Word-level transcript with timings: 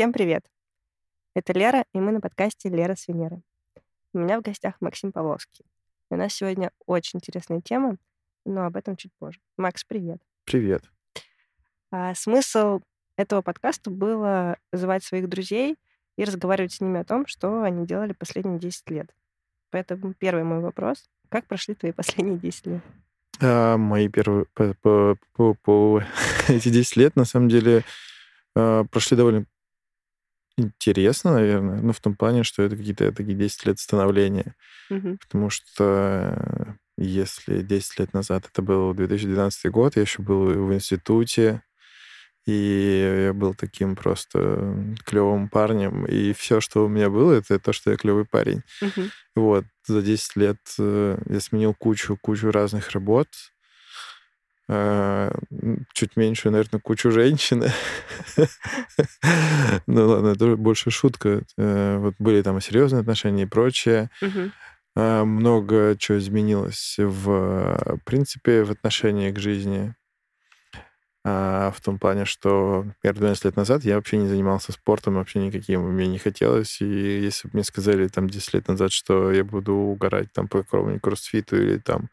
Всем 0.00 0.14
привет! 0.14 0.42
Это 1.34 1.52
Лера, 1.52 1.84
и 1.92 2.00
мы 2.00 2.10
на 2.12 2.22
подкасте 2.22 2.70
«Лера 2.70 2.94
с 2.94 3.06
Венеры». 3.06 3.42
У 4.14 4.18
меня 4.18 4.40
в 4.40 4.42
гостях 4.42 4.76
Максим 4.80 5.12
Павловский. 5.12 5.66
И 6.10 6.14
у 6.14 6.16
нас 6.16 6.32
сегодня 6.32 6.70
очень 6.86 7.18
интересная 7.18 7.60
тема, 7.60 7.98
но 8.46 8.64
об 8.64 8.76
этом 8.76 8.96
чуть 8.96 9.12
позже. 9.18 9.40
Макс, 9.58 9.84
привет. 9.84 10.22
Привет. 10.46 10.84
А, 11.90 12.14
смысл 12.14 12.80
этого 13.16 13.42
подкаста 13.42 13.90
было 13.90 14.56
звать 14.72 15.04
своих 15.04 15.28
друзей 15.28 15.76
и 16.16 16.24
разговаривать 16.24 16.72
с 16.72 16.80
ними 16.80 17.00
о 17.00 17.04
том, 17.04 17.26
что 17.26 17.62
они 17.62 17.86
делали 17.86 18.14
последние 18.14 18.58
10 18.58 18.88
лет. 18.88 19.14
Поэтому 19.68 20.14
первый 20.14 20.44
мой 20.44 20.60
вопрос. 20.60 21.10
Как 21.28 21.44
прошли 21.44 21.74
твои 21.74 21.92
последние 21.92 22.38
10 22.38 22.66
лет? 22.68 22.82
А, 23.42 23.76
мои 23.76 24.08
первые... 24.08 24.46
По, 24.54 24.72
по, 24.80 25.18
по, 25.34 25.52
по 25.62 26.02
эти 26.48 26.70
10 26.70 26.96
лет, 26.96 27.16
на 27.16 27.26
самом 27.26 27.50
деле, 27.50 27.84
а, 28.54 28.84
прошли 28.84 29.14
довольно 29.14 29.44
интересно, 30.60 31.32
наверное, 31.34 31.80
ну, 31.80 31.92
в 31.92 32.00
том 32.00 32.16
плане, 32.16 32.44
что 32.44 32.62
это 32.62 32.76
какие-то 32.76 33.12
такие 33.12 33.36
10 33.36 33.66
лет 33.66 33.78
становления. 33.78 34.54
Мгм. 34.90 35.18
Потому 35.18 35.50
что 35.50 36.76
если 36.96 37.62
10 37.62 37.98
лет 37.98 38.12
назад 38.12 38.46
это 38.50 38.62
был 38.62 38.94
2012 38.94 39.70
год, 39.70 39.96
я 39.96 40.02
еще 40.02 40.22
был 40.22 40.46
в 40.46 40.74
институте, 40.74 41.62
и 42.46 43.24
я 43.26 43.32
был 43.32 43.54
таким 43.54 43.96
просто 43.96 44.96
клевым 45.04 45.48
парнем. 45.48 46.06
И 46.06 46.32
все, 46.32 46.60
что 46.60 46.84
у 46.84 46.88
меня 46.88 47.10
было, 47.10 47.32
это 47.32 47.58
то, 47.58 47.72
что 47.72 47.90
я 47.90 47.96
клевый 47.96 48.24
парень. 48.24 48.62
Мгм. 48.80 49.10
Вот, 49.36 49.64
за 49.86 50.02
10 50.02 50.36
лет 50.36 50.58
э, 50.78 51.18
я 51.26 51.40
сменил 51.40 51.74
кучу, 51.74 52.16
кучу 52.20 52.50
разных 52.50 52.90
работ. 52.90 53.28
Э, 54.72 55.32
м, 55.50 55.84
Чуть 55.92 56.16
меньше, 56.16 56.50
наверное, 56.50 56.80
кучу 56.80 57.10
женщин. 57.10 57.64
Ну 59.86 60.08
ладно, 60.08 60.28
это 60.28 60.56
больше 60.56 60.90
шутка. 60.90 61.42
Э, 61.58 61.98
Вот 61.98 62.14
были 62.18 62.42
там 62.42 62.60
серьезные 62.60 63.00
отношения 63.00 63.42
и 63.44 63.46
прочее. 63.46 64.10
А, 64.96 65.24
Много 65.24 65.96
чего 65.98 66.18
изменилось 66.18 66.96
в 66.98 67.98
принципе 68.04 68.64
в 68.64 68.70
отношении 68.70 69.30
к 69.32 69.38
жизни. 69.38 69.94
А, 71.22 71.70
в 71.72 71.80
том 71.82 71.98
плане, 71.98 72.24
что, 72.24 72.84
например, 72.86 73.14
12 73.14 73.44
лет 73.44 73.56
назад 73.56 73.84
я 73.84 73.96
вообще 73.96 74.16
не 74.16 74.26
занимался 74.28 74.72
спортом 74.72 75.14
вообще 75.16 75.38
никаким, 75.40 75.82
мне 75.82 76.06
не 76.06 76.18
хотелось. 76.18 76.80
И 76.80 76.86
если 77.20 77.48
бы 77.48 77.54
мне 77.54 77.64
сказали 77.64 78.08
там 78.08 78.28
10 78.30 78.54
лет 78.54 78.68
назад, 78.68 78.90
что 78.90 79.30
я 79.30 79.44
буду 79.44 79.74
угорать 79.74 80.32
там 80.32 80.48
по 80.48 80.62
какому-нибудь 80.62 81.02
кроссфиту 81.02 81.56
или 81.60 81.76
там 81.78 82.08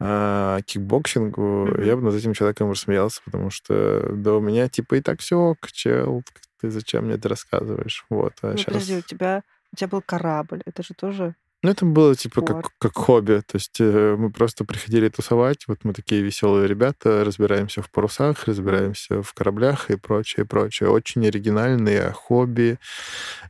а, 0.00 0.60
кикбоксингу, 0.62 1.66
Мгм. 1.66 1.82
я 1.84 1.96
бы 1.96 2.02
над 2.02 2.14
этим 2.14 2.32
человеком 2.34 2.70
рассмеялся, 2.70 3.20
потому 3.24 3.50
что 3.50 4.10
да 4.12 4.34
у 4.34 4.40
меня 4.40 4.68
типа 4.68 4.94
и 4.96 5.00
так 5.00 5.20
все 5.20 5.36
ок, 5.36 5.70
чел, 5.72 6.22
ты 6.60 6.70
зачем 6.70 7.04
мне 7.04 7.14
это 7.14 7.28
рассказываешь? 7.28 8.04
Вот, 8.10 8.32
а 8.42 8.52
Ну, 8.52 8.56
сейчас... 8.56 8.64
подожди, 8.66 8.96
у 8.96 9.02
тебя, 9.02 9.42
у 9.72 9.76
тебя 9.76 9.88
был 9.88 10.02
корабль. 10.02 10.62
Это 10.66 10.82
же 10.82 10.94
тоже... 10.94 11.34
Ну, 11.62 11.70
это 11.70 11.84
было 11.84 12.14
типа 12.14 12.40
как, 12.40 12.58
Спорт. 12.60 12.74
как 12.78 12.96
хобби. 12.96 13.42
То 13.46 13.56
есть 13.56 13.76
э, 13.80 14.16
мы 14.18 14.30
просто 14.30 14.64
приходили 14.64 15.10
тусовать. 15.10 15.64
Вот 15.68 15.80
мы 15.84 15.92
такие 15.92 16.22
веселые 16.22 16.66
ребята, 16.66 17.22
разбираемся 17.22 17.82
в 17.82 17.90
парусах, 17.90 18.44
разбираемся 18.44 19.22
в 19.22 19.34
кораблях 19.34 19.90
и 19.90 19.96
прочее, 19.96 20.46
прочее. 20.46 20.88
Очень 20.88 21.26
оригинальные 21.26 22.12
хобби. 22.12 22.78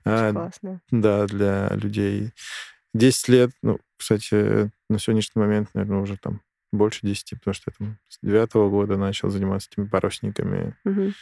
Очень 0.05 0.13
а, 0.13 0.33
классно. 0.33 0.81
да, 0.91 1.27
для 1.27 1.69
людей. 1.75 2.33
10 2.95 3.29
лет, 3.29 3.51
ну, 3.63 3.79
кстати, 3.97 4.71
на 4.89 4.99
сегодняшний 4.99 5.41
момент, 5.41 5.69
наверное, 5.75 6.01
уже 6.01 6.17
там 6.17 6.41
больше 6.73 7.01
10, 7.03 7.39
потому 7.39 7.55
что 7.55 7.71
я 7.71 7.75
там 7.79 7.99
с 8.09 8.19
девятого 8.23 8.69
года 8.71 8.97
начал 8.97 9.29
заниматься 9.29 9.69
этими 9.73 9.87
парусниками. 9.87 10.77
Мгм. 10.85 11.15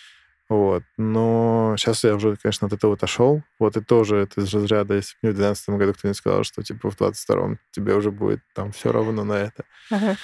Вот. 0.49 0.83
Но 0.97 1.75
сейчас 1.77 2.05
я 2.05 2.15
уже, 2.15 2.37
конечно, 2.37 2.67
от 2.67 2.73
этого 2.73 2.95
отошел. 2.95 3.43
Вот 3.59 3.77
и 3.77 3.83
тоже 3.83 4.17
это 4.17 4.41
из 4.41 4.53
разряда, 4.55 4.95
если 4.95 5.15
бы 5.21 5.29
мне 5.29 5.33
в 5.33 5.37
2012 5.37 5.69
году 5.79 5.95
кто-нибудь 5.95 6.17
сказал, 6.17 6.45
что 6.45 6.63
типа 6.63 6.91
в 6.91 6.97
22-м 6.97 7.59
тебе 7.71 7.95
уже 7.95 8.11
будет 8.11 8.41
там 8.55 8.73
все 8.73 8.91
равно 8.91 9.25
на 9.25 9.35
это, 9.35 9.65
Ага. 9.91 10.17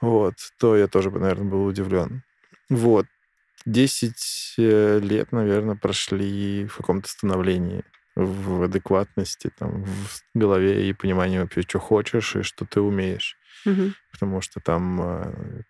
вот, 0.00 0.34
то 0.58 0.76
я 0.76 0.86
тоже 0.86 1.10
бы, 1.10 1.18
наверное, 1.18 1.50
был 1.50 1.64
удивлен. 1.64 2.22
Вот. 2.68 3.06
10 3.64 4.54
э, 4.58 4.98
лет, 5.02 5.32
наверное, 5.32 5.76
прошли 5.76 6.66
в 6.66 6.76
каком-то 6.76 7.08
становлении, 7.08 7.82
в 8.16 8.62
адекватности, 8.62 9.50
там, 9.58 9.84
в 9.84 10.22
голове 10.34 10.88
и 10.88 10.92
понимании 10.92 11.38
вообще, 11.38 11.62
что 11.62 11.78
хочешь 11.78 12.36
и 12.36 12.42
что 12.42 12.64
ты 12.64 12.80
умеешь. 12.80 13.36
Мгм. 13.64 13.94
Потому 14.12 14.40
что 14.40 14.60
там 14.60 15.00
э, 15.00 15.62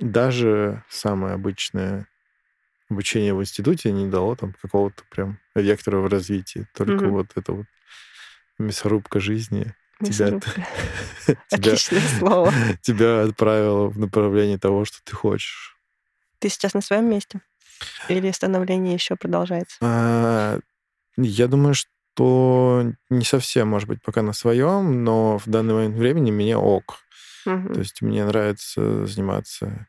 даже 0.00 0.84
самое 0.88 1.34
обычное 1.34 2.06
обучение 2.88 3.34
в 3.34 3.40
институте 3.40 3.90
не 3.92 4.06
дало 4.08 4.36
там 4.36 4.54
какого-то 4.60 5.02
прям 5.10 5.40
вектора 5.54 5.98
в 5.98 6.06
развитии. 6.06 6.66
Только 6.74 6.92
Мгм. 6.92 7.10
вот 7.12 7.26
это 7.34 7.52
вот 7.52 7.66
мясорубка 8.58 9.20
жизни 9.20 9.74
тебя, 10.00 10.26
Мясорубка. 10.26 10.50
тебя, 11.48 11.72
Отличное 11.72 12.00
слово. 12.18 12.52
тебя 12.82 13.22
отправила 13.22 13.88
в 13.88 13.98
направлении 13.98 14.56
того, 14.56 14.84
что 14.84 14.98
ты 15.04 15.14
хочешь. 15.14 15.78
Ты 16.38 16.48
сейчас 16.48 16.74
на 16.74 16.80
своем 16.80 17.08
месте? 17.08 17.40
Или 18.08 18.30
становление 18.30 18.94
еще 18.94 19.16
продолжается? 19.16 19.76
А, 19.80 20.60
Я 21.16 21.48
думаю, 21.48 21.74
что 21.74 22.84
не 23.10 23.24
совсем, 23.24 23.68
может 23.68 23.88
быть, 23.88 24.02
пока 24.02 24.22
на 24.22 24.32
своем, 24.32 25.04
но 25.04 25.38
в 25.38 25.48
данный 25.48 25.74
момент 25.74 25.96
времени 25.96 26.30
мне 26.30 26.56
ок. 26.56 26.98
Мгм. 27.46 27.74
То 27.74 27.80
есть 27.80 28.02
мне 28.02 28.24
нравится 28.24 29.06
заниматься... 29.06 29.86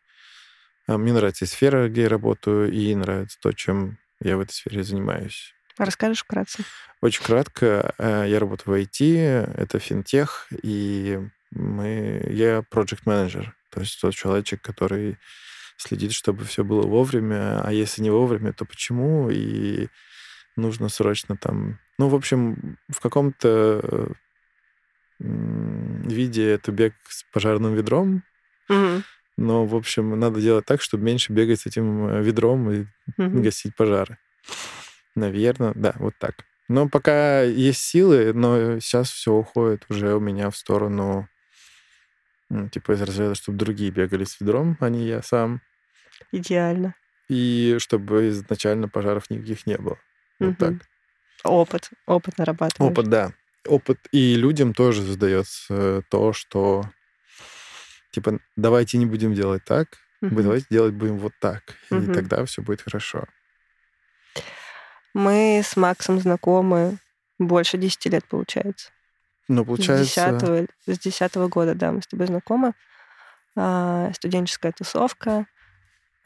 а, 0.87 0.97
Мне 0.97 1.13
нравится 1.13 1.45
и 1.45 1.47
сфера, 1.47 1.87
где 1.87 2.03
я 2.03 2.09
работаю, 2.09 2.71
и 2.71 2.93
нравится 2.95 3.37
то, 3.41 3.51
чем 3.51 3.97
я 4.21 4.37
в 4.37 4.41
этой 4.41 4.53
сфере 4.53 4.83
занимаюсь. 4.83 5.53
Расскажешь 5.77 6.23
вкратце? 6.23 6.63
Очень 7.01 7.23
кратко, 7.23 7.93
э, 7.97 8.25
я 8.27 8.39
работаю 8.39 8.75
в 8.75 8.79
IT, 8.79 9.53
это 9.57 9.79
финтех, 9.79 10.47
и 10.63 11.19
мы, 11.51 12.25
я 12.29 12.63
project 12.71 13.01
менеджер 13.05 13.55
то 13.75 13.81
есть 13.81 13.99
тот 13.99 14.15
человечек, 14.15 14.61
который 14.61 15.17
следит, 15.77 16.13
чтобы 16.13 16.45
все 16.45 16.63
было 16.63 16.87
вовремя, 16.87 17.61
а 17.61 17.73
если 17.73 18.01
не 18.01 18.09
вовремя, 18.09 18.53
то 18.53 18.63
почему, 18.63 19.29
и 19.29 19.89
нужно 20.55 20.89
срочно 20.89 21.37
там... 21.37 21.79
Ну, 21.97 22.09
в 22.09 22.15
общем, 22.15 22.77
в 22.89 22.99
каком-то 22.99 23.81
э, 23.83 24.07
виде 25.19 26.49
это 26.51 26.71
бег 26.71 26.93
с 27.07 27.23
пожарным 27.31 27.73
ведром, 27.75 28.23
Мгм. 28.69 29.03
но, 29.37 29.65
в 29.65 29.75
общем, 29.75 30.19
надо 30.19 30.41
делать 30.41 30.65
так, 30.65 30.81
чтобы 30.81 31.03
меньше 31.03 31.33
бегать 31.33 31.61
с 31.61 31.65
этим 31.65 32.07
э, 32.07 32.23
ведром 32.23 32.71
и 32.71 32.85
Мгм. 33.17 33.41
гасить 33.41 33.75
пожары. 33.75 34.17
Наверное, 35.15 35.73
да, 35.75 35.93
вот 35.99 36.13
так. 36.19 36.45
Но 36.67 36.89
пока 36.89 37.41
есть 37.43 37.81
силы, 37.81 38.33
но 38.33 38.79
сейчас 38.79 39.09
все 39.09 39.31
уходит 39.33 39.85
уже 39.89 40.15
у 40.15 40.19
меня 40.19 40.49
в 40.49 40.57
сторону, 40.57 41.29
ну, 42.49 42.69
типа 42.69 42.93
из 42.93 43.01
разряда, 43.01 43.35
чтобы 43.35 43.57
другие 43.57 43.91
бегали 43.91 44.23
с 44.23 44.39
ведром, 44.41 44.75
а 44.79 44.89
не 44.89 45.05
я 45.07 45.21
сам. 45.21 45.61
Идеально. 46.31 46.95
И 47.29 47.77
чтобы 47.79 48.29
изначально 48.29 48.89
пожаров 48.89 49.29
никаких 49.29 49.65
не 49.67 49.77
было. 49.77 49.97
Вот 50.39 50.57
так. 50.57 50.73
Опыт. 51.43 51.89
Опыт 52.05 52.37
нарабатываешь. 52.37 52.91
Опыт, 52.91 53.09
да. 53.09 53.31
Опыт. 53.67 53.99
И 54.11 54.35
людям 54.35 54.73
тоже 54.73 55.01
задается 55.01 56.03
то, 56.09 56.33
что 56.33 56.83
типа 58.11 58.39
давайте 58.55 58.97
не 58.97 59.05
будем 59.05 59.33
делать 59.33 59.63
так, 59.65 59.97
мы 60.21 60.43
давайте 60.43 60.67
делать 60.69 60.93
будем 60.93 61.17
вот 61.17 61.33
так. 61.39 61.63
И 61.91 62.05
тогда 62.13 62.45
все 62.45 62.61
будет 62.61 62.81
хорошо. 62.81 63.25
Мы 65.13 65.61
с 65.63 65.77
Максом 65.77 66.19
знакомы 66.19 66.97
больше 67.39 67.77
10 67.77 68.05
лет, 68.07 68.25
получается. 68.25 68.91
С 69.47 69.63
получается... 69.63 70.67
10, 70.85 70.97
с 70.97 70.99
10 70.99 71.35
года, 71.49 71.75
да, 71.75 71.91
мы 71.91 72.01
с 72.01 72.07
тобой 72.07 72.27
знакомы. 72.27 72.73
А, 73.55 74.11
студенческая 74.13 74.73
тусовка, 74.73 75.45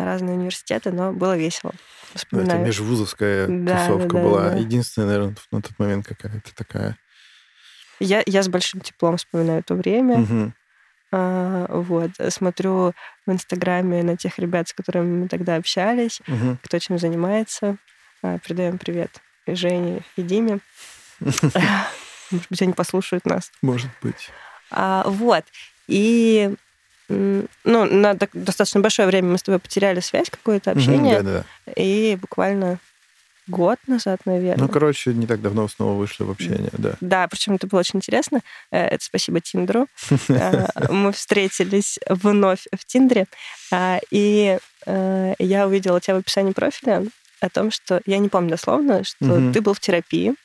разные 0.06 0.36
университеты, 0.36 0.92
но 0.92 1.12
было 1.14 1.38
весело. 1.38 1.72
Ну, 1.74 1.80
это 2.14 2.18
Вспоминаю. 2.20 2.66
межвузовская 2.66 3.48
Да, 3.48 3.86
тусовка 3.88 4.08
да, 4.08 4.14
да, 4.14 4.24
была. 4.24 4.50
да. 4.50 4.56
Единственная, 4.58 5.08
наверное, 5.10 5.36
на 5.52 5.62
тот 5.62 5.72
момент 5.78 6.08
какая-то 6.08 6.56
такая. 6.56 6.98
Я, 8.00 8.24
я 8.26 8.42
с 8.44 8.48
большим 8.48 8.82
теплом 8.82 9.18
вспоминаю 9.18 9.62
то 9.64 9.76
время. 9.76 10.18
Мгм. 10.20 10.54
А, 11.12 11.66
вот. 11.70 12.12
Смотрю 12.30 12.94
в 13.26 13.32
Инстаграме 13.32 14.04
на 14.04 14.16
тех 14.16 14.40
ребят, 14.40 14.70
с 14.70 14.74
которыми 14.74 15.24
мы 15.24 15.28
тогда 15.28 15.56
общались, 15.56 16.22
Мгм. 16.28 16.58
кто 16.64 16.80
чем 16.80 16.98
занимается. 16.98 17.78
А, 18.24 18.38
Передаем 18.40 18.78
привет 18.78 19.22
и 19.46 19.54
Жене 19.56 20.02
и 20.16 20.22
Диме. 20.22 20.60
Может 22.32 22.48
быть, 22.50 22.62
они 22.62 22.74
послушают 22.74 23.26
нас. 23.26 23.52
Может 23.62 23.90
быть. 24.02 24.30
А, 24.72 25.04
вот. 25.08 25.44
И 25.88 26.54
ну, 27.10 27.86
на 27.86 28.14
достаточно 28.14 28.80
большое 28.80 29.08
время 29.08 29.30
мы 29.30 29.38
с 29.38 29.44
тобой 29.44 29.60
потеряли 29.60 30.00
связь, 30.00 30.30
какое-то 30.30 30.72
общение. 30.72 31.22
Да-да-да. 31.22 31.74
И 31.76 32.18
буквально 32.22 32.80
год 33.50 33.80
назад, 33.88 34.22
наверное. 34.26 34.66
Ну, 34.66 34.70
короче, 34.72 35.14
не 35.14 35.26
так 35.26 35.42
давно 35.42 35.68
снова 35.68 35.98
вышли 35.98 36.24
в 36.24 36.30
общение, 36.30 36.70
да. 36.78 36.94
Да, 37.02 37.28
причем 37.28 37.56
это 37.56 37.68
было 37.68 37.80
очень 37.80 37.98
интересно. 37.98 38.42
Э, 38.72 38.86
Это 38.86 39.04
спасибо 39.04 39.42
Тиндеру. 39.42 39.88
Э, 40.30 40.68
Мы 40.90 41.12
встретились 41.12 42.00
вновь 42.08 42.66
в 42.78 42.86
Тиндере, 42.86 43.26
а, 43.72 44.00
и 44.12 44.58
э, 44.86 45.34
я 45.40 45.68
увидела 45.68 46.00
тебя 46.00 46.16
в 46.16 46.20
описании 46.20 46.54
профиля, 46.54 47.06
о 47.42 47.50
том, 47.50 47.72
что 47.72 48.02
я 48.06 48.18
не 48.18 48.30
помню 48.30 48.52
дословно, 48.52 49.04
что 49.04 49.52
ты 49.54 49.62
был 49.62 49.74
в 49.74 49.80
терапии, 49.80 50.36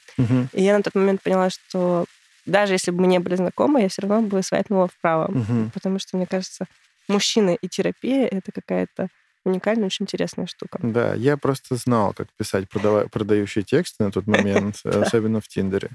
и 0.53 0.63
я 0.63 0.77
на 0.77 0.83
тот 0.83 0.95
момент 0.95 1.23
поняла, 1.23 1.51
что 1.51 2.05
даже 2.47 2.75
если 2.75 2.91
бы 2.91 3.01
мы 3.03 3.07
не 3.07 3.19
были 3.19 3.37
знакомы, 3.37 3.83
я 3.83 3.89
все 3.89 4.03
равно 4.03 4.23
бы 4.23 4.43
свайпнула 4.43 4.89
вправо. 4.89 5.31
Мгм. 5.31 5.71
Потому 5.73 5.99
что, 5.99 6.17
мне 6.17 6.27
кажется, 6.27 6.67
мужчины 7.09 7.57
и 7.61 7.69
терапия— 7.69 8.27
это 8.31 8.53
какая-то 8.53 9.09
уникальная, 9.45 9.87
очень 9.87 10.05
интересная 10.05 10.47
штука. 10.47 10.79
Да, 10.83 11.15
я 11.15 11.37
просто 11.37 11.77
знал, 11.77 12.15
как 12.15 12.29
писать 12.39 12.67
продава- 12.69 13.09
продающие 13.09 13.63
тексты 13.63 14.05
на 14.05 14.11
тот 14.11 14.27
момент, 14.27 14.81
Да. 14.85 15.03
особенно 15.03 15.41
в 15.41 15.49
Тиндере, 15.49 15.91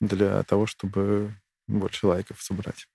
для 0.00 0.42
того, 0.42 0.66
чтобы 0.66 1.34
больше 1.66 2.06
лайков 2.06 2.42
собрать. 2.42 2.86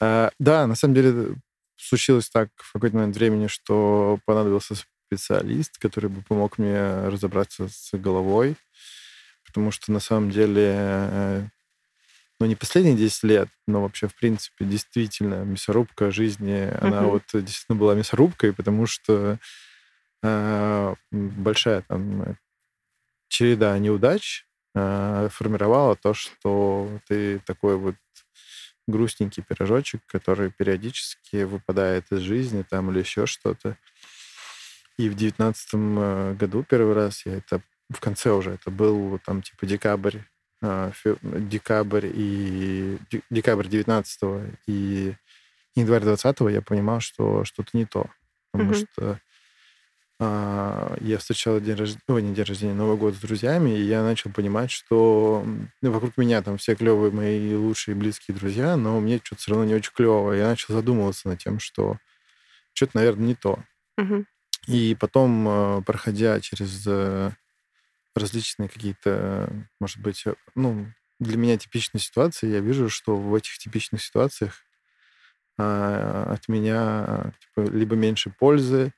А, 0.00 0.30
Да, 0.38 0.66
на 0.66 0.74
самом 0.74 0.94
деле 0.94 1.34
случилось 1.76 2.28
так 2.28 2.48
в 2.56 2.72
какой-то 2.74 2.96
момент 2.96 3.16
времени, 3.16 3.46
что 3.46 4.18
понадобился 4.26 4.74
специалист, 5.06 5.78
который 5.78 6.10
бы 6.10 6.22
помог 6.22 6.58
мне 6.58 7.08
разобраться 7.08 7.68
с 7.68 7.90
головой, 7.98 8.54
потому 9.46 9.70
что 9.72 9.90
на 9.92 9.98
самом 10.00 10.30
деле, 10.30 10.72
э, 10.76 11.44
ну, 12.40 12.46
не 12.46 12.56
последние 12.56 12.96
10 12.96 13.22
лет, 13.24 13.48
но 13.66 13.82
вообще, 13.82 14.08
в 14.08 14.14
принципе, 14.14 14.64
действительно, 14.64 15.44
мясорубка 15.44 16.10
жизни, 16.10 16.72
она 16.80 17.02
вот 17.02 17.22
действительно 17.34 17.76
была 17.76 17.94
мясорубкой, 17.94 18.54
потому 18.54 18.86
что 18.86 19.38
э, 20.22 20.94
большая 21.12 21.82
там 21.82 22.38
череда 23.28 23.78
неудач 23.78 24.46
э, 24.74 25.28
формировала 25.30 25.96
то, 25.96 26.14
что 26.14 26.90
ты 27.06 27.40
такой 27.40 27.76
вот 27.76 27.96
грустненький 28.88 29.42
пирожочек, 29.42 30.00
который 30.06 30.50
периодически 30.50 31.42
выпадает 31.42 32.10
из 32.10 32.20
жизни 32.20 32.62
там 32.62 32.90
или 32.90 33.00
еще 33.00 33.26
что-то. 33.26 33.76
И 34.96 35.10
в 35.10 35.14
девятнадцатом 35.14 35.98
э, 35.98 36.34
году 36.34 36.64
первый 36.68 36.94
раз 36.94 37.26
я 37.26 37.34
это 37.34 37.60
в 37.90 38.00
конце 38.00 38.30
уже 38.30 38.52
это 38.52 38.70
был 38.70 39.18
там 39.18 39.42
типа 39.42 39.66
декабрь, 39.66 40.18
декабрь 40.62 42.06
и 42.12 42.98
де- 43.10 43.22
декабрь 43.30 43.66
19 43.68 44.52
и 44.66 45.14
январь 45.74 46.02
20 46.02 46.50
я 46.50 46.62
понимал, 46.62 47.00
что 47.00 47.44
что-то 47.44 47.70
не 47.72 47.86
то, 47.86 48.06
потому 48.52 48.70
Мгм. 48.70 48.86
что 48.92 49.20
а, 50.22 50.96
я 51.00 51.16
встречал 51.16 51.60
день 51.60 51.76
рождения, 51.76 52.02
ой, 52.08 52.20
не 52.22 52.34
день 52.34 52.44
рождения, 52.44 52.74
Новый 52.74 52.98
год 52.98 53.14
с 53.14 53.18
друзьями, 53.20 53.70
и 53.70 53.82
я 53.82 54.02
начал 54.02 54.30
понимать, 54.30 54.70
что 54.70 55.42
ну, 55.80 55.90
вокруг 55.90 56.18
меня 56.18 56.42
там 56.42 56.58
все 56.58 56.74
клевые 56.74 57.10
мои 57.10 57.54
лучшие 57.54 57.94
близкие 57.94 58.36
друзья, 58.36 58.76
но 58.76 59.00
мне 59.00 59.18
что-то 59.22 59.40
все 59.40 59.50
равно 59.52 59.64
не 59.64 59.74
очень 59.74 59.92
клево. 59.94 60.32
Я 60.32 60.48
начал 60.48 60.74
задумываться 60.74 61.26
над 61.28 61.38
тем, 61.38 61.58
что 61.58 61.96
что-то, 62.74 62.98
наверное, 62.98 63.28
не 63.28 63.34
то. 63.34 63.60
Мгм. 63.96 64.26
И 64.66 64.94
потом, 65.00 65.48
э, 65.48 65.82
проходя 65.86 66.38
через 66.40 66.84
э, 66.86 67.30
различные 68.16 68.68
какие-то, 68.68 69.50
может 69.80 69.98
быть, 70.00 70.26
э, 70.26 70.34
ну, 70.54 70.86
для 71.20 71.36
меня 71.36 71.58
типичные 71.58 72.00
ситуации, 72.00 72.48
я 72.48 72.60
вижу, 72.60 72.88
что 72.90 73.16
в 73.16 73.34
этих 73.34 73.58
типичных 73.58 74.02
ситуациях 74.02 74.64
а, 75.58 76.32
от 76.32 76.48
меня 76.48 77.32
типа, 77.40 77.68
либо 77.70 77.94
меньше 77.96 78.30
пользы, 78.30 78.92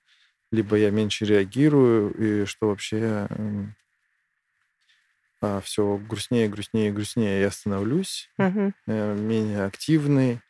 либо 0.53 0.76
я 0.76 0.91
меньше 0.91 1.25
реагирую, 1.25 2.43
и 2.43 2.47
что 2.47 2.69
вообще 2.69 3.29
все 5.62 5.97
грустнее, 5.99 6.49
грустнее, 6.49 6.93
грустнее 6.93 7.41
я 7.41 7.50
становлюсь, 7.50 8.31
Мгм. 8.38 8.75
э, 8.87 9.15
менее 9.15 9.65
активный. 9.65 10.41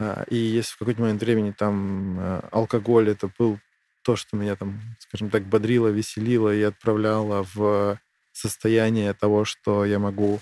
А, 0.00 0.24
И 0.28 0.36
если 0.36 0.74
в 0.74 0.78
какой-то 0.78 1.02
момент 1.02 1.22
времени 1.22 1.52
там 1.52 2.18
э, 2.20 2.40
алкоголь 2.52 3.10
это 3.10 3.30
был 3.38 3.58
то, 4.02 4.16
что 4.16 4.36
меня 4.36 4.56
там, 4.56 4.80
скажем 5.00 5.30
так, 5.30 5.44
бодрило, 5.44 5.88
веселило 5.88 6.54
и 6.54 6.62
отправляло 6.62 7.46
в 7.54 7.98
состояние 8.32 9.12
того, 9.14 9.44
что 9.44 9.84
я 9.84 9.98
могу, 9.98 10.40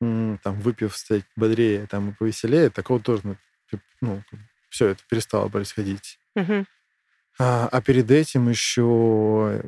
там, 0.00 0.60
выпив, 0.60 0.96
стать 0.96 1.24
бодрее 1.36 1.86
там, 1.86 2.10
и 2.10 2.14
повеселее, 2.14 2.70
такого 2.70 3.00
тоже, 3.00 3.22
ну, 3.24 3.36
ну, 4.00 4.22
все 4.68 4.88
это 4.88 5.02
перестало 5.08 5.48
происходить. 5.48 6.18
Мгм. 6.34 6.66
А, 7.38 7.68
а 7.68 7.82
перед 7.82 8.10
этим 8.10 8.48
еще 8.48 9.62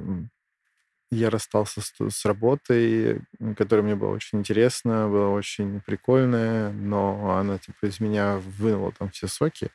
я 1.10 1.30
расстался 1.30 1.80
с, 1.80 1.94
с 1.98 2.24
работой, 2.24 3.20
которая 3.56 3.84
мне 3.84 3.94
была 3.94 4.10
очень 4.10 4.40
интересна, 4.40 5.08
была 5.08 5.28
очень 5.30 5.80
прикольная, 5.80 6.72
но 6.72 7.36
она 7.38 7.58
типа 7.58 7.86
из 7.86 8.00
меня 8.00 8.38
вынула 8.38 8.92
там 8.92 9.10
все 9.10 9.28
соки, 9.28 9.70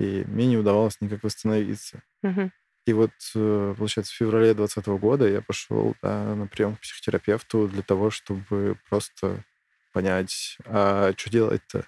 и 0.00 0.24
мне 0.26 0.46
не 0.46 0.56
удавалось 0.58 1.00
никак 1.00 1.22
восстановиться. 1.24 2.02
Мгм. 2.22 2.50
И 2.86 2.92
вот, 2.92 3.12
э, 3.34 3.74
получается, 3.78 4.12
в 4.12 4.16
феврале 4.16 4.54
2020 4.54 4.98
года 4.98 5.28
я 5.28 5.42
пошел 5.42 5.94
да, 6.02 6.34
на 6.34 6.46
прием 6.46 6.76
к 6.76 6.80
психотерапевту 6.80 7.68
для 7.68 7.82
того, 7.82 8.10
чтобы 8.10 8.78
просто 8.88 9.44
понять, 9.92 10.58
а 10.66 11.12
что 11.16 11.30
делать-то. 11.30 11.86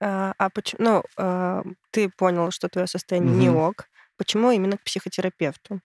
А, 0.00 0.32
а 0.38 0.50
почему, 0.50 0.82
ну, 0.84 1.02
а, 1.18 1.62
ты 1.90 2.08
понял, 2.10 2.50
что 2.50 2.68
твое 2.68 2.86
состояние 2.86 3.32
не 3.34 3.50
Мгм. 3.50 3.50
ок. 3.50 3.86
Почему 4.16 4.50
именно 4.50 4.76
к 4.78 4.82
психотерапевту? 4.84 5.80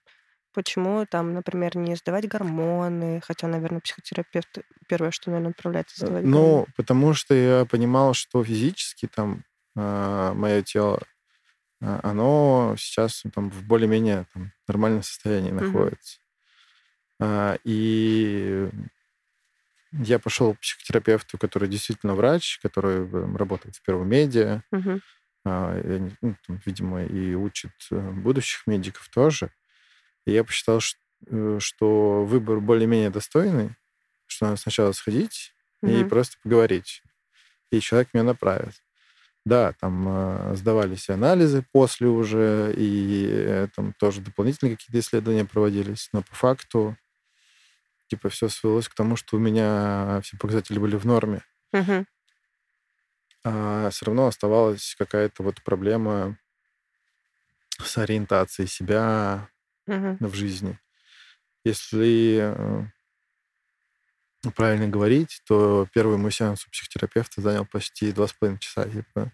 Почему 0.54 1.06
там, 1.06 1.34
например, 1.34 1.76
не 1.78 1.96
сдавать 1.96 2.28
гормоны? 2.28 3.22
Хотя, 3.24 3.48
наверное, 3.48 3.80
психотерапевт 3.80 4.58
первое, 4.88 5.12
что, 5.12 5.30
наверное, 5.30 5.52
отправляется 5.52 6.00
Э, 6.00 6.06
сдавать 6.06 6.28
гормоны. 6.30 6.62
Ну, 6.62 6.66
потому 6.76 7.14
что 7.14 7.34
я 7.34 7.64
понимал, 7.64 8.14
что 8.14 8.42
физически 8.44 9.06
там 9.06 9.44
мое 10.34 10.62
тело, 10.62 11.02
а, 11.82 12.00
оно 12.04 12.76
сейчас 12.78 13.22
ну, 13.24 13.30
там 13.32 13.50
в 13.50 13.64
более-менее 13.64 14.26
там, 14.34 14.52
нормальном 14.68 15.02
состоянии 15.04 15.52
Мгм. 15.58 15.90
находится. 15.90 16.18
А, 17.18 17.58
И 17.64 18.68
я 19.92 20.18
пошел 20.18 20.54
к 20.54 20.60
психотерапевту, 20.60 21.38
который 21.38 21.68
действительно 21.68 22.14
врач, 22.14 22.58
который 22.62 23.06
э, 23.06 23.36
работает 23.36 23.76
в 23.76 23.82
первом 23.82 24.08
медиа, 24.08 24.62
а, 25.46 25.78
и 25.80 25.88
они, 25.92 26.12
ну, 26.22 26.36
там, 26.46 26.60
видимо, 26.66 27.04
и 27.04 27.34
учит 27.34 27.72
э, 27.92 28.10
будущих 28.12 28.66
медиков 28.66 29.08
тоже. 29.10 29.50
И 30.26 30.32
я 30.32 30.44
посчитал, 30.44 30.80
ш- 30.80 30.98
э, 31.28 31.58
что 31.60 32.24
выбор 32.24 32.60
более-менее 32.60 33.10
достойный, 33.10 33.72
что 34.26 34.46
надо 34.46 34.58
сначала 34.58 34.92
сходить 34.92 35.54
и 35.84 36.04
Мгм. 36.04 36.04
просто 36.04 36.38
поговорить. 36.42 37.02
И 37.72 37.80
человек 37.80 38.10
меня 38.14 38.24
направит. 38.24 38.74
Да, 39.46 39.72
там 39.80 40.04
э, 40.08 40.56
сдавались 40.56 41.08
анализы 41.08 41.64
после 41.72 42.08
уже, 42.08 42.74
и 42.76 43.26
э, 43.30 43.68
там 43.74 43.94
тоже 43.94 44.20
дополнительные 44.20 44.76
какие-то 44.76 44.98
исследования 45.00 45.44
проводились, 45.46 46.10
но 46.12 46.22
по 46.22 46.34
факту 46.34 46.96
типа 48.08 48.28
все 48.28 48.48
свелось 48.48 48.88
к 48.88 48.94
тому, 48.94 49.16
что 49.16 49.36
у 49.36 49.40
меня 49.40 50.20
все 50.22 50.36
показатели 50.36 50.78
были 50.78 50.96
в 50.96 51.04
норме, 51.06 51.42
Мгм. 51.72 52.06
а 53.44 53.88
все 53.90 54.06
равно 54.06 54.26
оставалась 54.26 54.94
какая-то 54.98 55.42
вот 55.42 55.62
проблема 55.62 56.36
с 57.82 57.98
ориентацией 57.98 58.68
себя 58.68 59.48
Мгм. 59.86 60.18
в 60.20 60.34
жизни. 60.34 60.78
Если 61.64 62.40
э, 62.42 62.84
правильно 64.54 64.88
говорить, 64.88 65.42
то 65.46 65.86
первый 65.92 66.18
мой 66.18 66.32
сеанс 66.32 66.66
у 66.66 66.70
психотерапевта 66.70 67.40
занял 67.40 67.66
почти 67.66 68.12
два 68.12 68.26
с 68.26 68.32
половиной 68.32 68.60
часа. 68.60 68.88
Типа. 68.88 69.32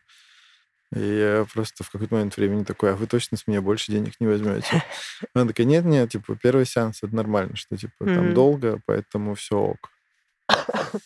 И 0.95 1.01
я 1.01 1.47
просто 1.53 1.85
в 1.85 1.91
какой-то 1.91 2.15
момент 2.15 2.37
времени 2.37 2.65
такой, 2.65 2.93
а 2.93 2.97
вы 2.97 3.07
точно 3.07 3.37
с 3.39 3.47
меня 3.47 3.63
больше 3.63 3.91
денег 3.93 4.15
не 4.21 4.27
возьмете? 4.27 4.83
Она 5.35 5.47
такая, 5.47 5.67
нет, 5.67 5.85
нет, 5.85 6.11
типа, 6.11 6.37
первый 6.37 6.67
сеанс 6.67 7.03
это 7.03 7.15
нормально, 7.15 7.57
что 7.57 7.77
типа 7.77 8.05
там 8.07 8.35
долго, 8.35 8.81
поэтому 8.87 9.35
все 9.35 9.57
ок. 9.59 9.91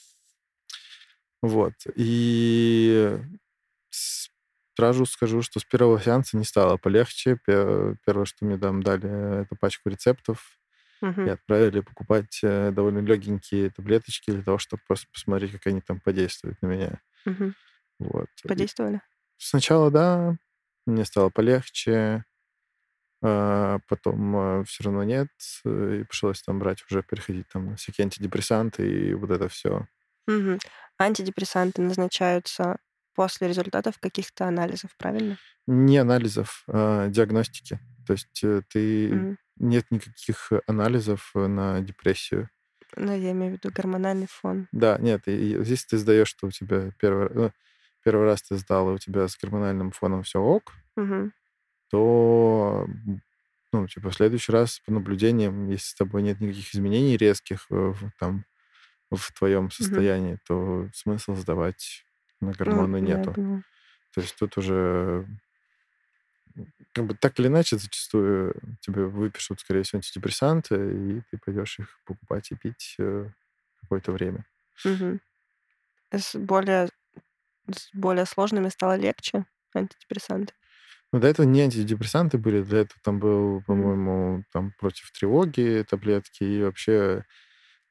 Вот. 1.42 1.74
И 1.94 3.18
сразу 3.90 5.06
скажу, 5.06 5.42
что 5.42 5.60
с 5.60 5.64
первого 5.64 6.00
сеанса 6.00 6.36
не 6.36 6.44
стало 6.44 6.76
полегче. 6.76 7.36
Пе- 7.44 7.96
Первое, 8.04 8.24
что 8.26 8.44
мне 8.44 8.58
там 8.58 8.82
дали, 8.82 9.42
это 9.42 9.54
пачку 9.56 9.88
рецептов 9.88 10.58
и 11.02 11.06
Мгм. 11.06 11.30
отправили 11.30 11.80
покупать 11.80 12.40
э, 12.42 12.72
довольно 12.72 12.98
легенькие 13.00 13.70
таблеточки 13.70 14.30
для 14.30 14.42
того, 14.42 14.58
чтобы 14.58 14.82
просто 14.86 15.06
посмотреть, 15.12 15.52
как 15.52 15.66
они 15.66 15.80
там 15.80 16.00
подействуют 16.00 16.60
на 16.62 16.66
меня. 16.66 17.00
Мгм. 17.26 17.54
Вот. 17.98 18.28
И 18.44 18.48
Подействовали? 18.48 19.00
Сначала, 19.38 19.90
да, 19.90 20.36
мне 20.86 21.04
стало 21.04 21.30
полегче, 21.30 22.24
а 23.22 23.78
потом 23.88 24.64
все 24.64 24.84
равно 24.84 25.02
нет, 25.04 25.28
э, 25.64 26.00
и 26.00 26.04
пришлось 26.04 26.42
там 26.42 26.58
брать 26.58 26.84
уже, 26.88 27.02
переходить 27.02 27.48
там 27.48 27.70
на 27.70 27.76
всякие 27.76 28.04
антидепрессанты 28.04 29.08
и 29.08 29.14
вот 29.14 29.30
это 29.30 29.48
все. 29.48 29.86
Мгм. 30.26 30.58
Антидепрессанты 30.98 31.82
назначаются 31.82 32.76
после 33.14 33.48
результатов 33.48 33.98
каких-то 33.98 34.46
анализов, 34.46 34.90
правильно? 34.98 35.38
Не 35.66 35.98
анализов, 35.98 36.64
а 36.68 37.08
диагностики. 37.08 37.80
То 38.06 38.12
есть 38.12 38.44
э, 38.44 38.62
ты... 38.68 39.10
Мгм. 39.10 39.38
Нет 39.58 39.86
никаких 39.90 40.52
анализов 40.66 41.32
э, 41.34 41.46
на 41.46 41.80
депрессию. 41.80 42.50
Ну, 42.96 43.16
я 43.16 43.32
имею 43.32 43.52
в 43.52 43.54
виду 43.56 43.74
гормональный 43.74 44.26
фон. 44.28 44.68
Да, 44.72 44.98
нет, 44.98 45.22
и, 45.26 45.62
здесь 45.64 45.86
ты 45.86 45.96
сдаешь, 45.96 46.28
что 46.28 46.46
у 46.46 46.50
тебя 46.50 46.92
первый, 47.00 47.52
первый 48.06 48.26
раз 48.26 48.42
ты 48.42 48.56
сдал, 48.56 48.88
и 48.88 48.94
у 48.94 48.98
тебя 48.98 49.26
с 49.26 49.36
гормональным 49.36 49.90
фоном 49.90 50.22
все 50.22 50.38
ок, 50.38 50.72
Мгм. 50.94 51.32
то 51.90 52.86
ну, 53.72 53.88
типа, 53.88 54.10
в 54.10 54.14
следующий 54.14 54.52
раз 54.52 54.78
по 54.78 54.92
наблюдениям, 54.92 55.68
если 55.68 55.88
с 55.88 55.94
тобой 55.94 56.22
нет 56.22 56.40
никаких 56.40 56.72
изменений 56.72 57.16
резких 57.16 57.66
в, 57.68 57.96
там, 58.20 58.44
в 59.10 59.32
твоем 59.32 59.72
состоянии, 59.72 60.34
mm-hmm. 60.34 60.46
то 60.46 60.88
смысл 60.94 61.34
сдавать 61.34 62.04
на 62.40 62.52
гормоны 62.52 63.00
ну, 63.00 63.06
нету. 63.06 63.34
То 64.14 64.20
есть 64.20 64.36
тут 64.38 64.56
уже 64.56 65.26
как 66.92 67.06
бы 67.06 67.14
так 67.14 67.38
или 67.40 67.48
иначе 67.48 67.76
зачастую 67.76 68.54
тебе 68.80 69.06
выпишут, 69.06 69.60
скорее 69.60 69.82
всего, 69.82 69.98
антидепрессанты, 69.98 70.76
и 70.76 71.22
ты 71.30 71.38
пойдешь 71.44 71.80
их 71.80 72.00
покупать 72.06 72.52
и 72.52 72.54
пить 72.54 72.94
э, 72.98 73.28
какое-то 73.82 74.12
время. 74.12 74.46
Угу. 74.84 75.18
С 76.12 76.38
более, 76.38 76.88
с 77.74 77.90
более 77.92 78.26
сложными 78.26 78.68
стало 78.68 78.96
легче 78.96 79.44
антидепрессанты? 79.74 80.54
Ну, 81.12 81.20
до 81.20 81.28
этого 81.28 81.46
не 81.46 81.62
антидепрессанты 81.62 82.38
были, 82.38 82.62
для 82.62 82.80
этого 82.80 83.00
там 83.02 83.18
был, 83.18 83.62
по-моему, 83.66 84.44
там 84.52 84.72
против 84.78 85.10
тревоги 85.12 85.84
таблетки 85.88 86.42
и 86.42 86.62
вообще 86.62 87.24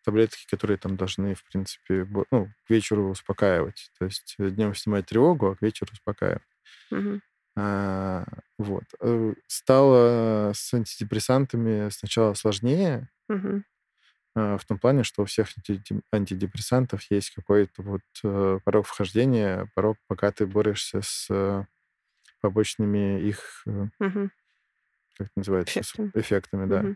таблетки, 0.04 0.46
которые 0.50 0.78
там 0.78 0.98
должны, 0.98 1.34
в 1.34 1.44
принципе, 1.46 2.08
ну, 2.32 2.50
к 2.68 2.70
вечеру 2.70 3.10
успокаивать. 3.10 3.90
То 3.98 4.06
есть 4.06 4.36
днем 4.38 4.76
снимать 4.76 5.08
тревогу, 5.08 5.48
а 5.48 5.56
к 5.56 5.62
вечеру 5.62 5.92
успокаивать. 5.94 6.44
Угу. 6.92 7.22
А, 7.58 8.26
вот. 8.58 8.84
Э, 9.00 9.34
стало 9.48 10.52
с 10.54 10.74
антидепрессантами 10.74 11.90
сначала 11.90 12.34
сложнее, 12.34 13.10
угу. 13.30 13.64
В 14.36 14.66
том 14.68 14.78
плане, 14.78 15.04
что 15.04 15.22
у 15.22 15.26
всех 15.26 15.48
антидепрессантов 16.12 17.10
есть 17.10 17.30
какой-то 17.30 17.82
вот 17.82 18.02
э, 18.24 18.60
порог 18.66 18.86
вхождения, 18.86 19.70
порог, 19.76 19.98
пока 20.08 20.32
ты 20.32 20.46
борешься 20.46 21.02
с 21.02 21.28
э, 21.30 21.64
побочными 22.42 23.22
их, 23.22 23.64
угу. 23.66 24.30
как 25.18 25.28
это 25.28 25.32
называется, 25.38 25.80
эффектами, 25.80 26.12
эффектами 26.16 26.66
да. 26.68 26.80
Угу. 26.82 26.96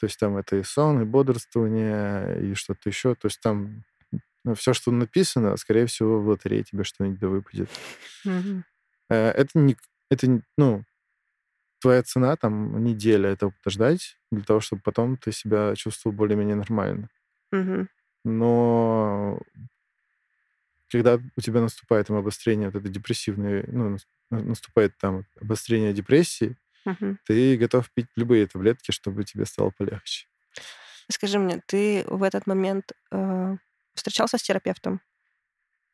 То 0.00 0.06
есть 0.06 0.18
там 0.18 0.36
это 0.38 0.56
и 0.56 0.62
сон, 0.62 1.02
и 1.02 1.04
бодрствование, 1.04 2.50
и 2.50 2.54
что-то 2.54 2.88
еще. 2.88 3.14
То 3.14 3.26
есть 3.26 3.40
там 3.40 3.84
ну, 4.44 4.54
все, 4.54 4.72
что 4.72 4.90
написано, 4.90 5.56
скорее 5.56 5.86
всего, 5.86 6.20
в 6.20 6.28
лотерее 6.28 6.64
тебе 6.64 6.84
что-нибудь 6.84 7.18
да 7.18 7.28
выпадет. 7.28 7.70
Угу. 8.24 8.62
Э, 9.10 9.30
это 9.30 9.58
не, 9.58 9.76
это, 10.10 10.42
ну, 10.56 10.84
твоя 11.84 12.02
цена, 12.02 12.34
там, 12.36 12.82
неделя 12.82 13.28
этого 13.28 13.50
подождать, 13.50 14.16
для 14.30 14.42
того, 14.42 14.60
чтобы 14.60 14.80
потом 14.80 15.18
ты 15.18 15.32
себя 15.32 15.74
чувствовал 15.76 16.16
более-менее 16.16 16.56
нормально. 16.56 17.10
Угу. 17.52 17.88
Но 18.24 19.38
когда 20.90 21.20
у 21.36 21.40
тебя 21.42 21.60
наступает 21.60 22.06
там 22.06 22.16
обострение 22.16 22.70
вот 22.70 22.80
это 22.80 22.88
депрессивное, 22.88 23.66
ну, 23.68 23.98
наступает 24.30 24.96
там 24.96 25.26
обострение 25.38 25.92
депрессии, 25.92 26.56
угу. 26.86 27.18
ты 27.26 27.58
готов 27.58 27.90
пить 27.90 28.08
любые 28.16 28.46
таблетки, 28.46 28.90
чтобы 28.90 29.24
тебе 29.24 29.44
стало 29.44 29.70
полегче. 29.76 30.26
Скажи 31.10 31.38
мне, 31.38 31.60
ты 31.66 32.06
в 32.06 32.22
этот 32.22 32.46
момент 32.46 32.92
э, 33.10 33.56
встречался 33.94 34.38
с 34.38 34.42
терапевтом? 34.42 35.02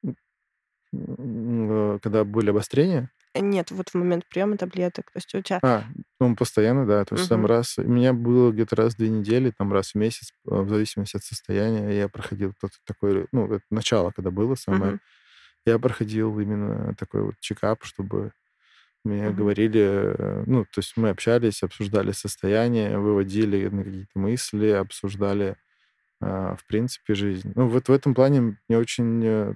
Э, 0.05 1.99
когда 2.01 2.23
были 2.23 2.51
обострения? 2.51 3.11
Нет, 3.35 3.71
вот 3.71 3.91
в 3.91 3.95
момент 3.95 4.25
приема 4.29 4.57
таблеток. 4.57 5.11
То 5.13 5.19
есть 5.19 5.35
у 5.35 5.41
тебя... 5.41 5.61
А, 5.63 5.85
ну, 6.19 6.35
постоянно, 6.35 6.85
да. 6.87 7.05
То 7.05 7.15
есть 7.15 7.29
там 7.29 7.47
раз... 7.47 7.79
У 7.79 7.83
меня 7.83 8.13
было 8.13 8.51
где-то 8.51 8.75
раз 8.77 8.95
в 8.95 8.97
две 8.99 9.09
недели, 9.09 9.53
там 9.57 9.73
раз 9.73 9.93
в 9.93 9.95
месяц, 9.95 10.33
э, 10.47 10.55
в 10.55 10.69
зависимости 10.69 11.17
от 11.17 11.23
состояния, 11.23 11.97
я 11.97 12.09
проходил 12.09 12.53
тот 12.61 12.73
такой... 12.85 13.29
Ну, 13.31 13.47
это 13.47 13.65
начало, 13.71 14.11
когда 14.11 14.31
было 14.33 14.57
самое. 14.57 14.93
Мгм. 14.93 15.01
Я 15.67 15.79
проходил 15.79 16.41
именно 16.41 16.95
такой 16.97 17.23
вот 17.23 17.35
чекап, 17.41 17.85
чтобы 17.85 18.33
мне 19.05 19.29
Мгм. 19.29 19.37
говорили... 19.37 19.81
э, 19.81 20.45
Ну, 20.47 20.65
то 20.65 20.79
есть 20.79 20.97
мы 20.97 21.11
общались, 21.11 21.63
обсуждали 21.63 22.11
состояние, 22.13 22.99
выводили 22.99 23.69
на 23.69 23.85
какие-то 23.85 24.19
мысли, 24.19 24.71
обсуждали, 24.71 25.57
а, 26.21 26.57
в 26.57 26.67
принципе, 26.67 27.15
жизнь. 27.15 27.53
Ну, 27.55 27.69
вот 27.69 27.89
в 27.89 27.93
этом 27.93 28.13
плане 28.15 28.59
мне 28.69 28.77
очень 28.79 29.23
э, 29.25 29.55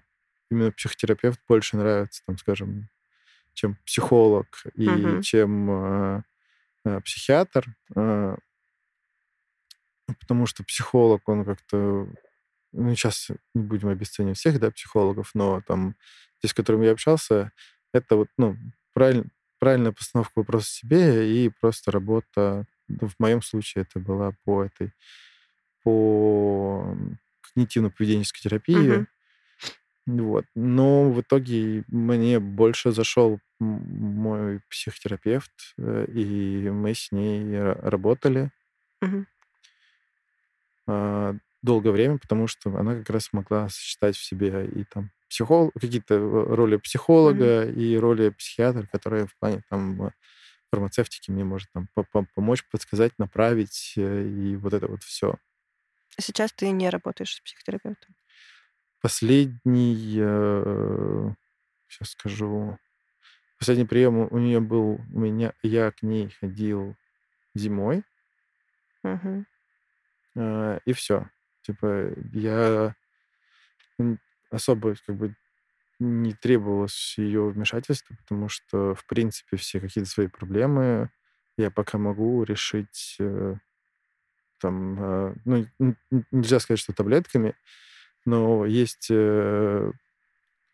именно 0.50 0.70
психотерапевт 0.70 1.40
больше 1.48 1.76
нравится, 1.76 2.22
там, 2.26 2.38
скажем, 2.38 2.88
чем 3.54 3.76
психолог 3.86 4.64
и 4.76 5.16
Мгм. 5.16 5.20
чем 5.20 5.70
э, 5.70 6.22
психиатр, 7.04 7.66
э, 7.96 8.36
потому 10.20 10.46
что 10.46 10.64
психолог, 10.64 11.28
он 11.28 11.44
как-то, 11.44 12.08
ну, 12.72 12.94
сейчас 12.94 13.30
не 13.54 13.62
будем 13.62 13.88
обесценивать 13.88 14.38
всех, 14.38 14.60
да, 14.60 14.70
психологов, 14.70 15.30
но 15.34 15.62
там, 15.66 15.96
те, 16.42 16.48
с 16.48 16.54
которыми 16.54 16.86
я 16.86 16.92
общался, 16.92 17.52
это 17.92 18.16
вот, 18.16 18.28
ну, 18.38 18.56
правиль, 18.94 19.26
правильная 19.58 19.92
постановка 19.92 20.32
вопроса 20.40 20.70
себе 20.70 21.32
и 21.46 21.50
просто 21.60 21.90
работа, 21.92 22.66
ну, 22.88 23.08
в 23.08 23.14
моем 23.18 23.42
случае 23.42 23.82
это 23.84 24.00
была 24.00 24.32
по 24.44 24.64
этой, 24.64 24.92
по 25.82 26.96
когнитивно-поведенческой 27.56 28.42
терапии, 28.42 28.90
Мгм. 28.90 29.06
Вот. 30.06 30.44
Но 30.54 31.10
в 31.10 31.20
итоге 31.20 31.84
мне 31.88 32.38
больше 32.40 32.92
зашел 32.92 33.38
мой 33.58 34.60
психотерапевт, 34.68 35.74
э, 35.78 36.06
и 36.08 36.70
мы 36.70 36.94
с 36.94 37.10
ней 37.12 37.58
работали 37.60 38.50
а, 40.86 41.34
долгое 41.62 41.90
время, 41.92 42.18
потому 42.18 42.46
что 42.46 42.76
она 42.76 42.96
как 42.96 43.08
раз 43.10 43.32
могла 43.32 43.68
сочетать 43.68 44.16
в 44.16 44.24
себе 44.24 44.66
и 44.66 44.84
там 44.84 45.10
психолог, 45.30 45.72
какие-то 45.74 46.14
э, 46.14 46.54
роли 46.54 46.76
психолога 46.76 47.64
и 47.64 47.96
роли 47.96 48.28
психиатра, 48.30 48.86
которые 48.86 49.26
в 49.26 49.36
плане 49.38 49.62
там 49.70 50.12
фармацевтики 50.70 51.30
мне 51.30 51.44
может 51.44 51.68
там 51.72 51.88
помочь, 52.34 52.64
подсказать, 52.70 53.18
направить 53.18 53.94
э, 53.96 54.26
и 54.26 54.56
вот 54.56 54.74
это 54.74 54.86
вот 54.88 55.02
все. 55.02 55.36
Сейчас 56.20 56.52
ты 56.52 56.70
не 56.70 56.90
работаешь 56.90 57.34
с 57.34 57.40
психотерапевтом? 57.40 58.13
Последний, 59.04 60.14
сейчас 61.90 62.12
скажу, 62.12 62.78
последний 63.58 63.84
прием 63.84 64.16
у 64.30 64.38
нее 64.38 64.60
был, 64.60 64.98
у 65.12 65.20
меня, 65.20 65.52
я 65.62 65.90
к 65.90 66.02
ней 66.02 66.30
ходил 66.40 66.96
зимой, 67.54 68.02
Мгм. 69.02 69.44
э, 70.36 70.80
и 70.86 70.94
все. 70.94 71.28
Типа 71.60 72.14
я 72.32 72.94
особо 74.50 74.94
как 75.06 75.16
бы 75.16 75.34
не 75.98 76.32
требовалось 76.32 77.18
ее 77.18 77.50
вмешательства, 77.50 78.16
потому 78.16 78.48
что, 78.48 78.94
в 78.94 79.04
принципе, 79.06 79.58
все 79.58 79.80
какие-то 79.80 80.08
свои 80.08 80.28
проблемы 80.28 81.10
я 81.58 81.70
пока 81.70 81.98
могу 81.98 82.42
решить 82.44 83.16
э, 83.18 83.56
там, 84.60 84.96
э, 84.98 85.34
ну, 85.44 85.66
нельзя 86.30 86.58
сказать, 86.58 86.80
что 86.80 86.94
таблетками, 86.94 87.54
но 88.26 88.66
есть 88.66 89.08
э, 89.10 89.92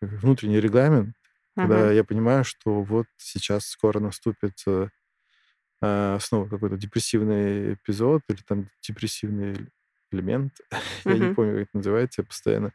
внутренний 0.00 0.60
регламент, 0.60 1.16
когда 1.58 1.90
Мгм. 1.90 1.92
я 1.92 2.04
понимаю, 2.04 2.44
что 2.44 2.82
вот 2.82 3.06
сейчас 3.18 3.66
скоро 3.66 4.00
наступит 4.00 4.54
э, 4.66 4.88
э, 5.82 6.18
снова 6.20 6.48
какой-то 6.48 6.76
депрессивный 6.76 7.74
эпизод 7.74 8.22
или 8.28 8.38
там 8.46 8.66
депрессивный 8.82 9.68
элемент. 10.12 10.54
Я 11.06 11.18
не 11.18 11.28
помню, 11.28 11.52
как 11.54 11.62
это 11.68 11.76
называется, 11.78 12.22
я 12.22 12.26
постоянно... 12.26 12.72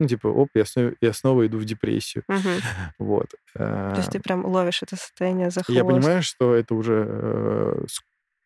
Ну, 0.00 0.08
типа, 0.08 0.28
оп, 0.28 0.50
я 0.54 0.64
снова, 0.66 0.94
я 1.00 1.12
снова 1.14 1.46
иду 1.46 1.58
в 1.58 1.64
депрессию. 1.64 2.24
Мгм. 2.28 2.64
Вот. 2.98 3.30
То 3.92 4.00
есть 4.00 4.10
Э, 4.10 4.12
ты 4.12 4.20
прям 4.20 4.44
ловишь 4.44 4.82
это 4.82 4.96
состояние 4.96 5.50
за 5.50 5.62
Я 5.68 5.84
хвост. 5.84 5.86
понимаю, 5.86 6.22
что 6.22 6.54
это 6.54 6.74
уже... 6.74 7.06
э, 7.08 7.84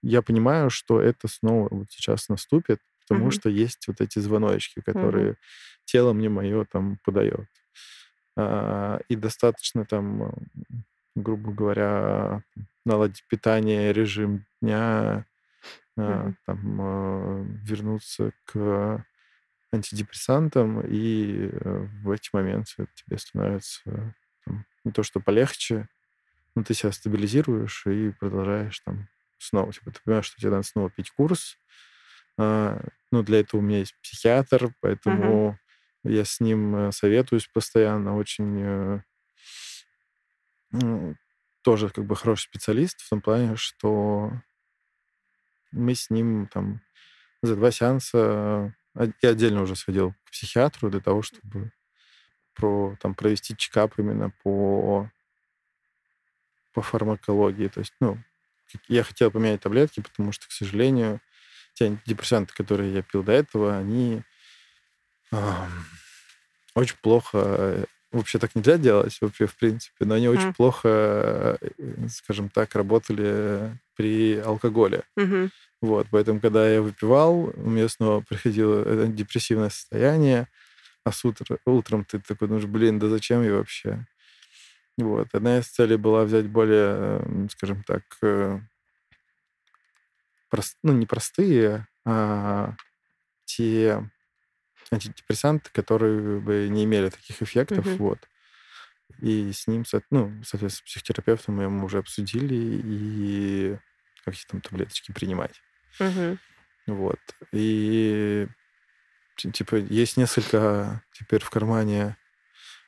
Я 0.02 0.22
понимаю, 0.22 0.70
что 0.70 1.00
это 1.00 1.26
снова 1.28 1.68
вот 1.70 1.86
сейчас 1.90 2.28
наступит, 2.28 2.80
потому 3.08 3.30
Мгм. 3.30 3.32
что 3.32 3.48
есть 3.50 3.88
вот 3.88 4.00
эти 4.00 4.18
звоночки, 4.20 4.80
которые 4.80 5.36
тело 5.84 6.12
мне 6.12 6.28
мое 6.28 6.64
там 6.66 6.98
подает. 7.04 7.48
А, 8.36 9.00
И 9.08 9.16
достаточно 9.16 9.84
там, 9.84 10.22
м, 10.22 10.84
грубо 11.14 11.52
говоря, 11.52 12.42
наладить 12.84 13.24
питание, 13.28 13.92
режим 13.92 14.46
дня, 14.62 15.26
а, 15.98 16.28
Мгм. 16.28 16.36
там 16.46 16.80
а, 16.82 17.44
вернуться 17.64 18.32
к 18.46 19.04
антидепрессантам, 19.72 20.82
и 20.82 21.48
э, 21.52 21.88
в 22.04 22.10
эти 22.10 22.30
моменты 22.32 22.88
тебе 22.94 23.18
становится 23.18 24.14
там, 24.46 24.66
не 24.84 24.92
то 24.92 25.02
что 25.02 25.20
полегче, 25.20 25.88
но 26.56 26.64
ты 26.64 26.74
себя 26.74 26.92
стабилизируешь 26.92 27.86
и 27.86 28.10
продолжаешь 28.12 28.80
там 28.80 29.08
снова. 29.38 29.72
Типа, 29.72 29.92
ты 29.92 30.00
понимаешь, 30.04 30.26
что 30.26 30.40
тебе 30.40 30.50
надо 30.52 30.64
снова 30.64 30.90
пить 30.90 31.10
курс. 31.10 31.58
А, 32.38 32.80
Ну, 33.10 33.22
для 33.22 33.40
этого 33.40 33.60
у 33.60 33.64
меня 33.64 33.78
есть 33.78 33.94
психиатр, 34.02 34.74
поэтому 34.80 35.58
я 36.04 36.24
с 36.24 36.40
ним 36.40 36.76
э, 36.76 36.92
советуюсь 36.92 37.46
постоянно. 37.46 38.16
Очень 38.16 38.60
э, 38.60 39.02
ну, 40.72 41.14
тоже 41.62 41.90
как 41.90 42.04
бы 42.04 42.16
хороший 42.16 42.44
специалист 42.44 43.00
в 43.00 43.08
том 43.08 43.20
плане, 43.20 43.56
что 43.56 44.30
мы 45.72 45.94
с 45.94 46.10
ним 46.10 46.46
там 46.46 46.80
за 47.42 47.56
два 47.56 47.70
сеанса 47.70 48.74
а, 48.98 49.08
я 49.22 49.30
отдельно 49.30 49.62
уже 49.62 49.76
сходил 49.76 50.12
к 50.24 50.30
психиатру 50.32 50.90
для 50.90 51.00
того, 51.00 51.22
чтобы 51.22 51.72
про, 52.54 52.96
там, 53.00 53.14
провести 53.14 53.56
чекап 53.56 53.98
именно 53.98 54.30
по, 54.42 55.08
по 56.72 56.82
фармакологии. 56.82 57.68
То 57.68 57.80
есть, 57.80 57.94
ну, 58.00 58.18
я 58.88 59.04
хотел 59.04 59.30
поменять 59.30 59.60
таблетки, 59.60 60.00
потому 60.00 60.32
что, 60.32 60.48
к 60.48 60.50
сожалению, 60.50 61.20
те 61.78 61.86
антидепрессанты, 61.86 62.52
которые 62.54 62.92
я 62.92 63.02
пил 63.02 63.22
до 63.22 63.32
этого, 63.32 63.76
они 63.76 64.22
очень 66.74 66.96
плохо 67.02 67.38
э, 67.42 67.84
вообще 68.12 68.38
так 68.38 68.54
нельзя 68.54 68.78
делать, 68.78 69.16
вообще, 69.20 69.46
в 69.46 69.56
принципе, 69.56 70.04
но 70.04 70.14
они 70.14 70.26
mm. 70.26 70.30
очень 70.30 70.54
плохо, 70.54 71.58
э, 71.60 72.08
скажем 72.08 72.48
так, 72.48 72.74
работали 72.74 73.76
при 73.96 74.38
алкоголе. 74.38 75.02
Mm-hmm. 75.18 75.50
Вот, 75.82 76.06
поэтому, 76.10 76.40
когда 76.40 76.68
я 76.68 76.82
выпивал, 76.82 77.52
у 77.54 77.70
меня 77.70 77.88
снова 77.88 78.20
приходило 78.28 79.06
депрессивное 79.06 79.70
состояние, 79.70 80.48
а 81.04 81.12
с 81.12 81.24
утра, 81.24 81.58
утром 81.66 82.04
ты 82.04 82.18
такой 82.18 82.48
думаешь, 82.48 82.66
блин, 82.66 82.98
да 82.98 83.08
зачем 83.08 83.42
я 83.42 83.54
вообще? 83.54 84.06
Вот. 84.96 85.28
Одна 85.32 85.58
из 85.58 85.68
целей 85.68 85.96
была 85.96 86.24
взять 86.24 86.48
более, 86.48 87.22
скажем 87.50 87.84
так, 87.84 88.02
э, 88.22 88.58
прост, 90.48 90.76
ну, 90.82 90.92
не 90.92 91.06
простые, 91.06 91.86
а 92.04 92.74
те 93.44 94.08
антидепрессанты, 94.90 95.70
которые 95.72 96.40
бы 96.40 96.68
не 96.68 96.84
имели 96.84 97.10
таких 97.10 97.42
эффектов. 97.42 97.86
Mm-hmm. 97.86 97.96
Вот. 97.96 98.18
И 99.20 99.52
с 99.52 99.66
ним, 99.66 99.84
ну, 100.10 100.42
соответственно, 100.44 100.70
с 100.70 100.80
психотерапевтом 100.82 101.56
мы 101.56 101.64
ему 101.64 101.86
уже 101.86 101.98
обсудили, 101.98 102.54
и 102.84 103.78
какие 104.24 104.44
там 104.46 104.60
таблеточки 104.60 105.12
принимать. 105.12 105.60
Mm-hmm. 105.98 106.38
Вот. 106.88 107.20
И 107.52 108.46
типа 109.36 109.76
есть 109.76 110.16
несколько 110.16 111.02
теперь 111.12 111.42
в 111.42 111.50
кармане 111.50 112.16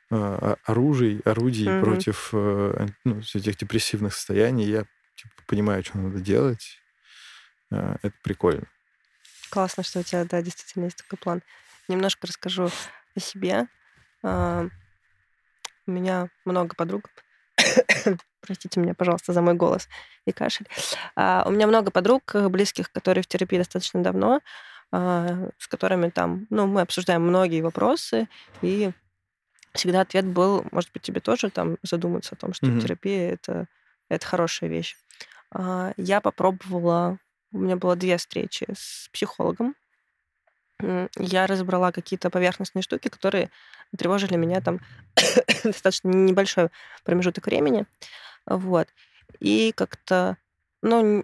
э, 0.09 0.55
оружий, 0.65 1.21
орудий 1.23 1.67
mm-hmm. 1.67 1.83
против 1.83 2.29
э, 2.33 2.87
ну, 3.03 3.19
этих 3.19 3.57
депрессивных 3.57 4.13
состояний. 4.13 4.65
Я 4.65 4.85
типа, 5.15 5.33
понимаю, 5.47 5.83
что 5.83 5.97
надо 5.97 6.19
делать. 6.19 6.80
Э, 7.71 7.95
это 8.01 8.15
прикольно. 8.23 8.67
Классно, 9.49 9.83
что 9.83 9.99
у 9.99 10.03
тебя, 10.03 10.25
да, 10.25 10.41
действительно 10.41 10.85
есть 10.85 10.97
такой 10.97 11.17
план. 11.17 11.41
Немножко 11.87 12.27
расскажу 12.27 12.69
о 13.15 13.19
себе. 13.19 13.67
Uh, 14.23 14.69
у 15.87 15.91
меня 15.91 16.29
много 16.45 16.75
подруг. 16.75 17.09
Простите 18.41 18.79
меня, 18.79 18.93
пожалуйста, 18.93 19.33
за 19.33 19.41
мой 19.41 19.55
голос 19.55 19.89
и 20.25 20.31
кашель. 20.31 20.67
Uh, 21.17 21.45
у 21.47 21.51
меня 21.51 21.67
много 21.67 21.91
подруг 21.91 22.33
близких, 22.33 22.91
которые 22.91 23.23
в 23.23 23.27
терапии 23.27 23.57
достаточно 23.57 24.01
давно. 24.01 24.41
А, 24.93 25.49
с 25.57 25.67
которыми 25.67 26.09
там, 26.09 26.47
ну, 26.49 26.67
мы 26.67 26.81
обсуждаем 26.81 27.21
многие 27.21 27.61
вопросы, 27.61 28.27
и 28.61 28.91
всегда 29.73 30.01
ответ 30.01 30.25
был, 30.25 30.65
может 30.71 30.91
быть, 30.91 31.01
тебе 31.01 31.21
тоже 31.21 31.49
там 31.49 31.77
задуматься 31.81 32.35
о 32.35 32.37
том, 32.37 32.53
что 32.53 32.65
mm-hmm. 32.65 32.81
терапия 32.81 33.33
это, 33.33 33.67
это 34.09 34.25
хорошая 34.25 34.69
вещь. 34.69 34.97
А, 35.49 35.93
я 35.95 36.19
попробовала, 36.19 37.19
у 37.51 37.59
меня 37.59 37.75
было 37.75 37.95
две 37.95 38.17
встречи 38.17 38.65
с 38.73 39.09
психологом. 39.11 39.75
Я 41.17 41.47
разобрала 41.47 41.91
какие-то 41.91 42.29
поверхностные 42.29 42.81
штуки, 42.81 43.07
которые 43.07 43.51
тревожили 43.95 44.35
меня 44.35 44.61
там 44.61 44.79
достаточно 45.63 46.09
небольшой 46.09 46.69
промежуток 47.03 47.45
времени. 47.45 47.85
Вот. 48.45 48.87
И 49.39 49.73
как-то, 49.75 50.37
ну, 50.81 51.23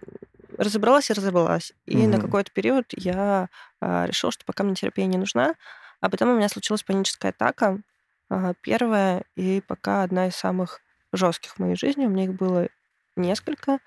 разобралась 0.57 1.09
и 1.09 1.13
разобралась. 1.13 1.73
И 1.85 1.97
угу. 1.97 2.07
на 2.07 2.21
какой-то 2.21 2.51
период 2.51 2.85
я 2.95 3.49
а, 3.81 4.05
решила, 4.05 4.31
что 4.31 4.45
пока 4.45 4.63
мне 4.63 4.75
терапия 4.75 5.05
не 5.05 5.17
нужна. 5.17 5.55
А 5.99 6.09
потом 6.09 6.29
у 6.29 6.35
меня 6.35 6.49
случилась 6.49 6.83
паническая 6.83 7.31
атака. 7.31 7.81
А, 8.29 8.53
первая 8.61 9.23
и 9.35 9.61
пока 9.61 10.03
одна 10.03 10.27
из 10.27 10.35
самых 10.35 10.81
жестких 11.13 11.55
в 11.55 11.59
моей 11.59 11.75
жизни. 11.75 12.05
У 12.05 12.09
меня 12.09 12.25
их 12.25 12.33
было 12.33 12.67
несколько. 13.15 13.79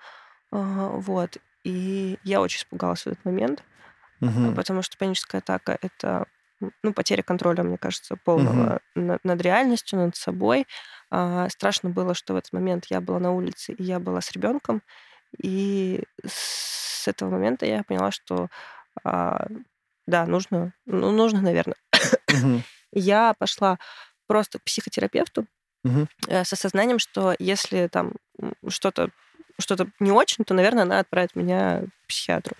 А, 0.51 0.89
вот. 0.89 1.37
И 1.63 2.17
я 2.23 2.41
очень 2.41 2.59
испугалась 2.59 3.01
в 3.01 3.07
этот 3.07 3.23
момент, 3.25 3.63
угу. 4.19 4.53
потому 4.55 4.81
что 4.81 4.97
паническая 4.97 5.41
атака— 5.41 5.77
это 5.81 6.25
ну, 6.83 6.93
потеря 6.93 7.23
контроля, 7.23 7.63
мне 7.63 7.77
кажется, 7.77 8.15
полного 8.15 8.75
угу. 8.95 9.05
над, 9.05 9.23
над 9.23 9.41
реальностью, 9.41 9.99
над 9.99 10.15
собой. 10.15 10.67
А, 11.09 11.49
страшно 11.49 11.89
было, 11.89 12.13
что 12.13 12.33
в 12.33 12.37
этот 12.37 12.53
момент 12.53 12.85
я 12.89 13.01
была 13.01 13.19
на 13.19 13.31
улице, 13.31 13.73
и 13.73 13.83
я 13.83 13.99
была 13.99 14.21
с 14.21 14.31
ребенком, 14.31 14.81
и 15.41 16.03
с 16.25 17.07
этого 17.07 17.29
момента 17.29 17.65
я 17.65 17.83
поняла, 17.83 18.11
что 18.11 18.49
а, 19.03 19.47
да, 20.07 20.25
нужно, 20.25 20.73
ну, 20.85 21.11
нужно, 21.11 21.41
наверное. 21.41 21.77
я 22.91 23.33
пошла 23.39 23.77
просто 24.27 24.59
к 24.59 24.63
психотерапевту 24.63 25.47
э, 26.27 26.43
с 26.43 26.53
осознанием, 26.53 26.99
что 26.99 27.35
если 27.39 27.87
там 27.87 28.13
что-то 28.67 29.09
что-то 29.59 29.87
не 29.99 30.11
очень, 30.11 30.43
то, 30.43 30.53
наверное, 30.53 30.83
она 30.83 30.99
отправит 30.99 31.35
меня 31.35 31.81
к 31.81 32.07
психиатру. 32.07 32.55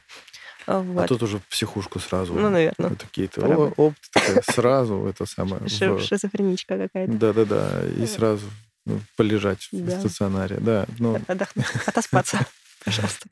Вот. 0.67 1.03
А 1.03 1.07
тут 1.07 1.23
уже 1.23 1.39
в 1.39 1.47
психушку 1.47 1.99
сразу. 1.99 2.33
Ну, 2.33 2.49
наверное. 2.49 2.95
Такие-то 2.95 3.45
оп, 3.45 3.79
оп, 3.79 3.93
такая, 4.11 4.43
сразу 4.43 5.05
это 5.07 5.25
самое. 5.25 5.67
Шизофреничка 5.67 6.77
какая-то. 6.77 7.11
Да-да-да. 7.13 7.81
И 7.97 8.05
сразу 8.05 8.45
ну, 8.85 8.99
полежать 9.15 9.69
в 9.71 9.89
стационаре. 9.89 10.57
Да, 10.57 10.85
но... 10.99 11.19
Отдохнуть, 11.27 11.65
отоспаться. 11.85 12.45
пожалуйста. 12.85 13.27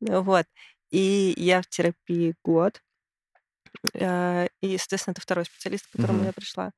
Вот. 0.00 0.46
И 0.90 1.34
я 1.36 1.62
в 1.62 1.66
терапии 1.66 2.34
год. 2.44 2.82
Э, 3.94 4.48
и, 4.60 4.76
соответственно, 4.78 5.12
это 5.12 5.20
второй 5.20 5.44
специалист, 5.44 5.86
к 5.86 5.92
которому 5.92 6.24
я 6.24 6.32
пришла. 6.32 6.72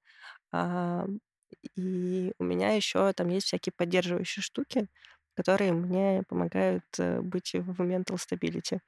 И 1.76 2.32
у 2.38 2.44
меня 2.44 2.70
еще 2.70 3.12
там 3.12 3.28
есть 3.28 3.46
всякие 3.46 3.72
поддерживающие 3.76 4.42
штуки, 4.42 4.88
которые 5.34 5.72
мне 5.72 6.22
помогают 6.28 6.84
э, 6.98 7.20
быть 7.20 7.52
в 7.54 7.80
mental 7.82 8.16
stability. 8.16 8.80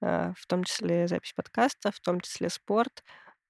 Э, 0.00 0.32
в 0.36 0.46
том 0.46 0.64
числе 0.64 1.08
запись 1.08 1.32
подкаста, 1.34 1.92
в 1.92 2.00
том 2.00 2.20
числе 2.20 2.48
спорт, 2.50 3.02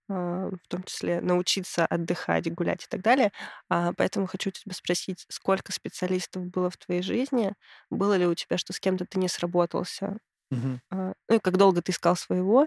а, 0.08 0.50
в 0.50 0.68
том 0.68 0.82
числе 0.82 1.20
научиться 1.20 1.86
отдыхать, 1.86 2.52
гулять 2.52 2.84
и 2.84 2.86
так 2.88 3.02
далее. 3.02 3.32
А, 3.68 3.92
поэтому 3.94 4.26
хочу 4.26 4.50
тебя 4.50 4.74
спросить, 4.74 5.24
сколько 5.28 5.72
специалистов 5.72 6.44
было 6.46 6.70
в 6.70 6.76
твоей 6.76 7.02
жизни? 7.02 7.54
Было 7.88 8.16
ли 8.16 8.26
у 8.26 8.34
тебя, 8.34 8.58
что 8.58 8.72
с 8.72 8.80
кем-то 8.80 9.06
ты 9.06 9.18
не 9.18 9.28
сработался? 9.28 10.18
Угу. 10.50 10.80
Ну 10.90 11.14
и 11.34 11.38
как 11.38 11.56
долго 11.56 11.80
ты 11.80 11.92
искал 11.92 12.16
своего? 12.16 12.66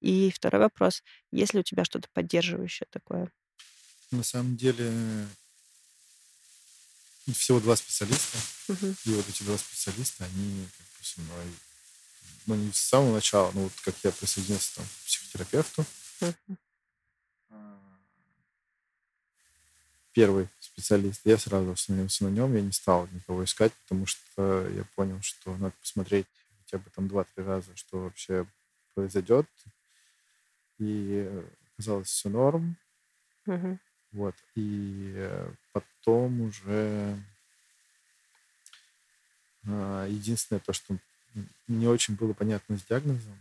И 0.00 0.30
второй 0.30 0.60
вопрос, 0.60 1.02
есть 1.32 1.54
ли 1.54 1.60
у 1.60 1.62
тебя 1.62 1.84
что-то 1.84 2.08
поддерживающее 2.12 2.86
такое? 2.90 3.30
На 4.10 4.22
самом 4.22 4.56
деле 4.56 4.92
всего 7.32 7.60
два 7.60 7.76
специалиста. 7.76 8.38
Угу. 8.68 8.94
И 9.04 9.10
вот 9.14 9.28
эти 9.28 9.42
два 9.42 9.56
специалиста, 9.56 10.24
они 10.24 10.68
как 10.76 10.86
бы 10.86 11.04
со 11.04 11.20
мной, 11.20 11.44
ну 12.46 12.54
не 12.56 12.72
с 12.72 12.76
самого 12.76 13.14
начала, 13.14 13.50
но 13.52 13.62
вот 13.62 13.72
как 13.84 13.94
я 14.02 14.12
присоединился 14.12 14.76
там, 14.76 14.84
к 14.84 15.06
психотерапевту, 15.06 15.86
угу 16.20 16.58
первый 20.14 20.48
специалист. 20.60 21.20
Я 21.24 21.36
сразу 21.36 21.72
остановился 21.72 22.24
на 22.24 22.28
нем, 22.28 22.54
я 22.54 22.62
не 22.62 22.72
стал 22.72 23.08
никого 23.12 23.44
искать, 23.44 23.72
потому 23.82 24.06
что 24.06 24.66
я 24.68 24.84
понял, 24.94 25.20
что 25.20 25.54
надо 25.56 25.74
посмотреть 25.80 26.26
хотя 26.60 26.78
бы 26.78 26.88
там 26.90 27.08
два-три 27.08 27.44
раза, 27.44 27.76
что 27.76 27.98
вообще 27.98 28.46
произойдет. 28.94 29.46
И 30.78 31.28
оказалось 31.72 32.08
все 32.08 32.28
норм. 32.28 32.76
Угу. 33.46 33.78
Вот. 34.12 34.34
И 34.54 35.28
потом 35.72 35.88
уже 36.12 37.18
а, 39.66 40.06
единственное 40.06 40.60
то, 40.60 40.72
что 40.72 40.96
не 41.68 41.86
очень 41.86 42.14
было 42.14 42.32
понятно 42.32 42.76
с 42.76 42.84
диагнозом. 42.84 43.38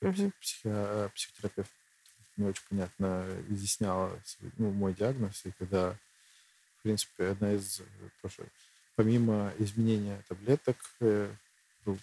Угу. 0.00 0.32
Психо- 0.40 1.10
психотерапевт 1.14 1.70
не 2.36 2.46
очень 2.46 2.64
понятно 2.68 3.26
изъясняла 3.48 4.18
ну, 4.56 4.70
мой 4.70 4.94
диагноз, 4.94 5.42
и 5.44 5.50
когда 5.52 5.96
в 6.80 6.82
принципе, 6.82 7.26
одна 7.26 7.52
из 7.52 7.82
тоже, 8.22 8.48
помимо 8.96 9.52
изменения 9.58 10.22
таблеток, 10.28 10.76
э, 11.00 11.30
был 11.84 11.98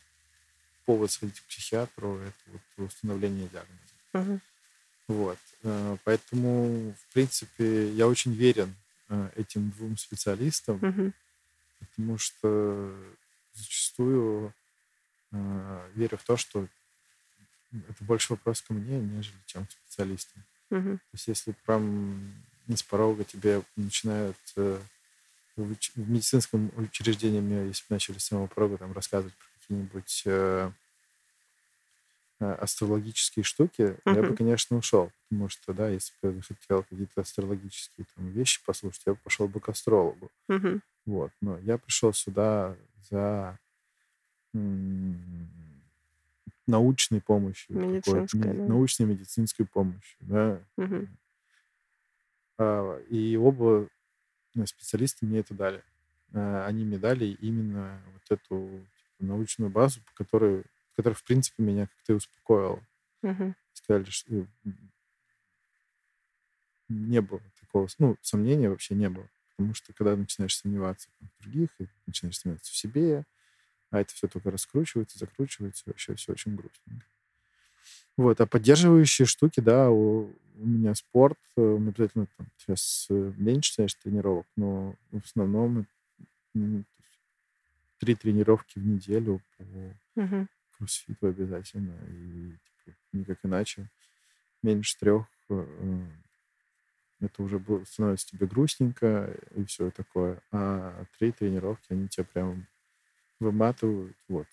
повод 0.85 1.11
сходить 1.11 1.39
к 1.39 1.45
психиатру, 1.45 2.19
это 2.19 2.35
вот 2.45 2.85
установление 2.85 3.49
диагноза. 3.49 3.95
Uh-huh. 4.13 4.39
Вот. 5.07 5.39
Э, 5.63 5.97
поэтому, 6.03 6.93
в 6.93 7.13
принципе, 7.13 7.91
я 7.93 8.07
очень 8.07 8.33
верен 8.33 8.69
э, 8.69 8.86
этим 9.35 9.69
двум 9.71 9.97
специалистам, 9.97 10.77
uh-huh. 10.77 11.13
потому 11.79 12.17
что 12.17 12.93
зачастую 13.53 14.53
верю 15.31 16.17
в 16.17 16.23
то, 16.23 16.37
что 16.37 16.67
это 17.71 18.03
больше 18.03 18.33
вопрос 18.33 18.61
ко 18.61 18.73
мне, 18.73 18.99
нежели 18.99 19.37
чем 19.45 19.65
к 19.65 19.71
специалистам. 19.71 20.43
Uh-huh. 20.69 20.97
То 20.97 21.13
есть 21.13 21.27
если 21.27 21.53
прям 21.65 22.33
с 22.75 22.83
порога 22.83 23.23
тебе 23.23 23.61
начинают 23.75 24.37
э, 24.57 24.79
в, 25.55 25.73
в 25.73 26.09
медицинском 26.09 26.71
учреждении 26.75 27.39
мне, 27.39 27.67
если 27.67 27.83
бы 27.83 27.95
начали 27.95 28.17
с 28.17 28.25
самого 28.25 28.47
порога 28.47 28.77
там 28.77 28.91
рассказывать 28.91 29.33
про 29.33 29.45
какие-нибудь 29.59 30.23
э, 30.25 30.31
э, 30.31 30.71
астрологические 32.39 33.43
штуки, 33.43 33.97
uh-huh. 34.05 34.15
я 34.15 34.23
бы, 34.23 34.35
конечно, 34.35 34.77
ушел. 34.77 35.11
Потому 35.29 35.49
что, 35.49 35.73
да, 35.73 35.89
если 35.89 36.13
бы 36.21 36.35
я 36.35 36.41
хотел 36.41 36.83
какие-то 36.83 37.21
астрологические 37.21 38.05
там, 38.15 38.27
вещи 38.29 38.63
послушать, 38.65 39.03
я 39.05 39.13
бы 39.13 39.19
пошел 39.23 39.47
бы 39.47 39.59
к 39.59 39.69
астрологу. 39.69 40.29
Uh-huh. 40.49 40.79
Вот. 41.05 41.31
Но 41.41 41.57
я 41.59 41.77
пришел 41.77 42.13
сюда 42.13 42.75
за 43.09 43.57
научной 46.67 47.21
помощью. 47.21 47.77
Медицинской, 47.77 48.41
да. 48.41 48.63
Научной 48.65 49.05
медицинской 49.05 49.65
помощью, 49.65 50.17
да. 50.19 50.59
Мгм. 50.75 51.17
А, 52.57 52.99
И 53.09 53.37
оба 53.37 53.87
ну, 54.53 54.65
специалисты 54.65 55.25
мне 55.25 55.39
это 55.39 55.53
дали. 55.53 55.83
А, 56.33 56.65
Они 56.65 56.83
мне 56.83 56.97
дали 56.97 57.25
именно 57.41 58.01
вот 58.13 58.23
эту 58.39 58.69
типа, 58.69 59.25
научную 59.25 59.71
базу, 59.71 60.01
по 60.01 60.23
которой, 60.23 60.63
которая, 60.97 61.15
в 61.15 61.23
принципе, 61.23 61.61
меня 61.61 61.85
как-то 61.85 62.13
и 62.13 62.15
успокоила. 62.15 62.83
Мгм. 63.21 63.55
Сказали, 63.73 64.09
что 64.09 64.33
м, 64.33 64.47
не 66.89 67.21
было 67.21 67.39
такого, 67.59 67.87
ну, 67.99 68.17
сомнения 68.21 68.69
вообще 68.69 68.95
не 68.95 69.07
было. 69.07 69.29
Потому 69.55 69.75
что 69.75 69.93
когда 69.93 70.15
начинаешь 70.15 70.57
сомневаться 70.57 71.09
в 71.19 71.43
других, 71.43 71.69
и 71.79 71.87
начинаешь 72.07 72.39
сомневаться 72.39 72.71
в 72.71 72.75
себе, 72.75 73.25
а 73.91 74.01
это 74.01 74.13
все 74.13 74.27
только 74.27 74.49
раскручивается, 74.49 75.19
закручивается, 75.19 75.83
вообще 75.85 76.15
все 76.15 76.31
очень 76.33 76.55
грустненько. 76.55 77.05
Вот, 78.17 78.41
а 78.41 78.47
поддерживающие 78.47 79.27
штуки, 79.27 79.59
да, 79.59 79.91
у, 79.91 80.33
у 80.55 80.65
меня 80.65 80.95
спорт, 80.95 81.37
э, 81.55 81.61
у 81.61 81.77
меня 81.77 81.91
обязательно 81.91 82.27
там, 82.35 82.47
сейчас 82.57 83.05
э, 83.11 83.33
меньше, 83.37 83.75
конечно, 83.75 83.99
тренировок, 84.01 84.47
но 84.55 84.95
в 85.11 85.23
основном 85.23 85.85
есть 86.55 86.85
три 87.99 88.15
тренировки 88.15 88.79
в 88.79 88.85
неделю 88.85 89.41
по 89.57 89.63
Мгм. 90.15 90.49
Кроссфиту 90.77 91.27
обязательно, 91.27 91.93
и 92.07 92.51
типа, 92.85 92.97
никак 93.13 93.39
иначе. 93.43 93.89
Меньше 94.63 94.97
трех 94.99 95.25
э, 95.49 96.05
это 97.19 97.43
уже 97.43 97.61
становится 97.85 98.27
тебе 98.27 98.47
грустненько 98.47 99.35
и 99.55 99.65
все 99.65 99.89
такое. 99.91 100.41
А 100.51 101.05
три 101.17 101.31
тренировки, 101.31 101.85
они 101.89 102.07
тебя 102.07 102.25
прям 102.25 102.67
выматывают. 103.39 104.15
Вот. 104.27 104.47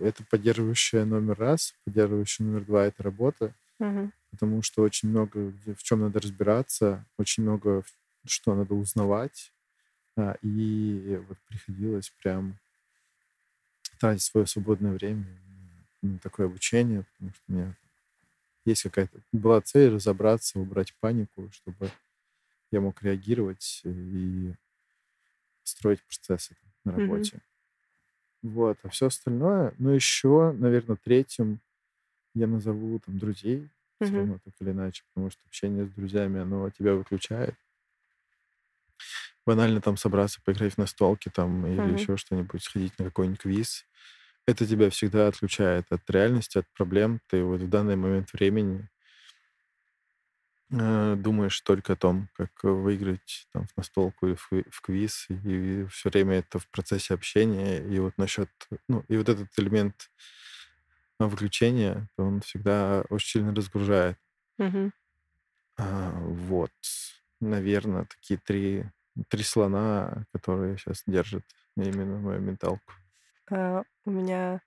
Это 0.00 0.24
поддерживающая 0.30 1.04
номер 1.04 1.38
раз. 1.38 1.74
Поддерживающая 1.84 2.46
номер 2.46 2.64
два— 2.64 2.84
это 2.86 3.02
работа. 3.02 3.54
Мгм. 3.78 4.12
Потому 4.30 4.62
что 4.62 4.82
очень 4.82 5.08
много 5.08 5.52
в 5.66 5.82
чем 5.82 6.00
надо 6.00 6.20
разбираться, 6.20 7.04
очень 7.18 7.42
много 7.42 7.84
что 8.24 8.54
надо 8.54 8.74
узнавать. 8.74 9.52
А, 10.16 10.36
И 10.42 11.20
вот 11.28 11.38
приходилось 11.48 12.10
прям 12.22 12.58
тратить 14.02 14.24
свое 14.24 14.48
свободное 14.48 14.90
время 14.92 15.24
на 16.02 16.18
такое 16.18 16.46
обучение, 16.46 17.04
потому 17.04 17.30
что 17.30 17.42
у 17.46 17.52
меня 17.52 17.74
есть 18.64 18.82
какая-то... 18.82 19.20
Была 19.30 19.60
цель 19.60 19.94
разобраться, 19.94 20.58
убрать 20.58 20.92
панику, 20.98 21.48
чтобы 21.52 21.88
я 22.72 22.80
мог 22.80 23.00
реагировать 23.00 23.82
и 23.84 24.52
строить 25.62 26.02
процессы 26.02 26.56
на 26.84 26.90
работе. 26.92 27.40
Вот. 28.42 28.76
А 28.82 28.88
все 28.88 29.06
остальное... 29.06 29.72
Ну, 29.78 29.90
еще, 29.90 30.50
наверное, 30.50 30.96
третьим 30.96 31.60
я 32.34 32.48
назову 32.48 32.98
там 32.98 33.20
друзей, 33.20 33.68
все 34.00 34.10
Мгм. 34.10 34.16
равно 34.16 34.38
так 34.44 34.54
или 34.58 34.70
иначе, 34.72 35.04
потому 35.12 35.30
что 35.30 35.40
общение 35.46 35.86
с 35.86 35.90
друзьями, 35.90 36.40
оно 36.40 36.68
тебя 36.70 36.94
выключает. 36.94 37.54
Банально 39.46 39.80
там 39.80 39.96
собраться, 39.96 40.40
поиграть 40.44 40.74
в 40.74 40.78
настолки 40.78 41.28
там 41.28 41.66
или 41.66 41.90
Мгм. 41.90 41.92
еще 41.92 42.16
что-нибудь, 42.16 42.62
сходить 42.62 42.98
на 42.98 43.06
какой-нибудь 43.06 43.40
квиз. 43.40 43.84
Это 44.46 44.66
тебя 44.66 44.90
всегда 44.90 45.28
отключает 45.28 45.86
от 45.90 46.08
реальности, 46.10 46.58
от 46.58 46.66
проблем. 46.74 47.20
Ты 47.28 47.44
вот 47.44 47.60
в 47.62 47.68
данный 47.70 47.96
момент 47.96 48.32
времени 48.32 48.88
э, 50.70 51.16
думаешь 51.16 51.60
только 51.60 51.94
о 51.94 51.96
том, 51.96 52.28
как 52.34 52.50
выиграть 52.64 53.46
там, 53.52 53.66
в 53.66 53.76
настолку 53.76 54.26
или 54.28 54.34
в, 54.34 54.50
в 54.70 54.80
квиз, 54.82 55.26
и 55.28 55.84
все 55.90 56.10
время 56.10 56.36
это 56.38 56.58
в 56.58 56.68
процессе 56.70 57.14
общения. 57.14 57.78
И 57.84 57.98
вот 57.98 58.14
насчет, 58.18 58.48
ну, 58.88 59.04
и 59.08 59.16
вот 59.16 59.28
этот 59.28 59.48
элемент 59.58 60.10
э, 61.20 61.24
выключения, 61.24 62.08
он 62.16 62.40
всегда 62.40 63.04
очень 63.10 63.40
сильно 63.40 63.54
разгружает. 63.54 64.18
Мгм. 64.58 64.92
А, 65.76 66.10
вот, 66.20 66.72
наверное, 67.40 68.04
такие 68.06 68.38
три, 68.38 68.84
три 69.28 69.42
слона, 69.44 70.24
которые 70.32 70.78
сейчас 70.78 71.02
держат 71.06 71.44
именно 71.76 72.18
мою 72.18 72.40
менталку. 72.40 72.92
А, 73.50 73.82
У 74.04 74.10
меня... 74.10 74.60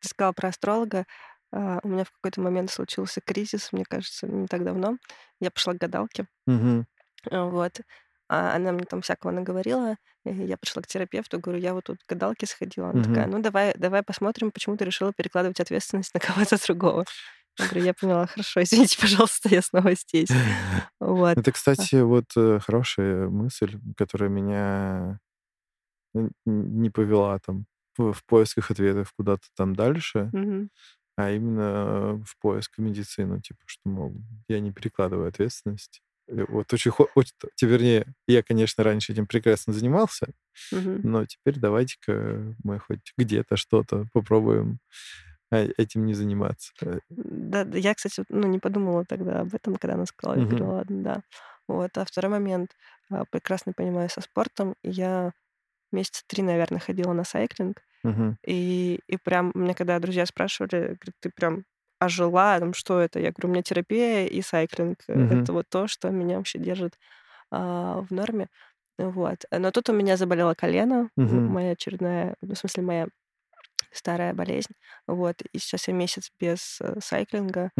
Ты 0.00 0.08
сказала 0.08 0.32
про 0.32 0.48
астролога. 0.50 1.06
А, 1.52 1.80
У 1.82 1.88
меня 1.88 2.04
в 2.04 2.12
какой-то 2.12 2.40
момент 2.40 2.70
случился 2.70 3.20
кризис, 3.22 3.72
мне 3.72 3.84
кажется, 3.88 4.26
не 4.28 4.46
так 4.46 4.64
давно. 4.64 4.98
Я 5.40 5.50
пошла 5.50 5.74
к 5.74 5.78
гадалке. 5.78 6.26
А, 7.30 7.44
Вот. 7.46 7.80
А 8.30 8.54
Она 8.56 8.72
мне 8.72 8.84
там 8.84 9.00
всякого 9.02 9.30
наговорила. 9.32 9.96
Я 10.24 10.58
пришла 10.58 10.82
к 10.82 10.86
терапевту, 10.86 11.40
говорю, 11.40 11.60
я 11.60 11.72
вот 11.74 11.84
тут 11.84 12.04
к 12.04 12.08
гадалке 12.10 12.46
сходила. 12.46 12.90
Она 12.90 13.02
такая, 13.02 13.26
Мгм. 13.26 13.36
ну 13.36 13.38
давай, 13.42 13.72
давай 13.76 14.02
посмотрим, 14.02 14.50
почему 14.50 14.76
ты 14.76 14.84
решила 14.84 15.12
перекладывать 15.14 15.60
ответственность 15.60 16.12
на 16.14 16.20
кого-то 16.20 16.56
другого. 16.66 17.06
Я 17.58 17.66
говорю, 17.66 17.84
я 17.86 17.94
поняла, 17.94 18.26
хорошо, 18.26 18.62
извините, 18.62 18.98
пожалуйста, 19.00 19.48
я 19.48 19.62
снова 19.62 19.94
здесь. 19.94 20.28
Вот. 21.00 21.38
Это, 21.38 21.52
кстати, 21.52 21.96
вот 21.96 22.26
э, 22.36 22.58
хорошая 22.60 23.28
мысль, 23.28 23.78
которая 23.96 24.28
меня 24.30 25.20
не 26.46 26.90
повела 26.90 27.38
там 27.38 27.66
в 27.96 28.24
поисках 28.26 28.70
ответов 28.70 29.12
куда-то 29.16 29.46
там 29.56 29.74
дальше, 29.74 30.30
а 31.16 31.30
именно 31.32 32.22
в 32.24 32.38
поиск 32.40 32.74
в 32.78 32.80
медицину, 32.80 33.40
типа, 33.40 33.60
что, 33.66 33.88
мол, 33.88 34.14
я 34.48 34.60
не 34.60 34.72
перекладываю 34.72 35.28
ответственность. 35.28 36.00
Э, 36.28 36.44
Вот 36.48 36.72
очень, 36.72 36.92
очень, 37.16 37.34
вернее, 37.62 38.14
я, 38.28 38.42
конечно, 38.42 38.84
раньше 38.84 39.12
этим 39.12 39.26
прекрасно 39.26 39.72
занимался, 39.72 40.28
Мгм. 40.72 41.00
но 41.04 41.24
теперь 41.26 41.58
давайте-ка 41.58 42.54
мы 42.64 42.78
хоть 42.78 43.12
где-то 43.16 43.56
что-то 43.56 44.06
попробуем 44.12 44.78
а, 44.78 45.27
этим 45.56 46.06
не 46.06 46.14
заниматься. 46.14 46.72
Э, 46.82 47.00
Да, 47.10 47.62
я, 47.78 47.94
кстати, 47.94 48.24
ну, 48.28 48.46
не 48.48 48.58
подумала 48.58 49.04
тогда 49.04 49.40
об 49.40 49.54
этом, 49.54 49.76
когда 49.76 49.94
она 49.94 50.06
сказала, 50.06 50.36
я 50.36 50.44
говорю, 50.46 50.68
ладно, 50.68 51.02
да. 51.02 51.22
Вот. 51.66 51.96
А 51.98 52.04
второй 52.04 52.30
момент, 52.30 52.76
а, 53.10 53.24
прекрасно 53.30 53.72
понимаю 53.72 54.08
со 54.10 54.20
спортом. 54.20 54.74
Я 54.82 55.32
месяца 55.92 56.24
три, 56.28 56.42
наверное, 56.44 56.80
ходила 56.80 57.12
на 57.14 57.24
сайклинг, 57.24 57.82
Мгм. 58.04 58.36
и, 58.46 59.00
и 59.08 59.16
прям 59.18 59.52
мне 59.54 59.74
когда 59.74 59.98
друзья 60.00 60.26
спрашивали, 60.26 60.70
говорят, 61.00 61.14
ты 61.20 61.30
прям 61.34 61.64
ожила, 62.00 62.58
там, 62.60 62.74
что 62.74 63.00
это? 63.00 63.20
Я 63.20 63.32
говорю, 63.32 63.50
у 63.50 63.52
меня 63.52 63.62
терапия 63.62 64.26
и 64.28 64.42
сайклинг. 64.42 65.00
Мгм. 65.14 65.48
Это 65.48 65.52
вот 65.54 65.66
то, 65.70 65.88
что 65.88 66.10
меня 66.10 66.38
вообще 66.38 66.58
держит 66.60 66.98
а, 67.50 68.02
в 68.02 68.10
норме. 68.12 68.48
Вот. 68.98 69.44
Но 69.50 69.70
тут 69.70 69.88
у 69.90 69.92
меня 69.94 70.16
заболело 70.16 70.54
колено, 70.54 71.10
Мгм. 71.16 71.56
моя 71.56 71.72
очередная, 71.72 72.36
ну, 72.42 72.54
в 72.54 72.58
смысле, 72.58 72.82
моя 72.84 73.08
старая 73.92 74.34
болезнь. 74.34 74.72
Вот. 75.06 75.42
И 75.52 75.58
сейчас 75.58 75.88
я 75.88 75.94
месяц 75.94 76.30
без 76.40 76.78
э, 76.80 76.94
сайклинга, 77.00 77.70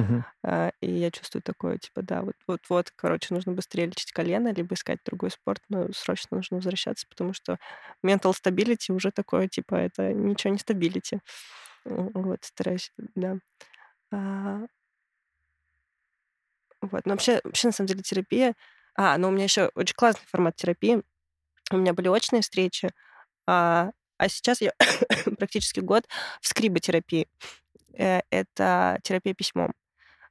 а, 0.45 0.71
и 0.81 0.91
я 0.91 1.11
чувствую 1.11 1.43
такое, 1.43 1.79
типа, 1.79 2.03
да, 2.03 2.23
вот, 2.23 2.35
вот, 2.47 2.61
вот, 2.69 2.91
короче, 2.97 3.35
нужно 3.35 3.53
быстрее 3.53 3.87
лечить 3.87 4.13
колено, 4.13 4.53
либо 4.53 4.75
искать 4.75 5.01
другой 5.05 5.31
спорт, 5.31 5.63
но 5.69 5.93
срочно 5.93 6.37
нужно 6.39 6.59
возвращаться, 6.59 7.07
потому 7.09 7.33
что 7.35 7.59
mental 8.05 8.33
stability 8.35 8.93
уже 8.95 9.11
такое, 9.13 9.49
типа, 9.49 9.75
это 9.77 10.13
ничего 10.13 10.53
не 10.53 10.59
стабилити. 10.59 11.21
Вот, 11.85 12.45
стараюсь, 12.45 12.93
да. 13.17 13.39
А, 14.13 14.67
вот, 16.81 17.07
но 17.07 17.13
вообще, 17.13 17.41
вообще, 17.45 17.69
на 17.69 17.73
самом 17.73 17.89
деле, 17.89 18.03
терапия... 18.03 18.55
А, 18.95 19.17
ну, 19.19 19.29
у 19.29 19.31
меня 19.31 19.45
еще 19.45 19.71
очень 19.75 19.95
классный 19.97 20.27
формат 20.27 20.57
терапии. 20.57 21.03
У 21.73 21.79
меня 21.79 21.95
были 21.95 22.09
очные 22.09 22.43
встречи, 22.43 22.91
а, 23.49 23.91
а 24.19 24.29
сейчас 24.29 24.61
я 24.61 24.73
практически 25.39 25.81
год 25.81 26.05
в 26.41 26.49
скриботерапии. 26.49 27.29
Э, 27.99 28.21
Это 28.31 28.99
терапия 29.05 29.35
письмом. 29.35 29.73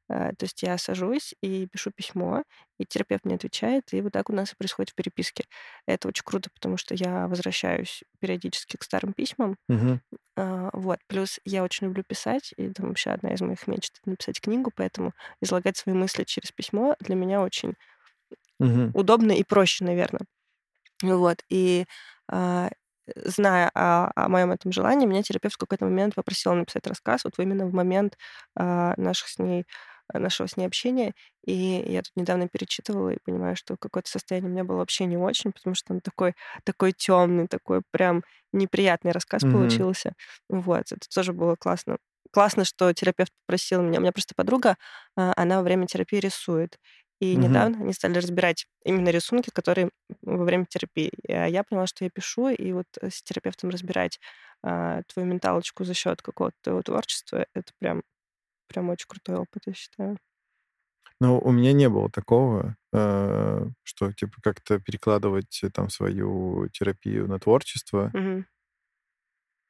Э, 0.09 0.31
То 0.37 0.45
есть 0.45 0.63
я 0.63 0.77
сажусь 0.77 1.35
и 1.41 1.67
пишу 1.67 1.91
письмо, 1.91 2.43
и 2.79 2.85
терапевт 2.85 3.25
мне 3.25 3.35
отвечает, 3.35 3.93
и 3.93 4.01
вот 4.01 4.13
так 4.13 4.29
у 4.29 4.33
нас 4.33 4.53
и 4.53 4.55
происходит 4.57 4.91
в 4.91 4.95
переписке. 4.95 5.45
Это 5.87 6.07
очень 6.09 6.23
круто, 6.25 6.49
потому 6.53 6.77
что 6.77 6.95
я 6.95 7.27
возвращаюсь 7.27 8.03
периодически 8.19 8.77
к 8.77 8.83
старым 8.83 9.13
письмам. 9.13 9.57
А, 10.37 10.69
Вот. 10.73 10.99
Плюс 11.07 11.39
я 11.45 11.63
очень 11.63 11.87
люблю 11.87 12.03
писать, 12.07 12.53
и 12.57 12.69
там 12.73 12.89
вообще 12.89 13.11
одна 13.11 13.33
из 13.33 13.41
моих 13.41 13.67
мечт— 13.67 13.99
написать 14.05 14.41
книгу, 14.41 14.71
поэтому 14.75 15.13
излагать 15.41 15.77
свои 15.77 15.95
мысли 15.95 16.23
через 16.25 16.51
письмо 16.51 16.95
для 17.01 17.15
меня 17.15 17.41
очень 17.41 17.75
Мгм. 18.59 18.93
удобно 18.93 19.31
и 19.31 19.43
проще, 19.43 19.83
наверное. 19.85 20.21
Вот. 21.03 21.43
И 21.49 21.85
а, 22.31 22.71
зная 23.15 23.69
о, 23.73 24.11
о 24.15 24.29
моем 24.29 24.51
этом 24.51 24.71
желании, 24.71 25.05
меня 25.07 25.23
терапевт 25.23 25.55
в 25.55 25.57
какой-то 25.57 25.85
момент 25.85 26.15
попросила 26.15 26.53
написать 26.53 26.87
рассказ, 26.87 27.23
вот 27.23 27.33
именно 27.39 27.65
в 27.67 27.73
момент 27.73 28.17
а, 28.55 28.93
наших 28.97 29.27
с 29.29 29.39
ней, 29.39 29.65
нашего 30.13 30.47
с 30.47 30.57
ней 30.57 30.65
общения. 30.65 31.13
И 31.45 31.53
я 31.87 32.01
тут 32.01 32.11
недавно 32.15 32.47
перечитывала 32.47 33.09
и 33.09 33.19
понимаю, 33.23 33.55
что 33.55 33.75
какое-то 33.77 34.09
состояние 34.09 34.49
у 34.49 34.53
меня 34.53 34.63
было 34.63 34.77
вообще 34.77 35.05
не 35.05 35.17
очень, 35.17 35.51
потому 35.51 35.75
что 35.75 35.93
он 35.93 36.01
такой, 36.01 36.33
такой 36.63 36.93
темный, 36.93 37.47
такой 37.47 37.81
прям 37.91 38.23
неприятный 38.53 39.11
рассказ 39.11 39.43
Мгм. 39.43 39.45
получился. 39.45 40.13
Вот. 40.49 40.91
Это 40.91 41.07
тоже 41.13 41.33
было 41.33 41.55
классно. 41.55 41.97
Классно, 42.31 42.65
что 42.65 42.91
терапевт 42.93 43.31
попросил 43.45 43.81
меня. 43.81 43.99
У 43.99 44.01
меня 44.01 44.11
просто 44.11 44.33
подруга, 44.35 44.75
а, 45.17 45.33
она 45.35 45.57
во 45.57 45.63
время 45.63 45.87
терапии 45.87 46.17
рисует. 46.19 46.77
И 47.19 47.35
Мгм. 47.35 47.37
недавно 47.37 47.79
они 47.81 47.93
стали 47.93 48.17
разбирать 48.19 48.67
именно 48.85 49.09
рисунки, 49.09 49.49
которые 49.49 49.89
во 50.21 50.43
время 50.45 50.65
терапии. 50.65 51.11
А 51.29 51.47
я 51.47 51.63
поняла, 51.63 51.87
что 51.87 52.03
я 52.05 52.11
пишу, 52.11 52.49
и 52.49 52.71
вот 52.73 52.87
э, 53.01 53.09
с 53.09 53.23
терапевтом 53.23 53.69
разбирать 53.71 54.19
а, 54.63 55.01
твою 55.07 55.27
менталочку 55.27 55.83
за 55.83 55.93
счет 55.95 56.21
какого-то 56.21 56.55
твоего 56.61 56.81
творчества, 56.83 57.47
это 57.53 57.73
прям, 57.79 58.03
прям 58.67 58.89
очень 58.89 59.07
крутой 59.09 59.37
опыт, 59.37 59.63
я 59.67 59.73
считаю. 59.73 60.19
Ну, 61.19 61.39
у 61.39 61.51
меня 61.51 61.73
не 61.73 61.89
было 61.89 62.09
такого, 62.11 62.75
э, 62.93 63.65
что, 63.83 64.13
типа, 64.13 64.37
как-то 64.43 64.79
перекладывать 64.79 65.59
э, 65.63 65.69
там 65.71 65.89
свою 65.89 66.69
терапию 66.69 67.27
на 67.27 67.39
творчество, 67.39 68.13
Мгм. 68.13 68.45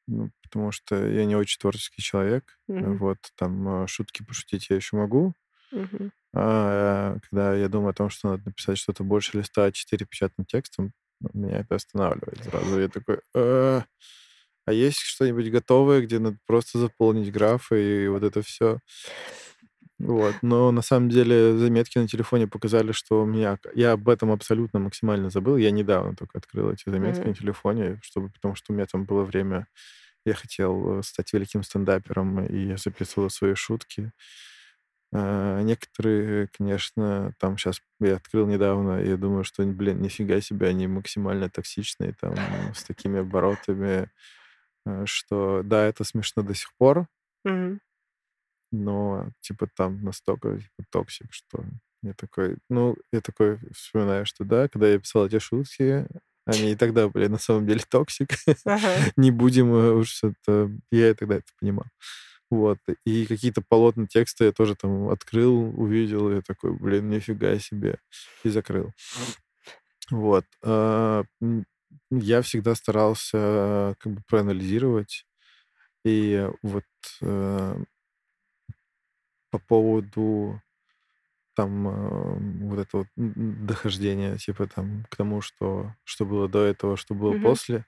ну, 0.08 0.32
потому 0.44 0.72
что 0.72 0.96
я 1.08 1.26
не 1.26 1.36
очень 1.36 1.60
творческий 1.60 2.02
человек. 2.02 2.60
Мгм. 2.68 3.00
Вот, 3.00 3.18
там, 3.36 3.88
шутки 3.88 4.24
пошутить 4.24 4.70
я 4.70 4.76
еще 4.78 4.98
могу. 4.98 5.34
Мгм. 5.72 6.12
А 6.36 7.18
когда 7.30 7.56
я 7.56 7.70
думаю 7.70 7.92
о 7.92 7.94
том, 7.94 8.10
что 8.10 8.30
надо 8.32 8.44
написать 8.48 8.78
что-то 8.78 9.04
больше 9.04 9.38
листа 9.38 9.68
А4 9.68 10.06
печатным 10.06 10.46
текстом, 10.46 10.94
ну, 11.20 11.30
меня 11.34 11.60
это 11.60 11.76
останавливает 11.76 12.44
сразу. 12.44 12.80
Я 12.80 12.90
такой, 12.90 13.20
«А, 13.36 13.84
а 14.66 14.74
есть 14.74 15.00
что-нибудь 15.00 15.50
готовое, 15.52 16.02
где 16.02 16.20
надо 16.20 16.38
просто 16.48 16.80
заполнить 16.80 17.32
графы 17.32 18.06
и 18.06 18.08
вот 18.10 18.24
это 18.24 18.42
все? 18.44 18.80
Вот. 20.00 20.36
Но 20.44 20.72
на 20.72 20.82
самом 20.82 21.10
деле 21.10 21.58
заметки 21.58 21.98
на 21.98 22.08
телефоне 22.08 22.48
показали, 22.48 22.92
что 22.92 23.24
у 23.24 23.26
меня... 23.26 23.58
Я 23.74 23.94
об 23.94 24.08
этом 24.10 24.32
абсолютно 24.32 24.80
максимально 24.80 25.30
забыл. 25.32 25.58
Я 25.58 25.72
недавно 25.72 26.16
только 26.16 26.38
открыл 26.38 26.72
эти 26.72 26.88
заметки 26.90 27.22
Мгм. 27.22 27.28
на 27.28 27.34
телефоне, 27.36 28.00
чтобы, 28.04 28.30
потому 28.30 28.56
что 28.56 28.74
у 28.74 28.76
меня 28.76 28.86
там 28.86 29.06
было 29.06 29.24
время... 29.24 29.68
Я 30.26 30.36
хотел 30.36 31.00
э, 31.00 31.04
стать 31.04 31.34
великим 31.34 31.64
стендапером, 31.64 32.46
и 32.46 32.68
я 32.68 32.78
записывал 32.78 33.30
свои 33.32 33.56
шутки. 33.56 34.12
А, 35.14 35.62
Некоторые, 35.62 36.48
конечно, 36.58 37.34
там 37.40 37.58
сейчас 37.58 37.82
я 38.00 38.16
открыл 38.18 38.48
недавно, 38.48 39.02
и 39.02 39.10
я 39.10 39.18
думаю, 39.18 39.44
что, 39.44 39.64
блин, 39.66 40.02
нифига 40.02 40.42
себе, 40.42 40.68
они 40.68 40.88
максимально 40.88 41.50
токсичные, 41.50 42.14
там, 42.20 42.36
с 42.76 42.84
такими 42.88 43.20
оборотами, 43.20 44.10
э, 44.86 45.06
что, 45.06 45.62
да, 45.64 45.86
это 45.86 46.04
смешно 46.04 46.44
до 46.44 46.54
сих 46.56 46.74
пор, 46.78 47.08
Мгм. 47.46 47.80
но, 48.72 49.30
типа, 49.42 49.68
там 49.76 50.04
настолько 50.04 50.58
типа, 50.58 50.84
toxic, 50.92 51.28
что 51.34 51.64
я 52.04 52.14
такой, 52.14 52.58
ну, 52.70 52.96
я 53.12 53.22
такой 53.22 53.60
вспоминаю, 53.74 54.26
что, 54.26 54.44
да, 54.44 54.68
когда 54.68 54.88
я 54.90 55.00
писал 55.00 55.26
эти 55.28 55.40
шутки, 55.40 56.08
они 56.46 56.72
и 56.72 56.76
тогда 56.76 57.10
были 57.10 57.28
на 57.28 57.38
самом 57.40 57.68
деле 57.68 57.82
toxic. 57.90 58.30
Ага. 58.66 58.90
Не 59.18 59.32
будем 59.32 59.74
э, 59.74 59.92
уж 59.92 60.24
это... 60.24 60.72
Я 60.92 61.10
и 61.10 61.14
тогда 61.14 61.36
это 61.36 61.48
понимал. 61.60 61.86
Вот. 62.50 62.80
И 63.06 63.26
какие-то 63.26 63.62
полотна 63.68 64.08
текста 64.08 64.46
я 64.46 64.52
тоже 64.54 64.76
там 64.76 65.10
открыл, 65.10 65.54
увидел, 65.80 66.30
и 66.32 66.36
я 66.36 66.42
такой, 66.42 66.72
блин, 66.78 67.10
нифига 67.10 67.60
себе, 67.60 68.00
и 68.44 68.50
закрыл. 68.50 68.94
Вот. 70.12 70.46
А, 70.64 71.24
Я 72.12 72.42
всегда 72.42 72.76
старался 72.76 73.96
как 74.00 74.14
бы 74.14 74.22
проанализировать. 74.28 75.26
И 76.06 76.50
вот 76.64 76.86
э, 77.22 77.78
по 79.50 79.60
поводу 79.60 80.62
там 81.56 82.70
вот 82.70 82.80
этого 82.80 83.08
вот 83.18 83.66
дохождения, 83.68 84.38
типа 84.38 84.68
там 84.68 85.06
к 85.10 85.16
тому, 85.16 85.42
что, 85.42 85.96
что 86.04 86.26
было 86.26 86.48
до 86.50 86.64
этого, 86.66 86.98
что 86.98 87.16
было 87.16 87.34
Мгм. 87.34 87.42
после, 87.42 87.86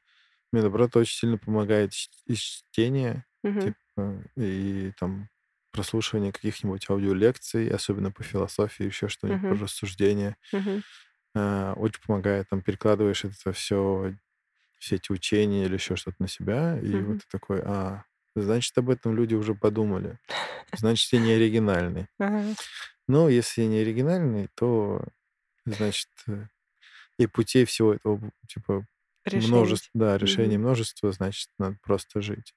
мне, 0.51 0.61
наоборот, 0.63 0.95
очень 0.97 1.17
сильно 1.17 1.37
помогает 1.37 1.93
и 2.27 2.35
чтение, 2.35 3.25
Мгм. 3.43 3.73
типа, 3.95 4.23
и 4.37 4.91
там 4.99 5.29
прослушивание 5.71 6.31
каких-нибудь 6.33 6.89
аудиолекций, 6.89 7.69
особенно 7.69 8.11
по 8.11 8.23
философии, 8.23 8.85
еще 8.85 9.07
что-нибудь 9.09 9.43
про 9.47 9.55
Мгм. 9.55 9.59
рассуждение. 9.59 10.37
Мгм. 10.53 10.83
А, 11.35 11.73
Очень 11.75 12.01
помогает, 12.05 12.49
там 12.49 12.61
перекладываешь 12.61 13.25
это 13.25 13.51
все, 13.53 14.15
все 14.79 14.97
эти 14.97 15.11
учения 15.13 15.65
или 15.65 15.75
еще 15.75 15.95
что-то 15.95 16.17
на 16.21 16.27
себя, 16.29 16.79
и 16.79 17.03
вот 17.03 17.17
Мгм. 17.17 17.19
ты 17.19 17.25
такой, 17.31 17.61
а, 17.63 18.05
значит, 18.35 18.77
об 18.77 18.89
этом 18.91 19.15
люди 19.15 19.35
уже 19.35 19.55
подумали. 19.55 20.19
Значит, 20.73 21.13
я 21.13 21.19
не 21.19 21.31
оригинальный. 21.33 22.07
Ага. 22.19 22.55
Но 23.07 23.29
если 23.29 23.63
я 23.63 23.67
не 23.67 23.79
оригинальный, 23.79 24.49
то, 24.55 25.03
значит, 25.65 26.09
э, 26.27 26.47
и 27.19 27.27
путей 27.27 27.65
всего 27.65 27.93
этого, 27.95 28.31
типа, 28.47 28.85
Решений. 29.25 29.79
множество, 29.79 29.91
да, 29.95 30.17
решений 30.17 30.57
Мгм. 30.57 30.59
множество, 30.59 31.11
значит, 31.13 31.49
надо 31.59 31.77
просто 31.83 32.21
жить. 32.21 32.55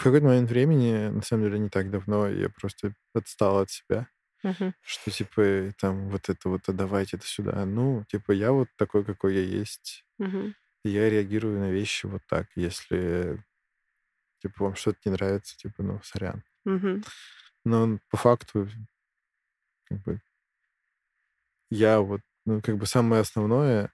В 0.00 0.04
какой-то 0.04 0.26
момент 0.26 0.48
времени, 0.50 1.08
на 1.10 1.20
самом 1.22 1.44
деле, 1.44 1.58
не 1.58 1.68
так 1.68 1.90
давно, 1.90 2.26
я 2.28 2.48
просто 2.48 2.94
отстал 3.12 3.58
от 3.58 3.70
себя, 3.70 4.08
Мгм. 4.42 4.72
что, 4.82 5.10
типа, 5.10 5.74
там, 5.78 6.08
вот 6.10 6.28
это 6.30 6.48
вот, 6.50 6.68
а 6.68 6.72
давайте 6.74 7.18
это 7.18 7.26
сюда. 7.26 7.64
Ну, 7.66 8.04
типа, 8.08 8.32
я 8.32 8.52
вот 8.52 8.68
такой, 8.76 9.04
какой 9.04 9.34
я 9.36 9.42
есть, 9.42 10.04
и 10.84 10.90
я 10.90 11.10
реагирую 11.10 11.60
на 11.60 11.70
вещи 11.70 12.06
вот 12.06 12.22
так. 12.28 12.48
Если, 12.56 13.44
типа, 14.40 14.64
вам 14.64 14.76
что-то 14.76 14.98
не 15.06 15.12
нравится, 15.12 15.56
типа, 15.56 15.82
ну, 15.82 16.00
сорян. 16.04 16.44
Мгм. 16.64 17.02
Но 17.64 17.98
по 18.10 18.16
факту, 18.16 18.68
как 19.84 20.00
бы, 20.02 20.20
я 21.70 22.00
вот, 22.00 22.20
ну, 22.46 22.60
как 22.62 22.76
бы 22.78 22.86
самое 22.86 23.22
основное, 23.22 23.92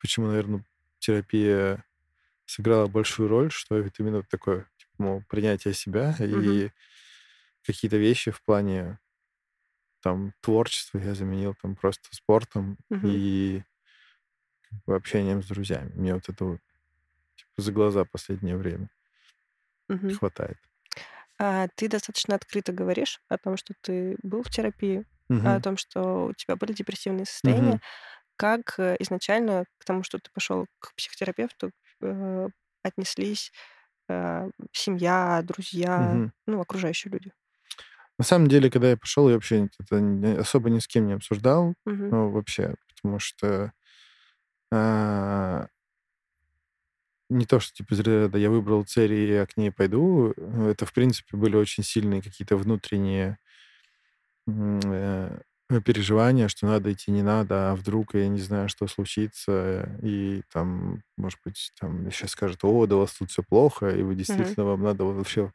почему, 0.00 0.28
наверное, 0.28 0.64
терапия 0.98 1.84
сыграла 2.46 2.86
большую 2.88 3.28
роль, 3.28 3.50
что 3.52 3.78
это 3.78 3.92
именно 4.02 4.18
вот 4.18 4.28
такое, 4.28 4.68
мол, 4.98 5.22
принятие 5.28 5.74
себя 5.74 6.16
Мгм. 6.30 6.60
и 6.60 6.70
какие-то 7.64 7.96
вещи 7.98 8.30
в 8.30 8.42
плане 8.44 8.98
там 10.02 10.32
творчества 10.40 10.98
я 10.98 11.14
заменил 11.14 11.54
там 11.60 11.74
просто 11.76 12.14
спортом 12.14 12.78
Мгм. 12.90 13.22
и 13.22 13.62
как 14.62 14.84
бы, 14.84 14.94
общением 14.96 15.42
с 15.42 15.46
друзьями. 15.48 15.92
Мне 15.94 16.14
вот 16.14 16.28
этого 16.28 16.58
типа, 17.36 17.62
за 17.62 17.72
глаза 17.72 18.04
последнее 18.04 18.56
время 18.56 18.90
Мгм. 19.88 20.18
хватает. 20.18 20.58
А 21.38 21.68
ты 21.76 21.88
достаточно 21.88 22.34
открыто 22.34 22.72
говоришь 22.72 23.20
о 23.28 23.38
том, 23.38 23.56
что 23.56 23.74
ты 23.82 24.16
был 24.22 24.42
в 24.42 24.50
терапии, 24.50 25.04
о 25.42 25.60
Мгм. 25.60 25.62
том, 25.62 25.76
что 25.76 26.26
у 26.26 26.32
тебя 26.34 26.56
были 26.56 26.72
депрессивные 26.72 27.26
состояния. 27.26 27.78
Мгм. 27.78 27.80
Как 28.36 28.78
э, 28.78 28.96
изначально 29.00 29.66
к 29.78 29.84
тому, 29.84 30.02
что 30.04 30.18
ты 30.18 30.30
пошел 30.32 30.66
к 30.80 30.94
психотерапевту, 30.96 31.72
э, 32.02 32.48
отнеслись 32.82 33.52
семья, 34.72 35.42
друзья, 35.44 36.20
Мгм. 36.20 36.32
ну, 36.46 36.60
окружающие 36.60 37.12
люди? 37.12 37.32
На 38.18 38.24
самом 38.24 38.48
деле, 38.48 38.70
когда 38.70 38.90
я 38.90 38.96
пошел, 38.96 39.28
я 39.28 39.34
вообще 39.34 39.68
это 39.78 40.40
особо 40.40 40.70
ни 40.70 40.78
с 40.78 40.86
кем 40.86 41.06
не 41.06 41.14
обсуждал 41.14 41.74
Мгм. 41.86 42.10
ну, 42.10 42.30
вообще, 42.30 42.76
потому 42.88 43.18
что 43.18 43.72
а, 44.72 45.66
не 47.28 47.44
то, 47.46 47.58
что 47.60 47.74
типа 47.74 47.94
ряда 47.94 48.38
я 48.38 48.50
выбрал 48.50 48.84
цель 48.84 49.12
и 49.12 49.28
я 49.32 49.46
к 49.46 49.56
ней 49.56 49.70
пойду. 49.72 50.32
э, 50.36 50.70
Это, 50.70 50.86
в 50.86 50.92
принципе, 50.92 51.36
были 51.36 51.56
очень 51.56 51.82
сильные 51.82 52.22
какие-то 52.22 52.56
внутренние 52.56 53.38
э, 54.46 55.38
переживания, 55.84 56.48
что 56.48 56.66
надо 56.66 56.92
идти, 56.92 57.10
не 57.10 57.22
надо, 57.22 57.72
а 57.72 57.76
вдруг 57.76 58.14
я 58.14 58.28
не 58.28 58.38
знаю, 58.40 58.68
что 58.68 58.86
случится, 58.86 59.98
и 60.02 60.42
там, 60.52 61.02
может 61.16 61.40
быть, 61.44 61.72
там 61.80 62.10
сейчас 62.10 62.30
скажут, 62.30 62.60
о, 62.62 62.86
да 62.86 62.96
у 62.96 63.00
вас 63.00 63.14
тут 63.14 63.30
все 63.30 63.42
плохо, 63.42 63.88
и 63.88 64.02
вы 64.02 64.14
действительно, 64.14 64.64
вам 64.64 64.82
надо 64.82 65.04
вообще 65.04 65.50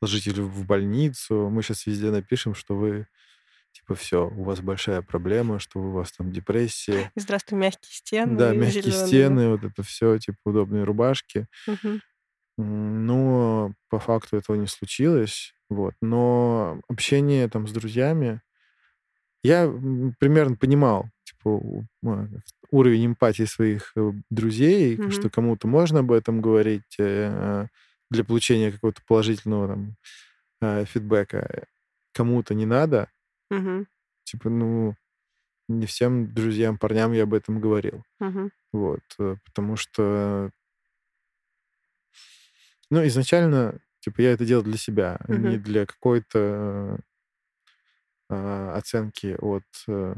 ложите 0.00 0.32
в 0.32 0.64
больницу. 0.66 1.50
Мы 1.50 1.62
сейчас 1.62 1.86
везде 1.86 2.10
напишем, 2.10 2.54
что 2.54 2.74
вы, 2.74 3.06
типа, 3.72 3.94
все, 3.94 4.28
у 4.28 4.44
вас 4.44 4.60
большая 4.60 5.02
проблема, 5.02 5.58
что 5.58 5.80
у 5.80 5.90
вас 5.92 6.12
там 6.12 6.32
депрессия, 6.32 7.12
здравствуй, 7.16 7.58
мягкие 7.58 7.92
стены, 7.92 8.36
да, 8.38 8.52
мягкие 8.54 8.82
зелёные. 8.82 9.06
стены, 9.06 9.48
вот 9.50 9.64
это 9.64 9.82
все, 9.82 10.18
типа, 10.18 10.38
удобные 10.44 10.84
рубашки. 10.84 11.46
М, 12.58 13.06
Но 13.06 13.72
по 13.88 13.98
факту 13.98 14.36
этого 14.36 14.56
не 14.56 14.66
случилось. 14.66 15.54
Вот. 15.68 15.94
Но 16.02 16.80
общение 16.88 17.48
там 17.48 17.66
с 17.68 17.72
друзьями, 17.72 18.42
я 19.42 19.68
примерно 20.18 20.56
понимал, 20.56 21.06
типа, 21.24 21.60
уровень 22.70 23.06
эмпатии 23.06 23.44
своих 23.44 23.92
э, 23.96 24.12
друзей, 24.30 24.96
Мгм. 24.96 25.10
что 25.10 25.30
кому-то 25.30 25.66
можно 25.68 26.00
об 26.00 26.12
этом 26.12 26.40
говорить 26.40 26.96
э, 26.98 27.66
для 28.10 28.24
получения 28.24 28.72
какого-то 28.72 29.02
положительного 29.06 29.68
там 29.68 29.96
э, 30.62 30.84
фидбэка, 30.86 31.66
кому-то 32.14 32.54
не 32.54 32.66
надо. 32.66 33.10
Мгм. 33.50 33.86
Типа, 34.24 34.50
ну, 34.50 34.94
не 35.68 35.86
всем 35.86 36.32
друзьям, 36.34 36.78
парням 36.78 37.12
я 37.12 37.24
об 37.24 37.34
этом 37.34 37.60
говорил. 37.60 38.04
Мгм. 38.20 38.50
Вот. 38.72 39.02
Потому 39.46 39.76
что 39.76 40.50
Ну, 42.90 43.06
изначально, 43.06 43.78
типа, 44.00 44.20
я 44.22 44.32
это 44.32 44.44
делал 44.44 44.62
для 44.64 44.76
себя, 44.76 45.18
а 45.20 45.32
не 45.32 45.58
для 45.58 45.86
какой-то 45.86 46.98
оценки 48.30 49.36
от 49.38 49.64
э, 49.88 50.14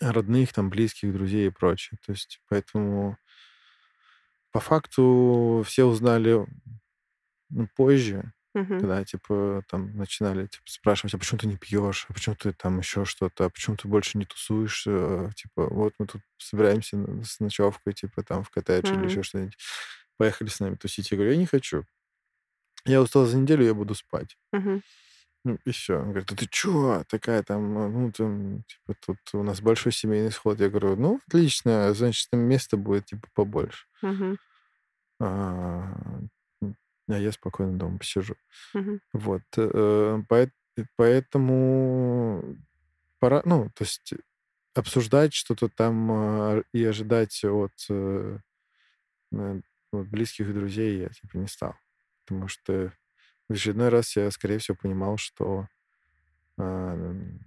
родных, 0.00 0.52
там, 0.52 0.70
близких, 0.70 1.12
друзей 1.12 1.46
и 1.48 1.50
прочее. 1.50 1.98
То 2.04 2.12
есть, 2.12 2.40
поэтому 2.48 3.16
по 4.52 4.60
факту 4.60 5.62
все 5.64 5.84
узнали 5.84 6.46
ну, 7.50 7.68
позже. 7.76 8.32
Мгм. 8.54 8.78
Когда, 8.80 9.04
типа, 9.04 9.62
там 9.68 9.94
начинали 9.96 10.46
типа, 10.46 10.62
спрашивать, 10.66 11.12
а 11.14 11.18
почему 11.18 11.38
ты 11.38 11.46
не 11.46 11.56
пьешь, 11.58 12.06
а 12.08 12.14
почему 12.14 12.34
ты 12.34 12.52
там 12.52 12.78
еще 12.78 13.04
что-то, 13.04 13.44
а 13.44 13.50
почему 13.50 13.76
ты 13.76 13.88
больше 13.88 14.16
не 14.16 14.24
тусуешь, 14.24 14.84
э, 14.86 15.28
типа, 15.36 15.66
вот 15.68 15.92
мы 15.98 16.06
тут 16.06 16.22
собираемся 16.38 16.96
с 17.22 17.40
ночевкой, 17.40 17.92
типа, 17.92 18.22
там 18.22 18.42
в 18.42 18.48
коттедж 18.50 18.94
или 18.94 19.04
Мгм. 19.04 19.04
еще 19.04 19.22
что-нибудь. 19.22 19.58
Поехали 20.16 20.48
с 20.48 20.60
нами 20.60 20.76
тусить. 20.76 21.10
Я 21.10 21.18
говорю, 21.18 21.32
я 21.32 21.38
не 21.38 21.46
хочу. 21.46 21.84
Я 22.84 23.00
устал 23.00 23.24
за 23.24 23.38
неделю, 23.38 23.64
я 23.64 23.72
буду 23.74 23.94
спать. 23.94 24.36
Мгм. 24.52 24.80
Ну, 25.44 25.58
и 25.64 25.70
все. 25.70 25.96
Он 25.98 26.10
говорит, 26.10 26.28
да 26.28 26.36
ты 26.36 26.46
чё? 26.50 27.04
Такая 27.08 27.42
там, 27.42 27.78
э, 27.78 27.88
ну, 27.88 28.12
там, 28.12 28.62
типа, 28.64 28.94
тут 29.06 29.18
у 29.34 29.42
нас 29.42 29.60
большой 29.62 29.92
семейный 29.92 30.30
сход. 30.32 30.60
Я 30.60 30.68
говорю, 30.68 30.96
ну, 30.96 31.20
отлично, 31.26 31.92
значит, 31.94 32.28
там 32.30 32.40
места 32.40 32.76
будет, 32.76 33.06
типа, 33.06 33.28
побольше. 33.34 33.86
А, 35.20 35.92
а 37.08 37.18
я 37.18 37.32
спокойно 37.32 37.78
дома 37.78 37.98
посижу. 37.98 38.36
Вот. 39.12 39.42
э, 39.56 40.22
поэт- 40.28 40.52
Поэтому 40.96 42.56
пора, 43.20 43.42
ну, 43.44 43.70
то 43.74 43.84
есть 43.84 44.14
обсуждать 44.74 45.34
что-то 45.34 45.68
там 45.68 46.10
а, 46.12 46.62
и 46.72 46.84
ожидать 46.84 47.44
от, 47.44 47.72
э, 47.90 48.38
от 49.32 50.08
близких 50.08 50.52
друзей 50.54 50.98
я 51.00 51.08
типа 51.10 51.36
не 51.38 51.46
стал. 51.48 51.74
Потому 52.26 52.48
что 52.48 52.92
в 53.50 53.54
очередной 53.54 53.90
раз 53.90 54.16
я, 54.16 54.30
скорее 54.32 54.58
всего, 54.60 54.78
понимал, 54.80 55.18
что 55.18 55.68
м, 56.58 57.40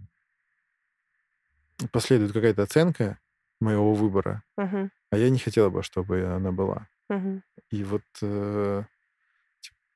последует 1.91 2.31
какая-то 2.33 2.63
оценка 2.63 3.19
моего 3.59 3.93
выбора, 3.93 4.43
Мгм. 4.57 4.89
а 5.11 5.17
я 5.17 5.29
не 5.29 5.39
хотел 5.39 5.71
бы, 5.71 5.83
чтобы 5.83 6.23
она 6.25 6.51
была. 6.53 6.89
Мгм. 7.09 7.41
И 7.71 7.83
вот 7.83 8.03
э, 8.21 8.83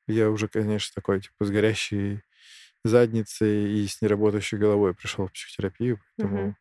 я 0.07 0.29
уже, 0.29 0.47
конечно, 0.47 0.93
такой, 0.95 1.21
типа, 1.21 1.45
с 1.45 1.49
горящей 1.49 2.21
задницей 2.83 3.79
и 3.83 3.87
с 3.87 4.01
неработающей 4.01 4.57
головой 4.57 4.93
пришел 4.95 5.27
в 5.27 5.33
психотерапию, 5.33 5.99
поэтому 6.19 6.55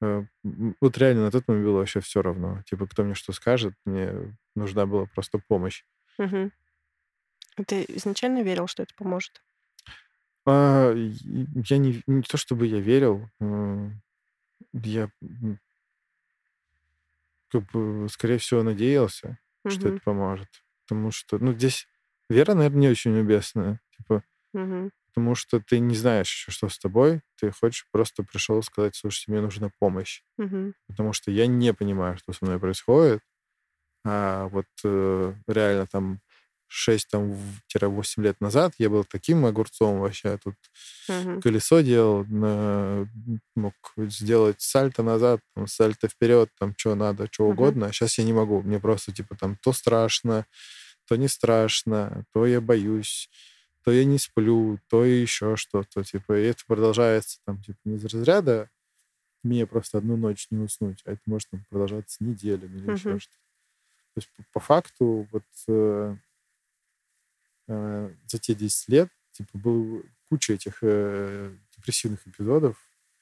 э, 0.00 0.24
м, 0.44 0.76
вот 0.80 0.98
реально 0.98 1.22
на 1.24 1.30
тот 1.30 1.46
момент 1.48 1.66
было 1.66 1.78
вообще 1.78 2.00
все 2.00 2.22
равно. 2.22 2.62
Типа, 2.66 2.86
кто 2.86 3.04
мне 3.04 3.14
что 3.14 3.32
скажет, 3.32 3.74
мне 3.84 4.36
нужна 4.54 4.86
была 4.86 5.06
просто 5.06 5.38
помощь. 5.48 5.84
Мгм. 6.18 6.50
Ты 7.66 7.84
изначально 7.88 8.42
верил, 8.42 8.66
что 8.66 8.82
это 8.82 8.94
поможет? 8.94 9.42
А, 10.46 10.92
я 10.94 11.78
не, 11.78 12.02
не 12.06 12.22
то 12.22 12.36
чтобы 12.36 12.66
я 12.66 12.80
верил, 12.80 13.28
м, 13.40 14.00
я 14.74 15.10
как 17.50 17.64
бы, 17.72 18.08
скорее 18.10 18.38
всего, 18.38 18.62
надеялся, 18.62 19.38
что 19.66 19.88
Мгм. 19.88 19.88
это 19.88 20.00
поможет. 20.04 20.48
Потому 20.86 21.10
что, 21.10 21.38
ну, 21.38 21.52
здесь 21.52 21.86
вера, 22.28 22.54
наверное, 22.54 22.80
не 22.80 22.88
очень 22.88 23.18
уместная. 23.18 23.80
Типа, 23.96 24.22
Мгм. 24.52 24.90
потому 25.08 25.34
что 25.34 25.60
ты 25.60 25.80
не 25.80 25.96
знаешь 25.96 26.28
еще, 26.32 26.52
что 26.52 26.68
с 26.68 26.78
тобой. 26.78 27.22
Ты 27.36 27.52
хочешь 27.52 27.88
просто 27.92 28.24
пришел 28.24 28.62
сказать, 28.62 28.96
слушайте, 28.96 29.32
мне 29.32 29.40
нужна 29.42 29.70
помощь. 29.80 30.22
Мгм. 30.38 30.72
Потому 30.88 31.12
что 31.14 31.30
я 31.32 31.46
не 31.46 31.74
понимаю, 31.74 32.18
что 32.18 32.32
со 32.32 32.44
мной 32.46 32.60
происходит. 32.60 33.22
А 34.04 34.48
вот 34.48 34.66
э, 34.84 35.34
реально 35.46 35.86
там 35.86 36.20
6-8 36.68 38.22
лет 38.22 38.40
назад 38.40 38.74
я 38.78 38.90
был 38.90 39.04
таким 39.04 39.44
огурцом 39.46 40.00
вообще. 40.00 40.38
Тут 40.42 40.54
Мгм. 41.08 41.42
колесо 41.42 41.80
делал, 41.80 42.24
на- 42.26 43.08
мог 43.56 43.74
сделать 43.96 44.60
сальто 44.60 45.02
назад, 45.02 45.40
там, 45.54 45.66
сальто 45.66 46.08
вперед, 46.08 46.50
там, 46.58 46.74
что 46.76 46.94
надо, 46.94 47.28
что 47.30 47.44
Мгм. 47.48 47.50
угодно. 47.50 47.86
А 47.86 47.92
сейчас 47.92 48.18
я 48.18 48.24
не 48.24 48.32
могу. 48.32 48.62
Мне 48.62 48.80
просто, 48.80 49.12
типа, 49.12 49.36
там, 49.36 49.56
то 49.62 49.72
страшно, 49.72 50.46
то 51.06 51.16
не 51.16 51.28
страшно, 51.28 52.24
то 52.32 52.46
я 52.46 52.60
боюсь, 52.60 53.30
то 53.84 53.92
я 53.92 54.04
не 54.04 54.18
сплю, 54.18 54.80
то 54.90 55.04
еще 55.04 55.56
что-то. 55.56 56.04
Типа, 56.04 56.38
и 56.38 56.44
это 56.46 56.62
продолжается, 56.66 57.38
там, 57.46 57.62
типа, 57.62 57.78
не 57.84 57.96
из 57.96 58.04
разряда 58.06 58.70
мне 59.44 59.66
просто 59.66 59.98
одну 59.98 60.16
ночь 60.16 60.48
не 60.50 60.58
уснуть, 60.64 61.02
а 61.06 61.12
это 61.12 61.22
может 61.26 61.50
там, 61.50 61.64
продолжаться 61.70 62.24
неделями 62.24 62.78
или 62.78 62.90
еще 62.90 63.02
Мгм. 63.06 63.18
что-то. 63.18 63.38
То 64.14 64.18
есть, 64.20 64.30
по, 64.36 64.44
по 64.54 64.60
факту, 64.60 65.28
вот 65.32 65.44
э, 67.68 68.10
за 68.26 68.38
те 68.38 68.54
10 68.54 68.88
лет, 68.88 69.08
типа, 69.32 69.56
был 69.58 70.02
куча 70.28 70.54
этих 70.54 70.78
э, 70.82 71.54
депрессивных 71.76 72.26
эпизодов, 72.26 72.76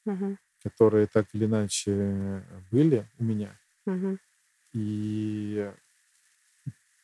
Мгм. 0.04 0.38
которые 0.62 1.06
так 1.06 1.26
или 1.32 1.44
иначе 1.46 2.42
были 2.70 3.06
у 3.18 3.24
меня. 3.24 3.58
Мгм. 3.84 4.18
И 4.72 5.70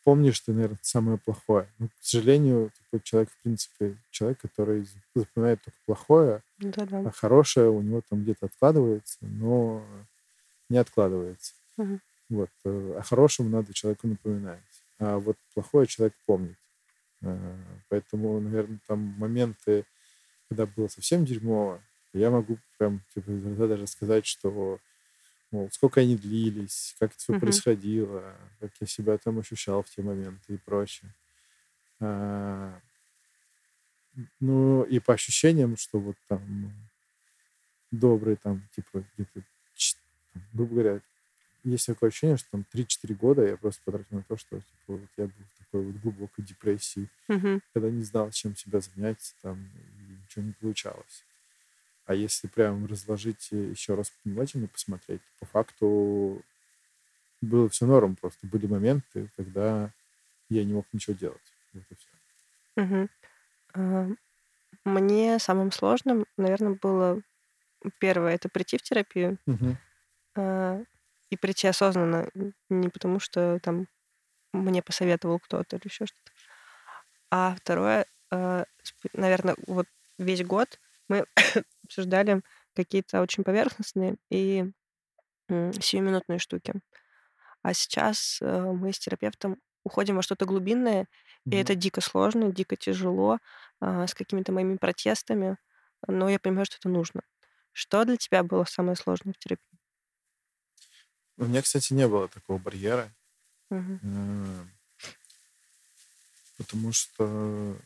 помнишь 0.05 0.40
ты, 0.40 0.52
наверное, 0.52 0.78
самое 0.83 1.18
плохое. 1.18 1.68
Но, 1.78 1.88
к 1.88 1.92
сожалению, 2.00 2.70
такой 2.85 3.00
человек, 3.05 3.31
в 3.31 3.42
принципе, 3.42 3.96
человек, 4.11 4.40
который 4.40 4.87
запоминает 5.14 5.62
только 5.62 5.78
плохое, 5.87 6.42
Да-да. 6.59 7.00
а 7.00 7.11
хорошее 7.12 7.70
у 7.70 7.81
него 7.83 8.02
там 8.09 8.22
где-то 8.22 8.46
откладывается, 8.46 9.18
но 9.20 9.85
не 10.68 10.78
откладывается. 10.78 11.55
Мгм. 11.76 12.00
Вот. 12.31 12.50
э, 12.64 12.94
О 12.98 13.02
хорошем 13.02 13.50
надо 13.50 13.72
человеку 13.74 14.09
напоминать. 14.09 14.61
А 14.98 15.18
вот 15.18 15.37
плохое 15.55 15.87
человек 15.87 16.14
помнит. 16.26 16.57
Э, 17.22 17.56
Поэтому, 17.88 18.40
наверное, 18.40 18.78
там 18.87 18.98
моменты, 19.18 19.85
когда 20.48 20.66
было 20.66 20.88
совсем 20.88 21.24
дерьмово, 21.24 21.82
я 22.14 22.30
могу 22.30 22.58
прям 22.78 23.02
типа, 23.14 23.30
иногда 23.30 23.68
даже 23.68 23.87
сказать, 23.88 24.26
что 24.26 24.78
мол, 25.52 25.70
сколько 25.72 26.00
они 26.00 26.16
длились, 26.16 26.96
как 27.00 27.12
это 27.12 27.20
все 27.20 27.35
Мгм. 27.35 27.37
происходило, 27.37 28.37
как 28.61 28.72
я 28.80 28.87
себя 28.87 29.18
там 29.18 29.38
ощущал 29.40 29.82
в 29.82 29.90
те 29.90 30.02
моменты 30.02 30.54
и 30.54 30.58
прочее. 30.58 31.14
А, 32.00 32.80
Ну, 34.40 34.82
и 34.82 34.98
по 34.98 35.14
ощущениям, 35.14 35.76
что 35.76 35.98
вот 35.98 36.16
там 36.28 36.72
добрые 37.90 38.37
там, 38.37 38.68
типа, 38.74 39.04
где-то, 39.16 39.42
грубо 40.52 40.72
говоря, 40.74 41.00
есть 41.64 41.87
такое 41.87 42.11
ощущение, 42.11 42.37
что 42.38 42.50
там 42.52 42.64
3-4 42.70 43.14
года 43.14 43.46
я 43.46 43.56
просто 43.56 43.82
потратил 43.85 44.18
на 44.18 44.22
то, 44.24 44.37
что 44.37 44.58
типа, 44.58 44.66
вот 44.88 45.11
я 45.18 45.26
был 45.26 45.35
такой 45.72 45.87
вот 45.92 45.96
глубокой 46.02 46.44
депрессии, 46.44 47.08
Мгм. 47.28 47.61
когда 47.74 47.90
не 47.90 48.02
знал, 48.04 48.30
чем 48.32 48.56
себя 48.56 48.80
занять, 48.80 49.35
там, 49.42 49.70
ничего 50.24 50.44
не 50.44 50.52
получалось. 50.52 51.24
А 52.06 52.14
если 52.14 52.48
прям 52.48 52.87
разложить 52.87 53.50
еще 53.52 53.94
раз 53.94 54.12
внимательно 54.24 54.68
посмотреть, 54.68 55.22
по 55.40 55.46
факту 55.46 56.42
было 57.40 57.68
все 57.68 57.87
норм, 57.87 58.16
просто 58.16 58.46
были 58.46 58.66
моменты, 58.66 59.28
когда 59.37 59.90
я 60.50 60.64
не 60.64 60.74
мог 60.74 60.87
ничего 60.92 61.16
делать. 61.16 61.54
Вот 61.74 61.85
и 61.90 61.94
все. 61.96 62.08
Мгм. 62.76 63.08
А, 63.74 64.08
Мне 64.85 65.38
самым 65.40 65.72
сложным, 65.72 66.26
наверное, 66.38 66.78
было 66.82 67.22
первое 68.00 68.35
это 68.35 68.48
прийти 68.50 68.78
в 68.78 68.82
терапию 68.82 69.38
а, 70.37 70.82
и 71.30 71.37
прийти 71.37 71.68
осознанно, 71.68 72.28
не 72.70 72.88
потому 72.88 73.20
что 73.20 73.61
там 73.62 73.88
мне 74.53 74.83
посоветовал 74.83 75.38
кто-то 75.38 75.77
или 75.77 75.87
еще 75.87 76.07
что-то. 76.07 76.33
А 77.31 77.57
второе, 77.57 78.07
наверное, 79.15 79.57
вот 79.67 79.87
весь 80.19 80.45
год 80.45 80.79
мы 81.09 81.27
обсуждали 81.85 82.43
какие-то 82.75 83.21
очень 83.23 83.45
поверхностные 83.45 84.17
и 84.31 84.65
сиюминутные 85.49 86.38
штуки. 86.38 86.75
А 87.62 87.75
сейчас 87.75 88.38
э, 88.41 88.61
мы 88.73 88.93
с 88.93 88.99
терапевтом 88.99 89.59
уходим 89.85 90.17
во 90.17 90.23
что-то 90.23 90.47
глубинное, 90.47 91.07
и 91.51 91.57
это 91.57 91.75
дико 91.75 92.01
сложно, 92.01 92.53
дико 92.53 92.77
тяжело, 92.77 93.38
а, 93.81 94.07
с 94.07 94.15
какими-то 94.15 94.53
моими 94.53 94.77
протестами, 94.77 95.57
но 96.07 96.29
я 96.29 96.38
понимаю, 96.38 96.67
что 96.67 96.77
это 96.77 96.88
нужно. 96.88 97.23
Что 97.73 98.05
для 98.05 98.17
тебя 98.17 98.43
было 98.45 98.65
самое 98.65 98.97
сложное 98.97 99.35
в 99.35 99.38
терапии? 99.38 99.79
У 101.37 101.45
меня, 101.45 101.62
кстати, 101.62 101.93
не 101.93 102.07
было 102.07 102.29
такого 102.29 102.59
барьера. 102.59 103.12
Потому 106.58 106.92
что, 106.92 107.76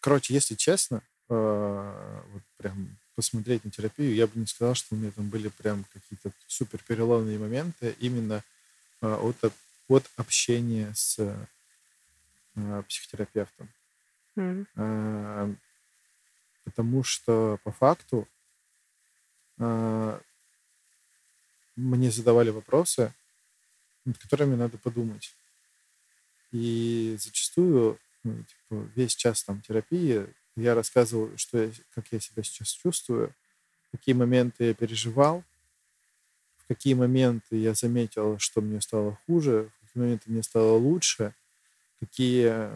короче, 0.00 0.34
если 0.34 0.54
честно, 0.54 1.02
э, 1.28 2.22
вот 2.32 2.42
прям 2.56 2.96
посмотреть 3.14 3.64
на 3.64 3.70
терапию, 3.70 4.14
я 4.14 4.26
бы 4.26 4.38
не 4.38 4.46
сказал, 4.46 4.74
что 4.74 4.94
у 4.94 4.98
меня 4.98 5.10
там 5.10 5.28
были 5.28 5.48
прям 5.48 5.84
какие-то 5.92 6.32
супер 6.46 6.82
переломные 6.86 7.38
моменты 7.38 7.94
именно 8.00 8.42
э, 9.02 9.12
от, 9.14 9.36
от 9.88 10.10
общения 10.16 10.92
с 10.94 11.18
э, 12.54 12.82
психотерапевтом. 12.88 13.68
Э, 14.76 15.54
Потому 16.64 17.02
что 17.02 17.58
по 17.64 17.72
факту 17.72 18.28
мне 21.76 22.10
задавали 22.10 22.50
вопросы, 22.50 23.12
над 24.04 24.18
которыми 24.18 24.54
надо 24.56 24.78
подумать. 24.78 25.34
И 26.52 27.16
зачастую, 27.18 27.98
ну, 28.24 28.36
типа, 28.44 28.88
весь 28.94 29.14
час 29.16 29.42
там 29.42 29.60
терапии 29.62 30.26
я 30.56 30.74
рассказывал, 30.74 31.30
что 31.36 31.62
я, 31.64 31.70
как 31.94 32.04
я 32.12 32.20
себя 32.20 32.42
сейчас 32.42 32.68
чувствую, 32.68 33.34
какие 33.92 34.14
моменты 34.14 34.64
я 34.66 34.74
переживал, 34.74 35.44
в 36.58 36.66
какие 36.68 36.94
моменты 36.94 37.56
я 37.56 37.74
заметил, 37.74 38.38
что 38.38 38.60
мне 38.60 38.80
стало 38.80 39.18
хуже, 39.26 39.70
в 39.80 39.86
какие 39.86 40.02
моменты 40.02 40.30
мне 40.30 40.42
стало 40.42 40.76
лучше, 40.76 41.34
какие 42.00 42.70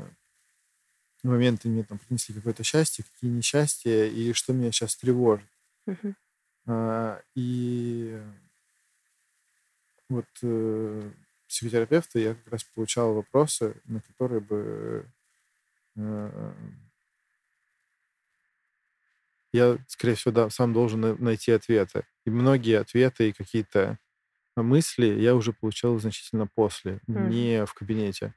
моменты 1.22 1.68
мне 1.68 1.82
там 1.82 1.98
принесли 1.98 2.34
какое-то 2.34 2.62
счастье, 2.62 3.04
какие 3.12 3.30
несчастья, 3.30 4.04
и 4.06 4.32
что 4.32 4.52
меня 4.52 4.72
сейчас 4.72 4.96
тревожит. 4.96 5.46
Мгм. 5.86 6.16
А, 6.66 7.20
И 7.34 8.20
вот 10.08 10.26
э, 10.42 11.12
психотерапевта 11.48 12.18
я 12.18 12.34
как 12.34 12.48
раз 12.52 12.64
получал 12.64 13.14
вопросы, 13.14 13.80
на 13.84 14.00
которые 14.00 14.40
бы 14.40 15.06
э, 15.96 16.52
я, 19.52 19.78
скорее 19.88 20.14
всего, 20.14 20.32
да, 20.32 20.50
сам 20.50 20.72
должен 20.72 21.00
на- 21.00 21.14
найти 21.16 21.52
ответы. 21.52 22.06
И 22.24 22.30
многие 22.30 22.78
ответы 22.80 23.28
и 23.28 23.32
какие-то 23.32 23.98
мысли 24.56 25.06
я 25.06 25.34
уже 25.36 25.52
получал 25.52 25.98
значительно 25.98 26.46
после, 26.48 27.00
Мгм. 27.14 27.32
не 27.32 27.66
в 27.66 27.74
кабинете. 27.74 28.34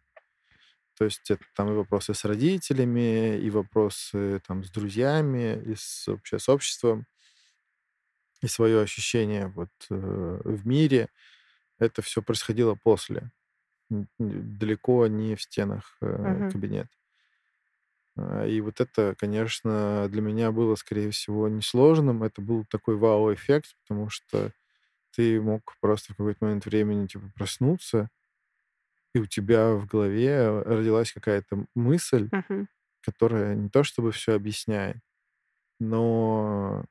То 0.98 1.06
есть 1.06 1.30
это 1.32 1.44
там 1.56 1.70
и 1.72 1.76
вопросы 1.76 2.14
с 2.14 2.26
родителями, 2.26 3.38
и 3.40 3.50
вопросы 3.50 4.42
там 4.46 4.64
с 4.66 4.70
друзьями, 4.70 5.62
и 5.66 5.76
с, 5.76 6.08
вообще 6.08 6.40
с 6.40 6.50
обществом, 6.50 7.06
и 8.42 8.48
свое 8.48 8.82
ощущение 8.82 9.48
вот 9.48 9.70
э, 9.90 10.42
в 10.44 10.66
мире. 10.68 11.10
Это 11.80 12.02
все 12.02 12.22
происходило 12.22 12.76
после, 12.76 13.32
далеко 14.20 15.08
не 15.08 15.36
в 15.36 15.42
стенах 15.42 15.98
э, 16.02 16.44
Мгм. 16.44 16.54
кабинета. 16.54 16.90
И 18.48 18.60
вот 18.62 18.82
это, 18.82 19.16
конечно, 19.18 20.08
для 20.10 20.22
меня 20.22 20.52
было, 20.52 20.76
скорее 20.76 21.10
всего, 21.12 21.48
несложным. 21.48 22.24
Это 22.24 22.42
был 22.42 22.66
такой 22.70 22.98
вау-эффект, 22.98 23.76
потому 23.88 24.10
что 24.10 24.52
ты 25.16 25.42
мог 25.42 25.76
просто 25.82 26.14
в 26.14 26.18
какой-то 26.18 26.46
момент 26.46 26.66
времени 26.66 27.08
типа 27.08 27.32
проснуться, 27.36 28.10
и 29.14 29.20
у 29.20 29.26
тебя 29.26 29.74
в 29.74 29.86
голове 29.88 30.62
родилась 30.62 31.12
какая-то 31.12 31.66
мысль, 31.76 32.32
Мгм. 32.32 32.68
которая 33.02 33.56
не 33.56 33.70
то 33.70 33.84
чтобы 33.84 34.12
все 34.14 34.34
объясняет, 34.36 34.98
но 35.80 36.86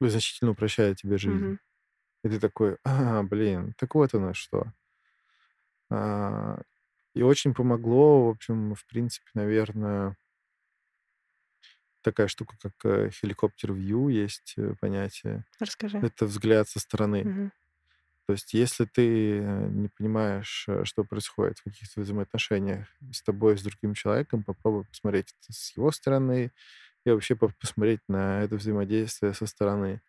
значительно 0.00 0.52
упрощает 0.52 0.98
тебе 0.98 1.18
жизнь. 1.18 1.52
Мгм. 1.52 1.58
И 2.24 2.28
ты 2.28 2.40
такой, 2.40 2.78
а, 2.84 3.22
блин, 3.22 3.72
так 3.78 3.94
вот 3.94 4.14
оно 4.14 4.34
что. 4.34 4.72
А, 5.90 6.60
И 7.14 7.22
очень 7.22 7.54
помогло, 7.54 8.26
в 8.26 8.30
общем, 8.30 8.74
в 8.74 8.86
принципе, 8.86 9.30
наверное, 9.34 10.16
такая 12.02 12.28
штука, 12.28 12.56
как 12.60 12.72
э, 12.84 13.10
хеликоптер 13.10 13.72
вью, 13.72 14.08
есть 14.08 14.54
э, 14.56 14.74
понятие. 14.80 15.44
Расскажи. 15.60 16.00
Это 16.00 16.26
взгляд 16.26 16.68
со 16.68 16.80
стороны. 16.80 17.24
Мгм. 17.24 17.52
То 18.26 18.32
есть 18.32 18.54
если 18.54 18.86
ты 18.86 19.38
э, 19.40 19.68
не 19.68 19.88
понимаешь, 19.88 20.66
что 20.84 21.04
происходит 21.04 21.58
в 21.58 21.64
каких-то 21.64 22.00
взаимоотношениях 22.00 22.88
с 23.12 23.22
тобой, 23.22 23.58
с 23.58 23.62
другим 23.62 23.94
человеком, 23.94 24.42
попробуй 24.44 24.84
посмотреть 24.86 25.34
это 25.42 25.52
с 25.52 25.76
его 25.76 25.92
стороны 25.92 26.52
и 27.06 27.10
вообще 27.10 27.36
по- 27.36 27.50
посмотреть 27.60 28.00
на 28.08 28.42
это 28.42 28.56
взаимодействие 28.56 29.34
со 29.34 29.46
стороны. 29.46 30.02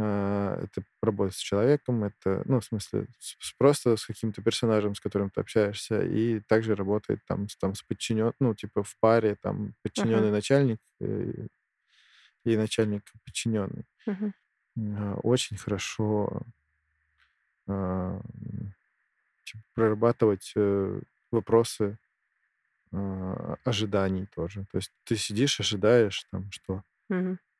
А, 0.00 0.56
Это 0.64 0.84
работа 1.02 1.34
с 1.34 1.38
человеком, 1.38 2.04
это, 2.04 2.42
ну, 2.46 2.60
в 2.60 2.64
смысле, 2.64 3.08
с- 3.18 3.54
просто 3.58 3.96
с 3.96 4.06
каким-то 4.06 4.42
персонажем, 4.42 4.94
с 4.94 5.00
которым 5.00 5.30
ты 5.30 5.40
общаешься, 5.42 6.02
и 6.02 6.40
также 6.40 6.74
работает 6.76 7.20
там, 7.26 7.48
с- 7.48 7.56
там 7.56 7.74
с 7.74 7.82
подчинен, 7.82 8.32
ну, 8.40 8.54
типа 8.54 8.82
в 8.84 8.96
паре, 9.00 9.36
там, 9.42 9.74
подчиненный 9.82 10.30
начальник 10.30 10.78
э, 11.00 11.48
и 12.44 12.56
начальник 12.56 13.04
подчиненный. 13.24 13.84
А, 14.78 15.16
Очень 15.22 15.56
хорошо 15.58 16.42
а, 17.66 18.20
типа, 19.44 19.62
прорабатывать 19.74 20.52
э, 20.56 21.00
вопросы 21.30 21.98
а, 22.92 23.56
ожиданий 23.64 24.26
тоже. 24.26 24.66
То 24.72 24.78
есть 24.78 24.92
ты 25.04 25.16
сидишь, 25.16 25.60
ожидаешь, 25.60 26.24
там, 26.32 26.50
что 26.52 26.84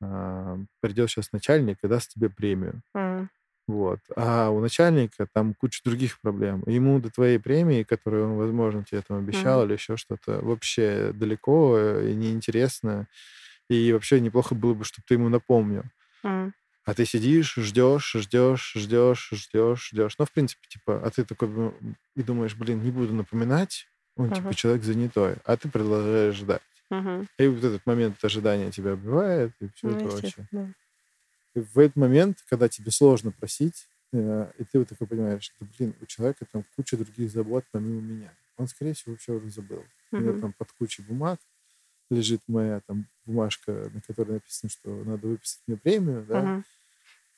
А, 0.03 0.59
придет 0.81 1.11
сейчас 1.11 1.33
начальник 1.33 1.79
и 1.83 1.89
даст 1.89 2.13
тебе 2.15 2.31
премию. 2.31 2.83
М. 2.95 3.29
Вот. 3.69 4.01
А 4.17 4.51
у 4.51 4.61
начальника 4.61 5.29
там 5.33 5.55
куча 5.55 5.83
других 5.85 6.21
проблем. 6.21 6.65
Ему 6.67 7.01
до 7.01 7.11
твоей 7.11 7.39
премии, 7.39 7.85
которую 7.85 8.31
он, 8.33 8.37
возможно, 8.39 8.85
тебе 8.85 9.03
там 9.03 9.19
обещал 9.19 9.65
Мгм. 9.65 9.67
или 9.67 9.75
еще 9.75 9.97
что-то, 9.97 10.41
вообще 10.43 11.13
далеко 11.15 11.77
э, 11.79 12.11
и 12.13 12.15
неинтересно. 12.17 13.09
И 13.71 13.93
вообще 13.93 14.21
неплохо 14.21 14.55
было 14.55 14.75
бы, 14.75 14.85
чтобы 14.85 15.05
ты 15.09 15.15
ему 15.15 15.29
напомнил. 15.31 15.85
М. 16.25 16.53
А 16.85 16.95
ты 16.95 17.05
сидишь, 17.05 17.55
ждешь, 17.57 18.13
ждешь, 18.17 18.73
ждешь, 18.77 19.31
ждешь, 19.33 19.89
ждешь. 19.91 20.15
Ну, 20.19 20.25
в 20.25 20.33
принципе, 20.33 20.67
типа, 20.69 21.01
а 21.05 21.11
ты 21.11 21.25
такой 21.25 21.49
ну, 21.49 21.75
и 22.17 22.23
думаешь, 22.23 22.57
блин, 22.57 22.83
не 22.83 22.91
буду 22.91 23.15
напоминать, 23.15 23.87
он, 24.17 24.33
типа, 24.33 24.47
Ага. 24.47 24.55
человек 24.55 24.83
занятой, 24.83 25.37
а 25.45 25.57
ты 25.57 25.69
продолжаешь 25.69 26.37
ждать. 26.37 26.63
Мгм. 26.91 27.27
И 27.39 27.47
вот 27.49 27.65
этот 27.65 27.85
момент 27.87 28.23
ожидания 28.25 28.71
тебя 28.71 28.93
убивает, 28.95 29.53
и 29.61 29.69
все 29.75 29.91
Ну, 29.91 29.97
прочее. 29.97 30.47
естественно, 30.47 30.75
И 31.55 31.61
в 31.61 31.79
этот 31.79 31.97
момент, 31.97 32.39
когда 32.49 32.69
тебе 32.69 32.91
сложно 32.91 33.33
просить, 33.33 33.87
э, 34.13 34.53
и 34.59 34.65
ты 34.65 34.79
вот 34.79 34.89
такой 34.89 35.07
понимаешь, 35.07 35.53
да, 35.61 35.67
блин, 35.79 35.95
у 36.01 36.07
человека 36.07 36.47
там 36.51 36.65
куча 36.77 36.97
других 36.97 37.31
забот 37.31 37.65
помимо 37.73 38.01
меня. 38.01 38.33
Он, 38.57 38.69
скорее 38.69 38.95
всего, 38.95 39.13
вообще 39.13 39.33
уже 39.33 39.51
забыл. 39.51 39.85
У 40.17 40.23
него 40.23 40.33
Мгм. 40.33 40.41
там 40.41 40.53
под 40.53 40.71
кучей 40.73 41.03
бумаг 41.03 41.41
лежит 42.11 42.43
моя 42.49 42.81
там 42.87 43.07
бумажка, 43.27 43.91
на 43.95 44.01
которой 44.03 44.35
написано, 44.35 44.71
что 44.71 44.91
надо 45.05 45.29
выписать 45.29 45.63
мне 45.67 45.77
премию, 45.77 46.25
да, 46.27 46.43
Мгм. 46.43 46.63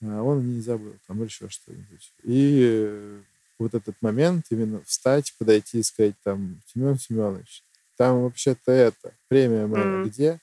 а 0.03 0.23
он 0.23 0.47
не 0.57 0.61
забыл, 0.61 0.97
там, 1.07 1.19
или 1.19 1.27
еще 1.27 1.49
что-нибудь. 1.49 2.13
И 2.25 3.23
вот 3.59 3.75
этот 3.75 3.97
момент, 4.03 4.47
именно 4.51 4.83
встать, 4.85 5.35
подойти 5.39 5.81
и 5.81 5.83
сказать, 5.83 6.17
там, 6.25 6.61
Семен 6.67 6.99
Семенович, 6.99 7.65
там 7.97 8.23
вообще-то 8.23 8.73
это, 8.73 9.13
премия 9.29 9.67
моя 9.67 9.85
Мгм. 9.85 10.09
где? 10.09 10.41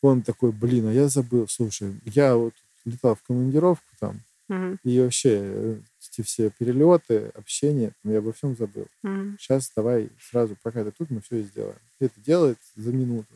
Он 0.00 0.22
такой, 0.22 0.50
блин, 0.52 0.88
а 0.88 0.92
я 0.92 1.08
забыл, 1.08 1.46
слушай, 1.48 1.94
я 2.04 2.34
вот 2.36 2.54
летал 2.84 3.14
в 3.14 3.22
командировку 3.22 3.86
там, 4.00 4.20
Мгм. 4.48 4.78
и 4.82 5.00
вообще 5.00 5.38
э, 5.40 5.76
эти 6.10 6.22
все 6.22 6.50
перелеты, 6.50 7.30
общение, 7.34 7.92
я 8.02 8.18
обо 8.18 8.32
всем 8.32 8.56
забыл. 8.56 8.86
Мгм. 9.02 9.36
Сейчас 9.38 9.70
давай 9.76 10.10
сразу, 10.20 10.56
пока 10.62 10.82
ты 10.84 10.90
тут, 10.90 11.10
мы 11.10 11.20
все 11.20 11.36
и 11.36 11.42
сделаем. 11.44 11.78
И 12.00 12.06
это 12.06 12.20
делает 12.20 12.58
за 12.74 12.92
минуту. 12.92 13.32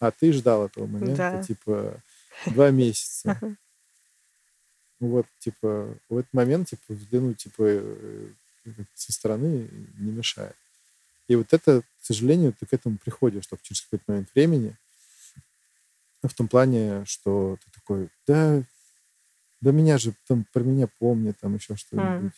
А 0.00 0.10
ты 0.10 0.32
ждал 0.32 0.66
этого 0.66 0.86
момента, 0.86 1.30
Да. 1.32 1.42
типа, 1.42 2.02
два 2.46 2.70
месяца. 2.70 3.38
Вот, 4.98 5.24
типа, 5.38 5.96
в 6.10 6.18
этот 6.18 6.32
момент, 6.34 6.68
типа, 6.68 6.82
взглянуть, 6.92 7.38
типа, 7.38 7.62
э, 7.66 8.26
как 8.66 8.86
со 8.94 9.12
стороны 9.14 9.66
не 9.98 10.12
мешает. 10.12 10.54
И 11.26 11.36
вот 11.36 11.46
это, 11.54 11.82
к 12.00 12.04
сожалению, 12.04 12.54
ты 12.58 12.66
к 12.66 12.72
этому 12.72 12.98
приходишь, 12.98 13.46
только 13.46 13.64
через 13.64 13.82
какой-то 13.82 14.04
момент 14.08 14.28
времени. 14.34 14.76
В 16.22 16.34
том 16.34 16.48
плане, 16.48 17.04
что 17.06 17.58
ты 17.64 17.70
такой, 17.72 18.08
да, 18.26 18.62
да 19.60 19.72
меня 19.72 19.98
же 19.98 20.14
там 20.26 20.46
про 20.52 20.62
меня 20.62 20.86
помнят, 20.98 21.38
там 21.40 21.54
еще 21.54 21.76
что-нибудь. 21.76 22.32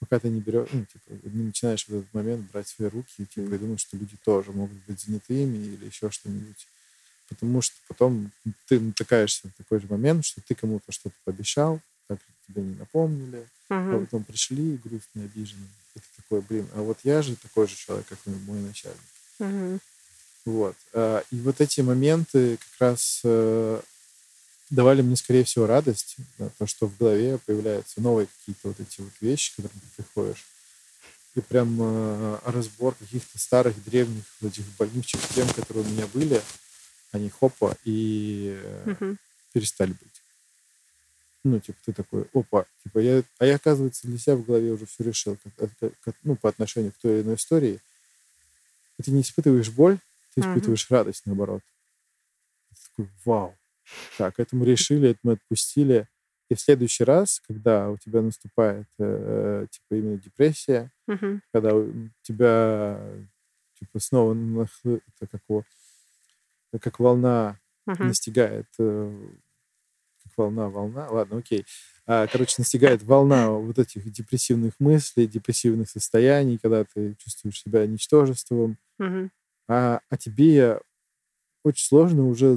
Пока 0.00 0.18
ты 0.18 0.28
не 0.30 0.40
берешь, 0.40 0.68
ну, 0.72 0.84
типа, 0.86 1.28
не 1.28 1.44
начинаешь 1.44 1.86
в 1.86 1.94
этот 1.94 2.12
момент 2.14 2.50
брать 2.50 2.68
свои 2.68 2.88
руки 2.88 3.12
и, 3.18 3.26
типа, 3.26 3.54
и 3.54 3.58
думать, 3.58 3.80
что 3.80 3.96
люди 3.96 4.16
тоже 4.24 4.50
могут 4.52 4.78
быть 4.86 5.00
занятыми 5.00 5.58
или 5.58 5.86
еще 5.86 6.10
что-нибудь. 6.10 6.66
Потому 7.28 7.60
что 7.60 7.76
потом 7.86 8.32
ты 8.66 8.80
натыкаешься 8.80 9.48
в 9.48 9.52
такой 9.52 9.80
же 9.80 9.86
момент, 9.88 10.24
что 10.24 10.40
ты 10.40 10.54
кому-то 10.54 10.90
что-то 10.90 11.14
пообещал, 11.24 11.80
так 12.08 12.18
тебе 12.46 12.62
не 12.62 12.74
напомнили, 12.74 13.46
а 13.68 13.74
Мгм. 13.74 14.06
потом 14.06 14.24
пришли 14.24 14.76
грустные, 14.78 15.26
обиженные. 15.26 15.68
Ты 16.00 16.22
такой, 16.22 16.40
блин, 16.42 16.68
а 16.74 16.82
вот 16.82 16.98
я 17.04 17.22
же 17.22 17.36
такой 17.36 17.66
же 17.68 17.76
человек, 17.76 18.06
как 18.08 18.18
мой 18.26 18.60
начальник. 18.60 18.98
Мгм. 19.38 19.80
Вот. 20.44 20.76
А, 20.92 21.22
И 21.30 21.36
вот 21.40 21.60
эти 21.60 21.80
моменты 21.80 22.56
как 22.56 22.80
раз 22.88 23.20
э, 23.24 23.80
давали 24.70 25.02
мне, 25.02 25.16
скорее 25.16 25.44
всего, 25.44 25.66
радость, 25.66 26.16
то, 26.58 26.66
что 26.66 26.86
в 26.86 26.96
голове 26.96 27.38
появляются 27.38 28.00
новые 28.00 28.26
какие-то 28.26 28.68
вот 28.68 28.80
эти 28.80 29.00
вот 29.00 29.12
вещи, 29.20 29.52
к 29.52 29.56
которым 29.56 29.80
ты 29.80 30.02
приходишь. 30.02 30.44
И 31.36 31.40
прям 31.40 31.76
э, 31.80 32.38
разбор 32.44 32.94
каких-то 32.94 33.38
старых, 33.38 33.82
древних 33.84 34.24
вот 34.40 34.52
этих 34.52 34.64
больничных 34.76 35.22
тем, 35.34 35.48
которые 35.48 35.84
у 35.84 35.88
меня 35.88 36.06
были, 36.08 36.40
они 37.12 37.28
хопа 37.30 37.76
и 37.84 38.60
Мгм. 38.86 39.18
перестали 39.52 39.90
быть. 39.92 40.19
Ну, 41.42 41.58
типа, 41.58 41.78
ты 41.84 41.92
такой, 41.94 42.26
опа, 42.34 42.66
типа, 42.84 42.98
я, 42.98 43.22
а 43.38 43.46
я, 43.46 43.56
оказывается, 43.56 44.06
для 44.06 44.18
себя 44.18 44.36
в 44.36 44.44
голове 44.44 44.72
уже 44.72 44.84
все 44.84 45.04
решил, 45.04 45.38
как- 45.56 45.70
как- 45.80 45.92
как- 46.00 46.16
ну, 46.22 46.36
по 46.36 46.48
отношению 46.50 46.92
к 46.92 46.96
той 46.98 47.14
или 47.14 47.22
иной 47.22 47.36
истории. 47.36 47.80
И 48.98 49.02
ты 49.02 49.10
не 49.10 49.22
испытываешь 49.22 49.70
боль, 49.70 49.98
ты 50.34 50.42
испытываешь 50.42 50.90
радость, 50.90 51.22
наоборот. 51.24 51.62
Ты 52.70 52.76
такой, 52.90 53.08
вау. 53.24 53.56
Так, 54.18 54.38
это 54.38 54.54
мы 54.54 54.66
решили, 54.66 55.10
это 55.10 55.18
мы 55.22 55.32
отпустили. 55.32 56.06
И 56.50 56.54
в 56.54 56.60
следующий 56.60 57.04
раз, 57.04 57.40
когда 57.46 57.88
у 57.90 57.96
тебя 57.96 58.20
наступает, 58.20 58.86
э, 58.98 59.66
типа, 59.70 59.94
именно 59.94 60.18
депрессия, 60.18 60.90
Мгм. 61.06 61.42
когда 61.52 61.74
у 61.74 61.90
тебя, 62.22 63.00
типа, 63.78 63.98
снова 63.98 64.34
нахлы- 64.34 65.00
это 65.16 65.26
как, 65.26 65.40
его- 65.48 65.64
как 66.80 66.98
волна 67.00 67.58
Мгм. 67.86 68.08
настигает, 68.08 68.66
э, 68.78 69.28
как 70.30 70.38
волна, 70.38 70.68
волна, 70.68 71.08
ладно, 71.10 71.38
окей. 71.38 71.66
А, 72.06 72.26
короче, 72.26 72.56
настигает 72.58 73.02
волна 73.02 73.50
вот 73.50 73.78
этих 73.78 74.10
депрессивных 74.10 74.74
мыслей, 74.80 75.26
депрессивных 75.26 75.90
состояний, 75.90 76.58
когда 76.58 76.84
ты 76.84 77.14
чувствуешь 77.18 77.60
себя 77.62 77.86
ничтожеством, 77.86 78.78
Мгм. 78.98 79.30
а, 79.68 80.00
а 80.08 80.16
тебе 80.16 80.80
очень 81.64 81.86
сложно 81.86 82.26
уже 82.28 82.50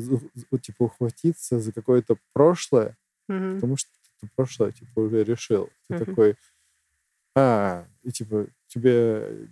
вот, 0.52 0.62
типа 0.62 0.84
ухватиться 0.86 1.60
за 1.60 1.72
какое-то 1.74 2.18
прошлое, 2.34 2.98
Мгм. 3.30 3.56
потому 3.56 3.78
что 3.78 3.90
ты 4.22 4.30
прошлое 4.36 4.72
типа 4.72 5.00
уже 5.02 5.24
решил. 5.24 5.70
Ты 5.90 5.96
Мгм. 5.96 6.06
такой, 6.06 6.36
а, 7.36 7.88
и 8.04 8.12
типа 8.12 8.48
тебе 8.68 9.50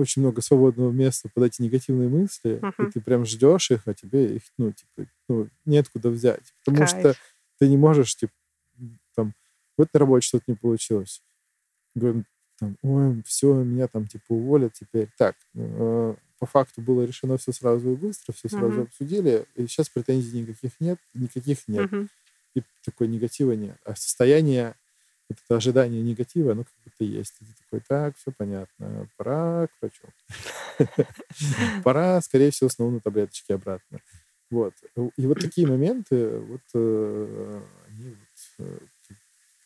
очень 0.00 0.22
много 0.22 0.40
свободного 0.42 0.90
места 0.92 1.28
под 1.34 1.44
эти 1.44 1.62
негативные 1.62 2.08
мысли, 2.08 2.66
и 2.80 2.86
Мгм. 2.86 2.86
ты 2.86 3.00
прям 3.00 3.24
ждешь 3.26 3.70
их, 3.70 3.86
а 3.86 3.94
тебе 3.94 4.36
их, 4.36 4.42
ну, 4.58 4.72
типа, 4.72 5.10
ну, 5.28 5.48
неоткуда 5.66 6.10
взять. 6.10 6.54
Потому 6.64 6.86
что 6.86 7.16
Кайф. 7.16 7.20
ты 7.58 7.68
не 7.68 7.76
можешь, 7.76 8.16
типа, 8.16 8.32
там, 9.14 9.34
вот 9.76 9.88
на 9.92 10.00
работе 10.00 10.26
что-то 10.26 10.44
не 10.48 10.56
получилось. 10.56 11.22
Говорим, 11.94 12.26
там, 12.58 12.76
ой, 12.82 13.22
все, 13.26 13.54
меня 13.54 13.88
там, 13.88 14.06
типа, 14.06 14.24
уволят 14.30 14.74
теперь. 14.74 15.08
Так, 15.18 15.36
э, 15.54 16.14
по 16.38 16.46
факту 16.46 16.82
было 16.82 17.04
решено 17.04 17.38
все 17.38 17.52
сразу 17.52 17.92
и 17.92 17.96
быстро, 17.96 18.32
все 18.32 18.48
сразу 18.48 18.82
Мгм. 18.82 18.84
обсудили, 18.84 19.46
и 19.56 19.66
сейчас 19.66 19.88
претензий 19.90 20.40
никаких 20.42 20.72
нет, 20.80 20.98
никаких 21.14 21.68
нет. 21.68 21.88
Мгм. 21.88 22.08
И 22.54 22.62
такой 22.84 23.08
негатива 23.08 23.52
нет. 23.52 23.78
А 23.84 23.94
состояние, 23.96 24.76
вот 25.30 25.38
это 25.44 25.56
ожидание 25.56 26.02
негатива, 26.02 26.52
оно 26.52 26.64
как 26.64 26.72
будто 26.84 27.04
есть. 27.04 27.36
И 27.40 27.44
ты 27.44 27.52
такой, 27.64 27.80
так, 27.86 28.16
все 28.16 28.32
понятно, 28.32 29.08
пора 29.16 29.68
к 29.68 29.70
врачу. 29.80 30.08
Пора, 31.84 32.20
скорее 32.20 32.50
всего, 32.50 32.68
снова 32.68 32.90
на 32.90 33.00
таблеточки 33.00 33.52
обратно. 33.52 34.00
Вот. 34.50 34.74
И 35.16 35.26
вот 35.26 35.38
такие 35.40 35.68
моменты, 35.68 36.38
вот 36.40 36.62
э, 36.74 37.62
они 37.86 38.10
вот, 38.10 38.66
э, 38.66 38.78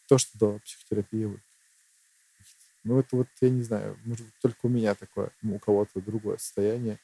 то, 0.06 0.18
что 0.18 0.38
дала 0.38 0.58
психотерапия, 0.58 1.28
вот, 1.28 1.40
ну, 2.82 3.00
это 3.00 3.16
вот, 3.16 3.28
я 3.40 3.48
не 3.48 3.62
знаю, 3.62 3.98
может 4.04 4.26
быть, 4.26 4.34
только 4.42 4.66
у 4.66 4.68
меня 4.68 4.94
такое, 4.94 5.30
ну, 5.40 5.56
у 5.56 5.58
кого-то 5.58 6.02
другое 6.02 6.36
состояние. 6.36 6.98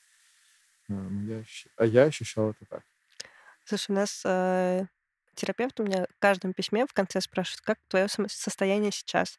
А, 0.90 0.92
ну, 0.92 1.26
я 1.26 1.42
а 1.78 1.86
я 1.86 2.02
ощущал 2.04 2.50
это 2.50 2.66
так. 2.66 2.82
Слушай, 3.64 3.92
у 3.92 3.94
нас 3.94 4.22
э, 4.26 4.86
терапевт 5.40 5.80
у 5.80 5.84
меня 5.84 6.04
в 6.04 6.18
каждом 6.20 6.52
письме 6.54 6.86
в 6.86 6.92
конце 6.92 7.20
спрашивает, 7.20 7.62
как 7.62 7.78
твое 7.88 8.08
состояние 8.28 8.92
сейчас. 8.92 9.38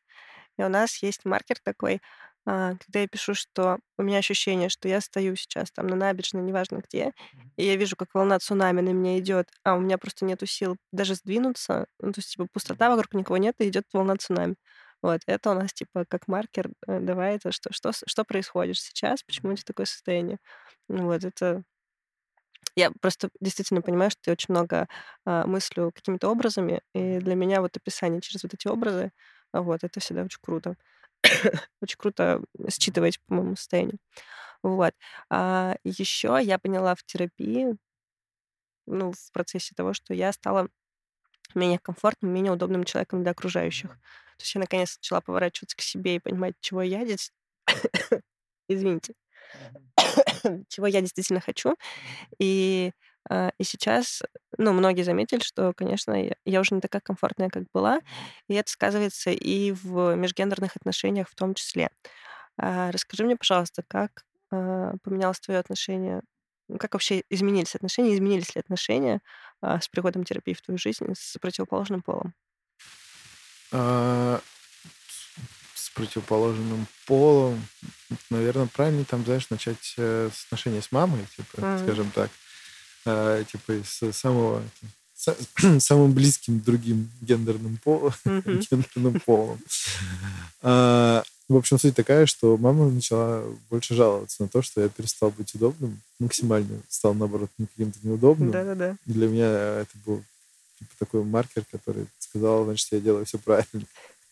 И 0.57 0.63
у 0.63 0.69
нас 0.69 1.01
есть 1.03 1.25
маркер 1.25 1.57
такой, 1.63 2.01
а, 2.45 2.71
когда 2.77 3.01
я 3.01 3.07
пишу, 3.07 3.33
что 3.35 3.77
у 3.97 4.03
меня 4.03 4.17
ощущение, 4.19 4.69
что 4.69 4.87
я 4.87 5.01
стою 5.01 5.35
сейчас 5.35 5.71
там 5.71 5.87
на 5.87 5.95
набережной, 5.95 6.41
неважно 6.43 6.81
где, 6.87 7.11
и 7.57 7.65
я 7.65 7.75
вижу, 7.75 7.95
как 7.95 8.09
волна 8.13 8.39
цунами 8.39 8.81
на 8.81 8.89
меня 8.89 9.19
идет, 9.19 9.47
а 9.63 9.75
у 9.75 9.79
меня 9.81 9.97
просто 9.97 10.25
нету 10.25 10.45
сил 10.47 10.77
даже 10.91 11.15
сдвинуться. 11.15 11.85
Ну, 11.99 12.11
то 12.13 12.19
есть, 12.19 12.31
типа, 12.31 12.47
пустота, 12.51 12.89
вокруг 12.89 13.13
никого 13.13 13.37
нет, 13.37 13.55
и 13.59 13.69
идет 13.69 13.85
волна 13.93 14.15
цунами. 14.17 14.55
Вот, 15.01 15.21
это 15.27 15.51
у 15.51 15.53
нас, 15.55 15.73
типа, 15.73 16.05
как 16.07 16.27
маркер 16.27 16.69
э, 16.87 16.99
давай 16.99 17.39
что, 17.51 17.73
что, 17.73 17.91
с- 17.91 18.03
что 18.07 18.23
происходит 18.23 18.77
сейчас, 18.77 19.23
почему 19.23 19.51
у 19.53 19.55
тебя 19.55 19.63
такое 19.67 19.85
состояние. 19.87 20.37
Ну 20.89 21.05
Вот, 21.05 21.23
это... 21.23 21.63
Я 22.75 22.91
просто 23.01 23.29
действительно 23.41 23.81
понимаю, 23.81 24.11
что 24.11 24.21
я 24.27 24.33
очень 24.33 24.53
много 24.53 24.87
а, 25.25 25.45
мыслю 25.45 25.91
какими-то 25.93 26.29
образами, 26.29 26.81
и 26.93 27.19
для 27.19 27.35
меня 27.35 27.61
вот 27.61 27.75
описание 27.77 28.21
через 28.21 28.43
вот 28.43 28.53
эти 28.53 28.67
образы, 28.67 29.11
а, 29.53 29.61
вот, 29.61 29.83
это 29.83 29.99
всегда 29.99 30.23
очень 30.23 30.39
круто. 30.41 30.75
Очень 31.81 31.97
круто 31.97 32.41
считывать 32.69 33.19
по 33.27 33.35
моему 33.35 33.55
состоянию. 33.55 33.97
Вот. 34.63 34.93
А 35.29 35.75
еще 35.83 36.39
я 36.43 36.59
поняла 36.59 36.95
в 36.95 37.03
терапии, 37.03 37.77
ну, 38.87 39.11
в 39.13 39.31
процессе 39.33 39.73
того, 39.75 39.93
что 39.93 40.13
я 40.13 40.31
стала 40.33 40.67
менее 41.55 41.79
комфортным, 41.79 42.33
менее 42.33 42.53
удобным 42.53 42.83
человеком 42.85 43.23
для 43.23 43.31
окружающих. 43.33 43.91
То 43.91 44.43
есть 44.43 44.55
я 44.55 44.61
наконец 44.61 44.97
начала 44.99 45.21
поворачиваться 45.21 45.77
к 45.77 45.81
себе 45.81 46.15
и 46.17 46.19
понимать, 46.19 46.55
чего 46.61 46.81
я 46.83 47.05
здесь... 47.05 47.31
Извините. 48.69 49.13
чего 50.69 50.87
я 50.87 51.01
действительно 51.01 51.41
хочу. 51.41 51.75
И, 52.39 52.91
а, 53.29 53.51
и 53.57 53.63
сейчас, 53.63 54.23
ну, 54.57 54.73
многие 54.73 55.03
заметили, 55.03 55.39
что, 55.41 55.73
конечно, 55.73 56.13
я, 56.45 56.61
уже 56.61 56.75
не 56.75 56.81
такая 56.81 57.01
комфортная, 57.01 57.49
как 57.49 57.63
была, 57.73 58.01
и 58.47 58.55
это 58.55 58.71
сказывается 58.71 59.31
и 59.31 59.71
в 59.71 60.15
межгендерных 60.15 60.75
отношениях 60.75 61.29
в 61.29 61.35
том 61.35 61.53
числе. 61.55 61.89
А, 62.57 62.91
расскажи 62.91 63.23
мне, 63.25 63.37
пожалуйста, 63.37 63.83
как 63.87 64.23
а, 64.51 64.93
поменялось 65.03 65.39
твое 65.39 65.59
отношение, 65.59 66.21
ну, 66.69 66.77
как 66.77 66.93
вообще 66.93 67.23
изменились 67.29 67.75
отношения, 67.75 68.15
изменились 68.15 68.55
ли 68.55 68.61
отношения 68.61 69.21
а, 69.61 69.81
с 69.81 69.87
приходом 69.89 70.23
терапии 70.25 70.53
в 70.53 70.61
твою 70.61 70.77
жизнь 70.77 71.07
с 71.15 71.37
противоположным 71.41 72.01
полом? 72.03 72.33
А, 73.71 74.41
противоположным 75.93 76.87
полом, 77.05 77.61
наверное, 78.29 78.67
правильно 78.67 79.03
там, 79.05 79.23
знаешь, 79.25 79.49
начать 79.49 79.93
э, 79.97 80.29
с 80.33 80.45
отношения 80.45 80.81
с 80.81 80.91
мамой, 80.91 81.25
типа, 81.35 81.61
Мгм. 81.65 81.79
скажем 81.83 82.11
так, 82.11 82.29
А, 83.05 83.43
типа 83.43 83.71
из 83.81 84.15
самого 84.15 84.61
са- 85.17 85.35
самым 85.79 86.13
близким 86.13 86.59
другим 86.59 87.09
гендерным 87.21 87.77
полом, 87.83 88.13
Мгм. 88.25 88.59
гендерным 88.59 89.19
полом. 89.25 89.59
А, 90.61 91.23
В 91.49 91.55
общем, 91.57 91.77
суть 91.79 91.95
такая, 91.95 92.25
что 92.27 92.55
мама 92.57 92.89
начала 92.89 93.43
больше 93.69 93.93
жаловаться 93.95 94.41
на 94.43 94.47
то, 94.47 94.61
что 94.61 94.81
я 94.81 94.87
перестал 94.89 95.31
быть 95.31 95.53
удобным, 95.53 95.99
максимально 96.19 96.79
стал, 96.87 97.13
наоборот, 97.13 97.49
каким-то 97.57 97.99
неудобным. 98.03 98.51
Да-да-да. 98.51 98.95
Для 99.05 99.27
меня 99.27 99.49
это 99.81 99.91
был 100.05 100.23
типа, 100.79 100.91
такой 100.99 101.23
маркер, 101.25 101.65
который 101.71 102.05
сказал, 102.19 102.63
значит, 102.65 102.87
я 102.91 102.99
делаю 103.01 103.25
все 103.25 103.37
правильно. 103.37 103.85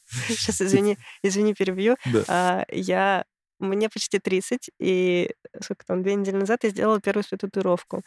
Сейчас, 0.27 0.61
извини, 0.61 0.97
извини, 1.23 1.53
перебью. 1.53 1.95
Да. 2.05 2.23
А, 2.27 2.65
я 2.71 3.25
мне 3.59 3.89
почти 3.89 4.19
30, 4.19 4.69
и 4.79 5.31
сколько 5.61 5.85
там, 5.85 6.01
две 6.03 6.15
недели 6.15 6.37
назад 6.37 6.63
я 6.63 6.69
сделала 6.69 7.01
первую 7.01 7.23
свою 7.23 7.39
татуировку. 7.39 8.03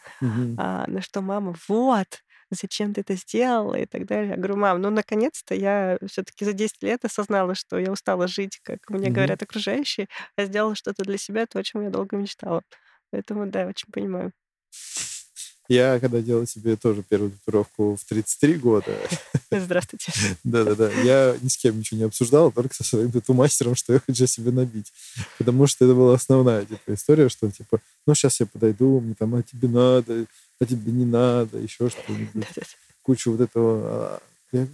А, 0.57 0.85
на 0.87 1.01
что 1.01 1.21
мама, 1.21 1.55
вот, 1.67 2.07
зачем 2.51 2.93
ты 2.93 3.01
это 3.01 3.15
сделала 3.15 3.75
и 3.75 3.85
так 3.85 4.05
далее. 4.05 4.31
Я 4.31 4.37
говорю, 4.37 4.57
мам, 4.57 4.81
ну, 4.81 4.89
наконец-то 4.89 5.55
я 5.55 5.97
все 6.07 6.23
таки 6.23 6.45
за 6.45 6.53
10 6.53 6.81
лет 6.83 7.05
осознала, 7.05 7.55
что 7.55 7.77
я 7.77 7.91
устала 7.91 8.27
жить, 8.27 8.59
как 8.63 8.79
мне 8.89 9.09
говорят 9.09 9.43
окружающие, 9.43 10.07
а 10.37 10.45
сделала 10.45 10.75
что-то 10.75 11.03
для 11.03 11.17
себя, 11.17 11.45
то, 11.45 11.59
о 11.59 11.63
чем 11.63 11.83
я 11.83 11.89
долго 11.89 12.17
мечтала. 12.17 12.63
Поэтому, 13.11 13.45
да, 13.47 13.67
очень 13.67 13.91
понимаю. 13.91 14.31
Я, 15.69 15.99
когда 15.99 16.19
делал 16.21 16.45
себе 16.45 16.75
тоже 16.75 17.03
первую 17.03 17.31
татуировку 17.31 17.95
в 17.95 18.03
33 18.05 18.55
года, 18.55 18.97
Здравствуйте. 19.51 20.11
да-да-да, 20.43 20.89
я 21.03 21.37
ни 21.41 21.47
с 21.47 21.57
кем 21.57 21.79
ничего 21.79 21.99
не 21.99 22.03
обсуждал, 22.05 22.51
только 22.51 22.75
со 22.75 22.83
своим 22.83 23.11
тату-мастером, 23.11 23.75
что 23.75 23.93
я 23.93 23.99
хочу 24.05 24.27
себе 24.27 24.51
набить. 24.51 24.91
Потому 25.37 25.65
что 25.67 25.85
это 25.85 25.93
была 25.95 26.15
основная 26.15 26.65
типа, 26.65 26.93
история, 26.93 27.29
что 27.29 27.49
типа, 27.49 27.79
ну, 28.05 28.13
сейчас 28.13 28.39
я 28.41 28.45
подойду, 28.45 28.99
мне 28.99 29.15
там, 29.17 29.35
а 29.35 29.43
тебе 29.43 29.67
надо, 29.69 30.25
а 30.59 30.65
тебе 30.65 30.91
не 30.91 31.05
надо, 31.05 31.57
еще 31.59 31.89
что-нибудь. 31.89 32.45
Кучу 33.01 33.31
вот 33.31 33.41
этого. 33.41 33.81
а, 33.85 34.21
я- 34.51 34.67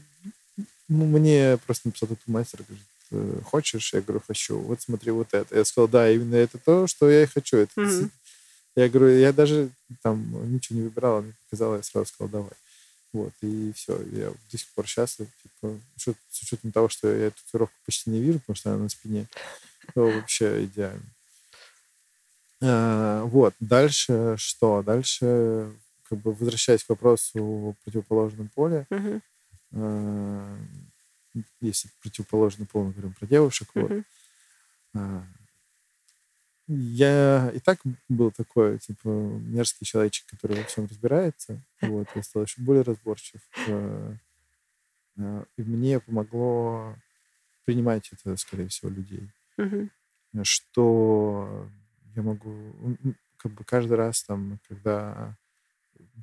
ну, 0.88 1.06
мне 1.06 1.60
просто 1.66 1.88
написал 1.90 2.10
тату-мастер, 2.10 2.64
говорит, 2.68 2.86
«Э, 3.12 3.42
хочешь? 3.44 3.94
Я 3.94 4.02
говорю, 4.02 4.22
хочу. 4.28 4.58
Вот 4.60 4.82
смотри, 4.82 5.12
вот 5.12 5.28
это. 5.34 5.56
Я 5.56 5.66
сказал, 5.66 5.88
да, 5.88 6.12
именно 6.12 6.36
это 6.36 6.58
то, 6.60 6.86
что 6.88 7.10
я 7.10 7.24
и 7.24 7.28
хочу. 7.28 7.58
Это 7.58 7.72
Мгм. 7.80 8.12
Я 8.80 8.88
говорю, 8.88 9.10
я 9.18 9.34
даже 9.34 9.72
там 10.02 10.54
ничего 10.54 10.80
не 10.80 10.86
выбирал, 10.86 11.18
он 11.18 11.24
мне 11.26 11.34
показал, 11.44 11.76
я 11.76 11.84
сразу 11.84 12.06
сказал, 12.06 12.30
давай. 12.30 12.54
Вот, 13.12 13.34
и 13.42 13.74
все, 13.74 14.02
я 14.14 14.32
до 14.52 14.58
сих 14.58 14.70
пор 14.70 14.88
счастлив. 14.88 15.28
Типа, 15.44 15.78
с 15.98 16.08
учет- 16.08 16.18
с 16.30 16.42
учетом 16.44 16.72
того, 16.72 16.88
что 16.88 17.10
я 17.14 17.26
эту 17.28 17.44
татуировку 17.44 17.76
почти 17.86 18.10
не 18.10 18.22
вижу, 18.22 18.40
потому 18.40 18.56
что 18.56 18.72
она 18.72 18.84
на 18.84 18.90
спине, 18.90 19.28
то 19.94 20.10
вообще 20.10 20.64
идеально. 20.64 21.04
А, 22.62 23.24
вот, 23.26 23.54
дальше 23.60 24.36
что? 24.38 24.82
Дальше, 24.82 25.74
как 26.08 26.20
бы, 26.20 26.32
возвращаясь 26.34 26.86
к 26.86 26.90
вопросу 26.90 27.44
о 27.44 27.74
противоположном 27.84 28.48
поле, 28.48 28.88
Мгм. 28.90 29.22
а, 29.74 30.58
если 31.60 31.90
противоположный 32.02 32.66
пол, 32.66 32.86
мы 32.86 32.92
говорим 32.94 33.14
про 33.14 33.26
девушек, 33.28 33.68
вот, 33.76 33.92
Мгм. 33.92 34.06
а, 34.94 35.26
я 36.72 37.50
и 37.54 37.60
так 37.60 37.80
был 38.08 38.32
такой, 38.32 38.78
типа, 38.78 39.08
мерзкий 39.10 39.86
человечек, 39.86 40.28
который 40.28 40.58
во 40.58 40.64
всем 40.64 40.86
разбирается. 40.86 41.62
Вот, 41.82 42.08
я 42.16 42.24
стал 42.24 42.44
еще 42.44 42.62
более 42.62 42.84
разборчив. 42.84 43.42
э, 43.68 44.14
э, 45.18 45.46
И 45.58 45.64
мне 45.64 46.00
помогло 46.00 46.96
принимать 47.66 48.12
это, 48.12 48.38
скорее 48.38 48.68
всего, 48.68 48.90
людей. 48.92 49.30
Мгм. 49.58 49.90
Что 50.44 51.68
я 52.16 52.22
могу, 52.22 52.74
как 53.38 53.52
бы 53.54 53.64
каждый 53.64 53.98
раз, 53.98 54.24
там, 54.24 54.60
когда 54.68 55.36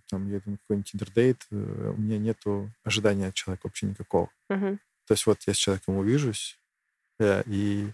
там, 0.09 0.31
я 0.31 0.39
иду 0.39 0.53
на 0.53 0.59
какой-нибудь 0.59 0.91
тиндер-дейт, 0.93 1.47
э, 1.51 1.93
у 1.97 2.01
меня 2.01 2.19
нету 2.19 2.71
ожидания 2.85 3.29
от 3.29 3.35
человека 3.35 3.67
вообще 3.67 3.87
никакого. 3.87 4.31
Мгм. 4.49 4.79
То 5.07 5.15
есть 5.15 5.27
вот 5.27 5.39
я 5.47 5.55
с 5.55 5.57
человеком 5.57 5.97
увижусь, 5.97 6.59
и 7.21 7.91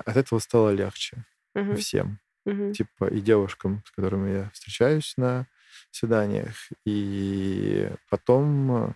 от 0.00 0.16
этого 0.16 0.38
стало 0.38 0.70
легче 0.70 1.24
Мгм. 1.54 1.76
всем. 1.76 2.18
Мгм. 2.44 2.72
Типа 2.72 3.06
и 3.06 3.20
девушкам, 3.20 3.82
с 3.86 3.90
которыми 3.92 4.30
я 4.30 4.50
встречаюсь 4.50 5.14
на 5.16 5.46
свиданиях, 5.90 6.70
и 6.84 7.90
потом 8.10 8.94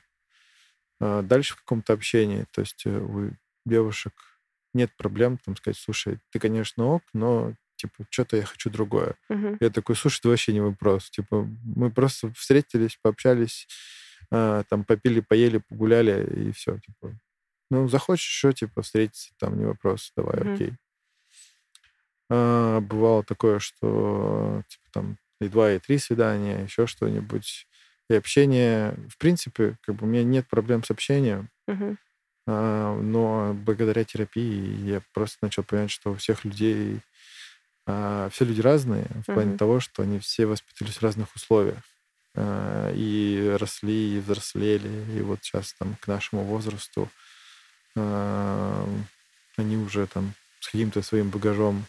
э, 1.00 1.22
дальше 1.22 1.54
в 1.54 1.58
каком-то 1.58 1.92
общении. 1.92 2.46
То 2.52 2.62
есть 2.62 2.82
э, 2.86 2.90
у 2.98 3.30
девушек 3.64 4.12
нет 4.74 4.90
проблем 4.96 5.38
там 5.38 5.56
сказать, 5.56 5.78
слушай, 5.78 6.18
ты, 6.30 6.38
конечно, 6.38 6.86
ок, 6.86 7.02
но 7.12 7.54
типа, 7.76 8.06
что-то 8.10 8.36
я 8.36 8.44
хочу 8.44 8.70
другое. 8.70 9.16
Мгм. 9.28 9.58
Я 9.60 9.70
такой, 9.70 9.96
слушай, 9.96 10.18
это 10.20 10.28
вообще 10.30 10.52
не 10.52 10.60
вопрос. 10.60 11.10
Типа, 11.10 11.46
мы 11.64 11.90
просто 11.90 12.32
встретились, 12.32 12.98
пообщались, 13.02 13.68
а, 14.30 14.62
там, 14.64 14.84
попили, 14.84 15.20
поели, 15.20 15.58
погуляли, 15.58 16.48
и 16.48 16.52
все, 16.52 16.78
типа. 16.78 17.18
Ну, 17.70 17.88
захочешь 17.88 18.26
еще, 18.28 18.52
типа, 18.52 18.82
встретиться, 18.82 19.34
там, 19.38 19.58
не 19.58 19.64
вопрос, 19.64 20.12
давай, 20.16 20.40
Мгм. 20.40 20.54
окей. 20.54 20.72
А, 22.30 22.80
бывало 22.80 23.22
такое, 23.24 23.58
что, 23.58 24.62
типа, 24.68 24.84
там, 24.92 25.16
и 25.40 25.48
два, 25.48 25.72
и 25.72 25.78
три 25.78 25.98
свидания, 25.98 26.62
еще 26.64 26.86
что-нибудь. 26.86 27.66
И 28.10 28.14
общение, 28.14 28.96
в 29.08 29.18
принципе, 29.18 29.76
как 29.82 29.96
бы 29.96 30.06
у 30.06 30.10
меня 30.10 30.24
нет 30.24 30.48
проблем 30.48 30.84
с 30.84 30.90
общением, 30.90 31.50
Мгм. 31.68 31.98
а, 32.46 32.96
но 33.00 33.54
благодаря 33.54 34.04
терапии 34.04 34.86
я 34.88 35.02
просто 35.12 35.38
начал 35.42 35.64
понимать, 35.64 35.90
что 35.90 36.12
у 36.12 36.16
всех 36.16 36.44
людей 36.44 37.00
а, 37.86 38.28
все 38.30 38.44
люди 38.44 38.60
разные 38.60 39.06
в 39.28 39.32
плане 39.32 39.50
Мгм. 39.50 39.58
того, 39.58 39.80
что 39.80 40.02
они 40.02 40.18
все 40.18 40.46
воспитывались 40.46 40.96
в 40.98 41.02
разных 41.02 41.34
условиях 41.36 41.78
а, 42.36 42.92
и 42.94 43.56
росли, 43.60 44.16
и 44.16 44.20
взрослели, 44.20 45.18
и 45.18 45.22
вот 45.22 45.40
сейчас 45.42 45.74
там 45.74 45.96
к 46.00 46.06
нашему 46.08 46.44
возрасту 46.44 47.08
а, 47.96 48.86
они 49.56 49.76
уже 49.76 50.06
там 50.06 50.32
с 50.60 50.68
каким-то 50.68 51.02
своим 51.02 51.30
багажом 51.30 51.84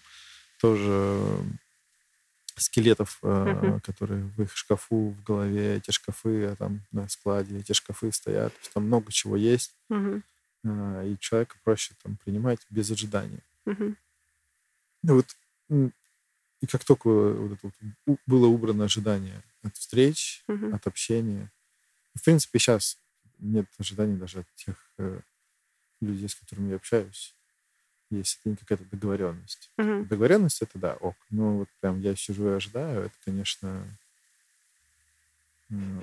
тоже 0.60 1.40
скелетов, 2.56 3.20
Мгм. 3.22 3.80
которые 3.82 4.24
в 4.24 4.42
их 4.42 4.56
шкафу, 4.58 5.10
в 5.10 5.24
голове, 5.24 5.76
эти 5.78 5.92
шкафы, 5.92 6.46
а 6.46 6.56
там 6.56 6.82
на 6.92 7.08
складе 7.08 7.60
эти 7.60 7.74
шкафы 7.74 8.12
стоят. 8.12 8.54
То 8.54 8.60
есть 8.60 8.74
там 8.74 8.86
много 8.88 9.12
чего 9.12 9.36
есть, 9.36 9.76
а, 10.66 11.04
и 11.06 11.18
человека 11.20 11.56
проще 11.64 11.94
там 12.04 12.18
принимать 12.18 12.60
без 12.70 12.90
ожидания. 12.92 13.44
Ну 15.04 15.16
вот, 15.16 15.28
и 15.70 16.66
как 16.66 16.84
только 16.84 17.08
вот 17.10 17.52
это 17.54 17.72
вот 18.08 18.20
было 18.26 18.48
убрано 18.48 18.86
ожидание 18.86 19.44
от 19.62 19.78
встреч, 19.78 20.44
Мгм. 20.48 20.74
от 20.74 20.88
общения, 20.88 21.52
в 22.16 22.24
принципе, 22.24 22.58
сейчас 22.58 22.98
нет 23.38 23.68
ожиданий 23.78 24.18
даже 24.18 24.40
от 24.40 24.48
тех 24.56 24.76
э, 24.98 25.20
людей, 26.02 26.28
с 26.28 26.34
которыми 26.36 26.70
я 26.72 26.78
общаюсь, 26.78 27.36
если 28.10 28.40
это 28.42 28.50
не 28.50 28.56
какая-то 28.56 28.86
договоренность. 28.86 29.72
Мгм. 29.78 30.08
Договоренность 30.08 30.62
это 30.62 30.80
да, 30.80 30.94
ок. 30.96 31.16
Но 31.30 31.58
вот 31.58 31.70
прям 31.82 32.00
я 32.02 32.16
сижу 32.16 32.50
и 32.50 32.56
ожидаю, 32.56 33.06
это, 33.06 33.16
конечно, 33.26 33.86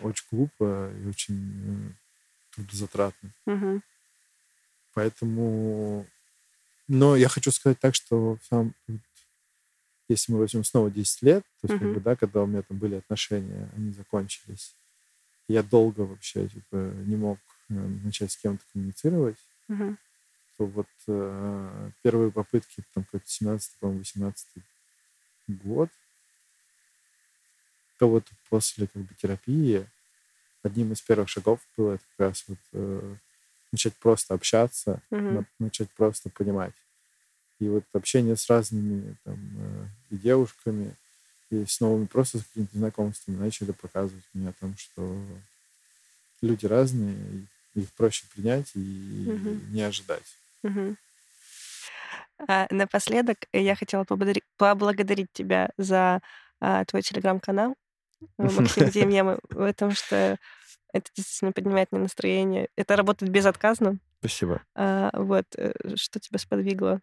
очень 0.03 0.27
глупо 0.31 0.93
и 0.93 1.07
очень 1.07 1.35
м, 1.35 1.97
трудозатратно. 2.53 3.31
Мгм. 3.47 3.83
Поэтому... 4.93 6.07
Но 6.87 7.17
я 7.17 7.29
хочу 7.29 7.51
сказать 7.51 7.81
так, 7.81 7.95
что 7.95 8.39
сам, 8.43 8.75
если 10.09 10.33
мы 10.33 10.39
возьмем 10.39 10.65
снова 10.65 10.91
10 10.91 11.23
лет, 11.23 11.43
то 11.63 11.69
есть, 11.69 11.79
как 11.79 11.83
Мгм. 11.83 11.95
бы, 11.95 12.01
да, 12.01 12.15
когда 12.15 12.43
у 12.43 12.47
меня 12.47 12.61
там 12.63 12.77
были 12.77 12.97
отношения, 12.97 13.71
они 13.75 13.91
закончились, 13.93 14.75
я 15.49 15.63
долго 15.63 16.03
вообще 16.03 16.47
типа, 16.49 16.77
не 16.77 17.17
мог 17.17 17.39
э, 17.71 17.75
начать 17.75 18.33
с 18.33 18.37
кем-то 18.37 18.65
коммуницировать, 18.73 19.39
Мгм. 19.69 19.99
То 20.57 20.67
вот 20.67 20.87
э, 21.09 21.91
первые 22.03 22.31
попытки, 22.31 22.83
там, 22.95 23.05
какой-то 23.05 23.27
17 23.29 23.73
по-моему, 23.81 24.01
18 24.01 24.47
год, 25.49 25.91
то 27.99 28.09
вот 28.09 28.25
после 28.49 28.87
как 28.87 29.03
бы 29.03 29.15
терапии 29.15 29.87
одним 30.63 30.93
из 30.93 31.01
первых 31.01 31.29
шагов 31.29 31.61
было 31.77 31.95
это 31.95 32.05
как 32.17 32.29
раз 32.29 32.45
вот 32.49 32.59
э, 32.73 33.17
начать 33.73 33.95
просто 33.97 34.35
общаться, 34.35 35.03
на- 35.35 35.47
начать 35.59 35.91
просто 35.93 36.31
понимать. 36.31 36.75
И 37.61 37.69
вот 37.69 37.85
общение 37.93 38.37
с 38.37 38.49
разными 38.49 39.17
там, 39.25 39.39
э, 39.59 39.87
и 40.11 40.17
девушками, 40.17 40.95
и 41.51 41.65
с 41.67 41.81
новыми 41.81 42.07
просто 42.07 42.39
с 42.39 42.45
какими-то 42.45 42.79
знакомствами 42.79 43.37
начали 43.37 43.73
показывать 43.73 44.25
мне 44.33 44.49
о 44.49 44.53
том, 44.55 44.77
что 44.77 45.25
люди 46.41 46.67
разные, 46.67 47.47
их 47.75 47.91
проще 47.93 48.25
принять 48.35 48.71
и 48.75 48.79
Мгм. 49.27 49.73
не 49.73 49.83
ожидать. 49.83 50.37
Мгм. 50.65 50.97
А, 52.49 52.67
напоследок 52.71 53.39
э, 53.53 53.63
я 53.63 53.75
хотела 53.77 54.03
поблагодари- 54.05 54.43
поблагодарить 54.59 55.29
тебя 55.33 55.71
за 55.77 56.21
а, 56.61 56.85
твой 56.85 57.03
телеграм-канал 57.03 57.75
э, 58.39 58.43
Максим 58.43 58.91
Демьяма, 58.91 59.39
потому 59.49 59.93
что 59.93 60.37
это 60.93 61.11
действительно 61.17 61.53
поднимает 61.53 61.93
мне 61.93 62.01
настроение. 62.03 62.69
Это 62.77 62.97
работает 62.97 63.31
безотказно. 63.33 63.99
Спасибо. 64.21 64.63
А, 64.75 65.11
вот, 65.15 65.45
э, 65.57 65.73
что 65.97 66.19
тебя 66.21 66.39
сподвигло 66.39 67.01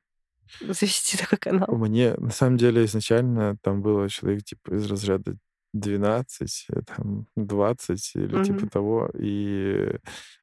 завести 0.59 1.17
такой 1.23 1.37
канал? 1.37 1.67
Мне, 1.75 2.15
на 2.15 2.31
самом 2.31 2.57
деле, 2.57 2.85
изначально 2.85 3.57
там 3.61 3.81
было 3.81 4.09
человек 4.09 4.43
типа 4.43 4.75
из 4.75 4.89
разряда 4.89 5.37
12, 5.73 6.65
э, 6.69 6.81
там 6.85 7.27
20 7.35 8.11
или 8.15 8.43
типа 8.43 8.59
Мгм. 8.59 8.69
того. 8.69 9.09
И 9.17 9.95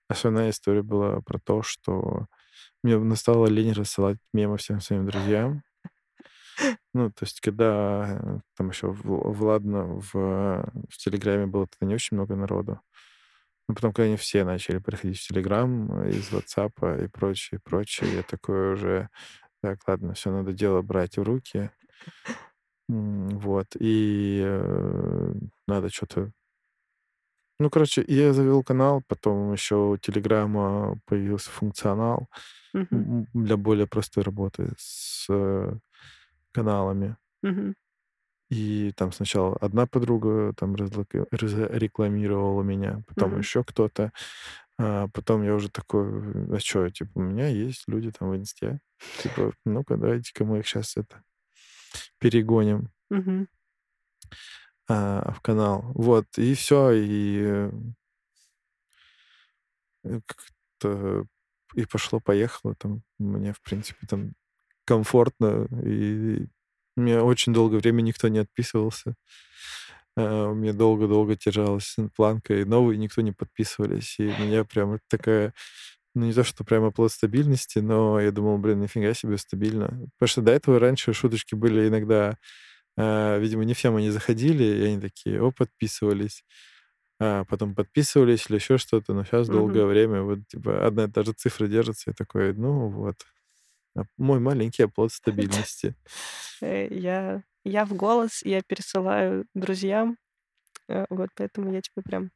основная 0.08 0.50
история 0.50 0.82
была 0.82 1.20
про 1.20 1.38
то, 1.38 1.62
что 1.62 2.26
мне 2.82 2.98
настало 2.98 3.46
лень 3.46 3.72
рассылать 3.72 4.18
мемы 4.32 4.56
всем 4.56 4.80
своим 4.80 5.06
друзьям. 5.06 5.62
Ну, 6.92 7.08
то 7.10 7.24
есть, 7.24 7.40
когда 7.40 8.18
э, 8.20 8.38
там 8.56 8.70
еще 8.70 8.88
в, 8.88 9.02
в 9.04 9.42
Ладно 9.44 9.84
в, 9.84 10.12
в 10.12 10.96
Телеграме 10.96 11.46
было 11.46 11.68
тогда 11.68 11.86
не 11.86 11.94
очень 11.94 12.16
много 12.16 12.34
народу. 12.34 12.80
Но 13.68 13.74
потом, 13.74 13.92
когда 13.92 14.06
они 14.06 14.16
все 14.16 14.44
начали 14.44 14.78
приходить 14.78 15.20
в 15.20 15.28
Телеграм 15.28 16.02
э, 16.02 16.10
из 16.10 16.32
WhatsApp 16.32 17.04
и 17.04 17.08
прочее, 17.08 17.60
прочее, 17.62 18.12
я 18.12 18.22
такой 18.24 18.72
уже, 18.72 19.08
так, 19.62 19.86
ладно, 19.86 20.14
все, 20.14 20.32
надо 20.32 20.52
дело 20.52 20.82
брать 20.82 21.18
в 21.18 21.22
руки. 21.22 21.70
Вот, 22.88 23.66
и 23.78 24.40
э, 24.42 25.32
надо 25.66 25.90
что-то... 25.90 26.32
Ну, 27.60 27.70
короче, 27.70 28.04
я 28.08 28.32
завел 28.32 28.62
канал, 28.62 29.02
потом 29.06 29.52
еще 29.52 29.74
у 29.76 29.96
Телеграма 29.96 30.98
появился 31.06 31.50
функционал 31.50 32.28
М, 32.74 33.26
для 33.34 33.56
более 33.56 33.86
простой 33.86 34.22
работы 34.24 34.72
с 34.78 35.26
э, 35.30 35.72
каналами. 36.52 37.16
Мгм. 37.42 37.74
И 38.50 38.92
там 38.96 39.12
сначала 39.12 39.56
одна 39.60 39.86
подруга 39.86 40.54
там 40.56 40.74
разрекламировала 40.74 42.62
меня, 42.62 43.02
потом 43.06 43.30
Мгм. 43.32 43.40
еще 43.40 43.62
кто-то. 43.62 44.12
А 44.78 45.08
потом 45.08 45.42
я 45.42 45.54
уже 45.54 45.70
такой, 45.70 46.56
а 46.56 46.58
что, 46.60 46.88
типа, 46.90 47.10
у 47.16 47.22
меня 47.22 47.48
есть 47.48 47.84
люди 47.88 48.10
там 48.10 48.30
в 48.30 48.36
инсте. 48.36 48.80
Типа, 49.18 49.52
ну-ка, 49.66 49.96
давайте-ка 49.96 50.44
мы 50.44 50.60
их 50.60 50.66
сейчас 50.68 50.96
это 50.96 51.22
перегоним 52.18 52.90
Мгм. 53.10 53.46
а, 54.88 55.32
в 55.32 55.40
канал. 55.40 55.84
Вот, 55.94 56.26
и 56.38 56.54
все, 56.54 56.90
и 56.92 57.38
э, 57.42 57.70
э, 60.04 60.20
как-то 60.26 61.24
и 61.74 61.84
пошло-поехало 61.86 62.74
там. 62.76 63.02
Мне, 63.18 63.52
в 63.52 63.60
принципе, 63.62 64.06
там 64.08 64.32
комфортно, 64.86 65.68
и 65.84 66.46
мне 66.96 67.20
очень 67.22 67.52
долгое 67.54 67.78
время 67.78 68.02
никто 68.02 68.28
не 68.28 68.38
отписывался. 68.40 69.14
А, 70.16 70.48
У 70.50 70.54
меня 70.54 70.72
долго-долго 70.72 71.36
держалась 71.36 71.96
планка, 72.16 72.54
и 72.60 72.64
новые 72.64 72.98
никто 72.98 73.22
не 73.22 73.32
подписывались. 73.32 74.16
И 74.18 74.26
у 74.26 74.38
меня 74.38 74.64
прям 74.64 74.98
такая, 75.08 75.54
ну 76.14 76.26
не 76.26 76.32
то, 76.32 76.44
что 76.44 76.64
прямо 76.64 76.90
плод 76.92 77.12
стабильности, 77.12 77.78
но 77.80 78.20
я 78.20 78.32
думал, 78.32 78.58
блин, 78.58 78.80
нифига 78.80 79.14
себе 79.14 79.38
стабильно. 79.38 79.88
Потому 80.18 80.28
что 80.28 80.42
до 80.42 80.52
этого 80.52 80.78
раньше 80.80 81.12
шуточки 81.12 81.54
были 81.54 81.88
иногда, 81.88 82.36
а, 82.98 83.38
видимо, 83.38 83.64
не 83.64 83.74
всем 83.74 83.96
они 83.96 84.10
заходили, 84.10 84.64
и 84.64 84.84
они 84.86 85.00
такие, 85.00 85.42
о, 85.42 85.52
подписывались. 85.52 86.44
А 87.20 87.44
потом 87.44 87.74
подписывались 87.74 88.46
или 88.48 88.56
еще 88.56 88.78
что-то, 88.78 89.12
но 89.12 89.24
сейчас 89.24 89.48
долгое 89.48 89.84
время 89.86 90.22
вот 90.22 90.46
типа 90.48 90.86
одна 90.86 91.04
и 91.04 91.08
та 91.10 91.24
же 91.24 91.32
цифра 91.32 91.66
держится, 91.66 92.10
и 92.10 92.14
такой, 92.14 92.52
ну 92.54 92.88
вот, 92.90 93.16
а, 93.96 94.02
мой 94.16 94.38
маленький 94.40 94.84
оплот 94.84 95.12
стабильности. 95.12 95.96
Э, 96.60 96.86
Я, 96.90 97.42
я 97.64 97.84
в 97.84 97.94
голос, 97.94 98.42
я 98.44 98.62
пересылаю 98.62 99.46
друзьям. 99.54 100.16
Э, 100.88 101.06
Вот, 101.10 101.30
поэтому 101.36 101.72
я 101.72 101.80
тебя 101.82 102.02
прям 102.04 102.30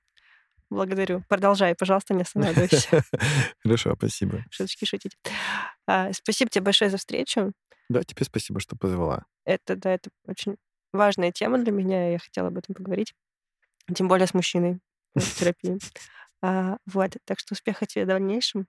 благодарю. 0.70 1.22
Продолжай, 1.28 1.74
пожалуйста, 1.74 2.14
не 2.14 2.22
останавливайся. 2.22 3.04
Хорошо, 3.62 3.94
спасибо. 3.96 4.44
Шуточки 4.50 4.84
шутить. 4.84 5.16
А, 5.86 6.12
Спасибо 6.12 6.50
тебе 6.50 6.64
большое 6.64 6.90
за 6.90 6.96
встречу. 6.96 7.52
Да, 7.88 8.02
тебе 8.02 8.24
спасибо, 8.24 8.60
что 8.60 8.76
позвала. 8.76 9.26
Это, 9.44 9.76
да, 9.76 9.94
это 9.94 10.10
очень 10.26 10.56
важная 10.92 11.32
тема 11.32 11.58
для 11.58 11.72
меня, 11.72 12.10
я 12.12 12.18
хотела 12.18 12.48
об 12.48 12.58
этом 12.58 12.74
поговорить. 12.74 13.14
Тем 13.94 14.08
более 14.08 14.26
с 14.26 14.34
мужчиной 14.34 14.80
в 15.14 15.20
терапии. 15.38 15.78
А, 16.42 16.76
Вот, 16.86 17.16
так 17.24 17.38
что 17.38 17.54
успеха 17.54 17.86
тебе 17.86 18.04
в 18.04 18.08
дальнейшем. 18.08 18.66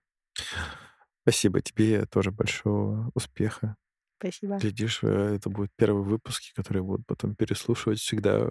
Спасибо 1.24 1.62
тебе 1.62 2.06
тоже 2.06 2.32
большого 2.32 3.10
успеха. 3.14 3.76
Спасибо. 4.20 4.58
Глядишь, 4.58 5.00
э, 5.04 5.36
это 5.36 5.50
будут 5.50 5.72
первые 5.76 6.04
выпуски, 6.04 6.54
которые 6.54 6.84
будут 6.84 7.06
потом 7.06 7.36
переслушивать 7.36 8.00
всегда. 8.00 8.48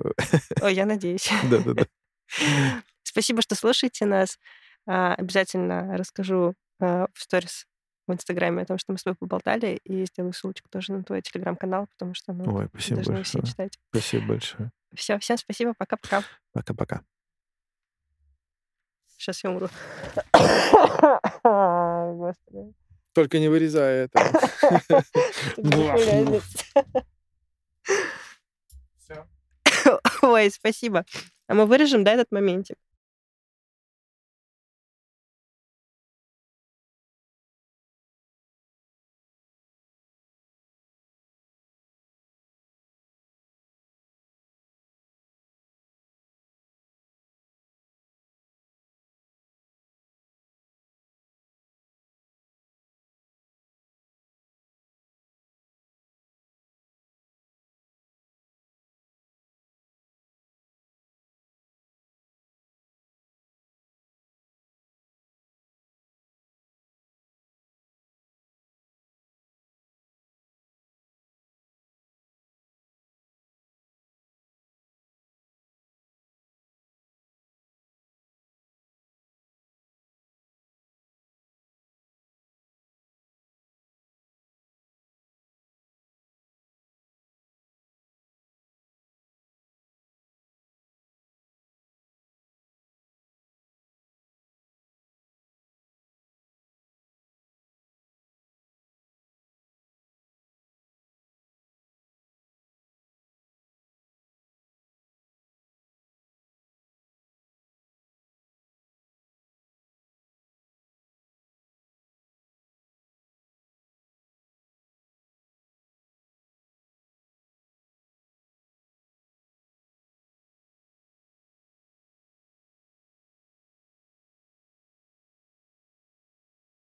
Ой, 0.60 0.74
я 0.74 0.86
надеюсь. 0.86 1.30
Да-да-да. 1.50 1.86
Спасибо, 3.02 3.42
что 3.42 3.54
слушаете 3.54 4.06
нас. 4.06 4.38
А, 4.86 5.14
Обязательно 5.14 5.96
расскажу 5.96 6.54
а, 6.80 7.06
в 7.14 7.20
сторис 7.22 7.66
в 8.06 8.12
Инстаграме 8.12 8.62
о 8.62 8.66
том, 8.66 8.78
что 8.78 8.92
мы 8.92 8.98
с 8.98 9.02
тобой 9.02 9.16
поболтали, 9.16 9.78
и 9.84 10.04
сделаю 10.06 10.32
ссылочку 10.32 10.68
тоже 10.70 10.92
на 10.92 11.04
твой 11.04 11.22
Телеграм-канал, 11.22 11.86
потому 11.96 12.14
что 12.14 12.32
ну, 12.32 12.52
Ой, 12.56 12.66
спасибо 12.68 12.96
должны 12.96 13.14
большое. 13.14 13.42
все 13.44 13.50
читать. 13.52 13.78
Спасибо 13.90 14.26
большое. 14.26 14.72
Все, 14.94 15.18
всем 15.18 15.38
спасибо, 15.38 15.74
пока-пока. 15.74 16.22
Пока-пока. 16.52 17.02
Сейчас 19.16 19.42
я 19.44 19.50
умру. 19.50 19.68
Господи. 21.42 22.74
Только 23.12 23.38
не 23.38 23.48
вырезай 23.48 24.06
это. 24.06 24.18
Ой, 30.22 30.50
спасибо. 30.50 31.04
А 31.46 31.54
мы 31.54 31.66
вырежем, 31.66 32.04
да, 32.04 32.12
этот 32.12 32.32
моментик? 32.32 32.76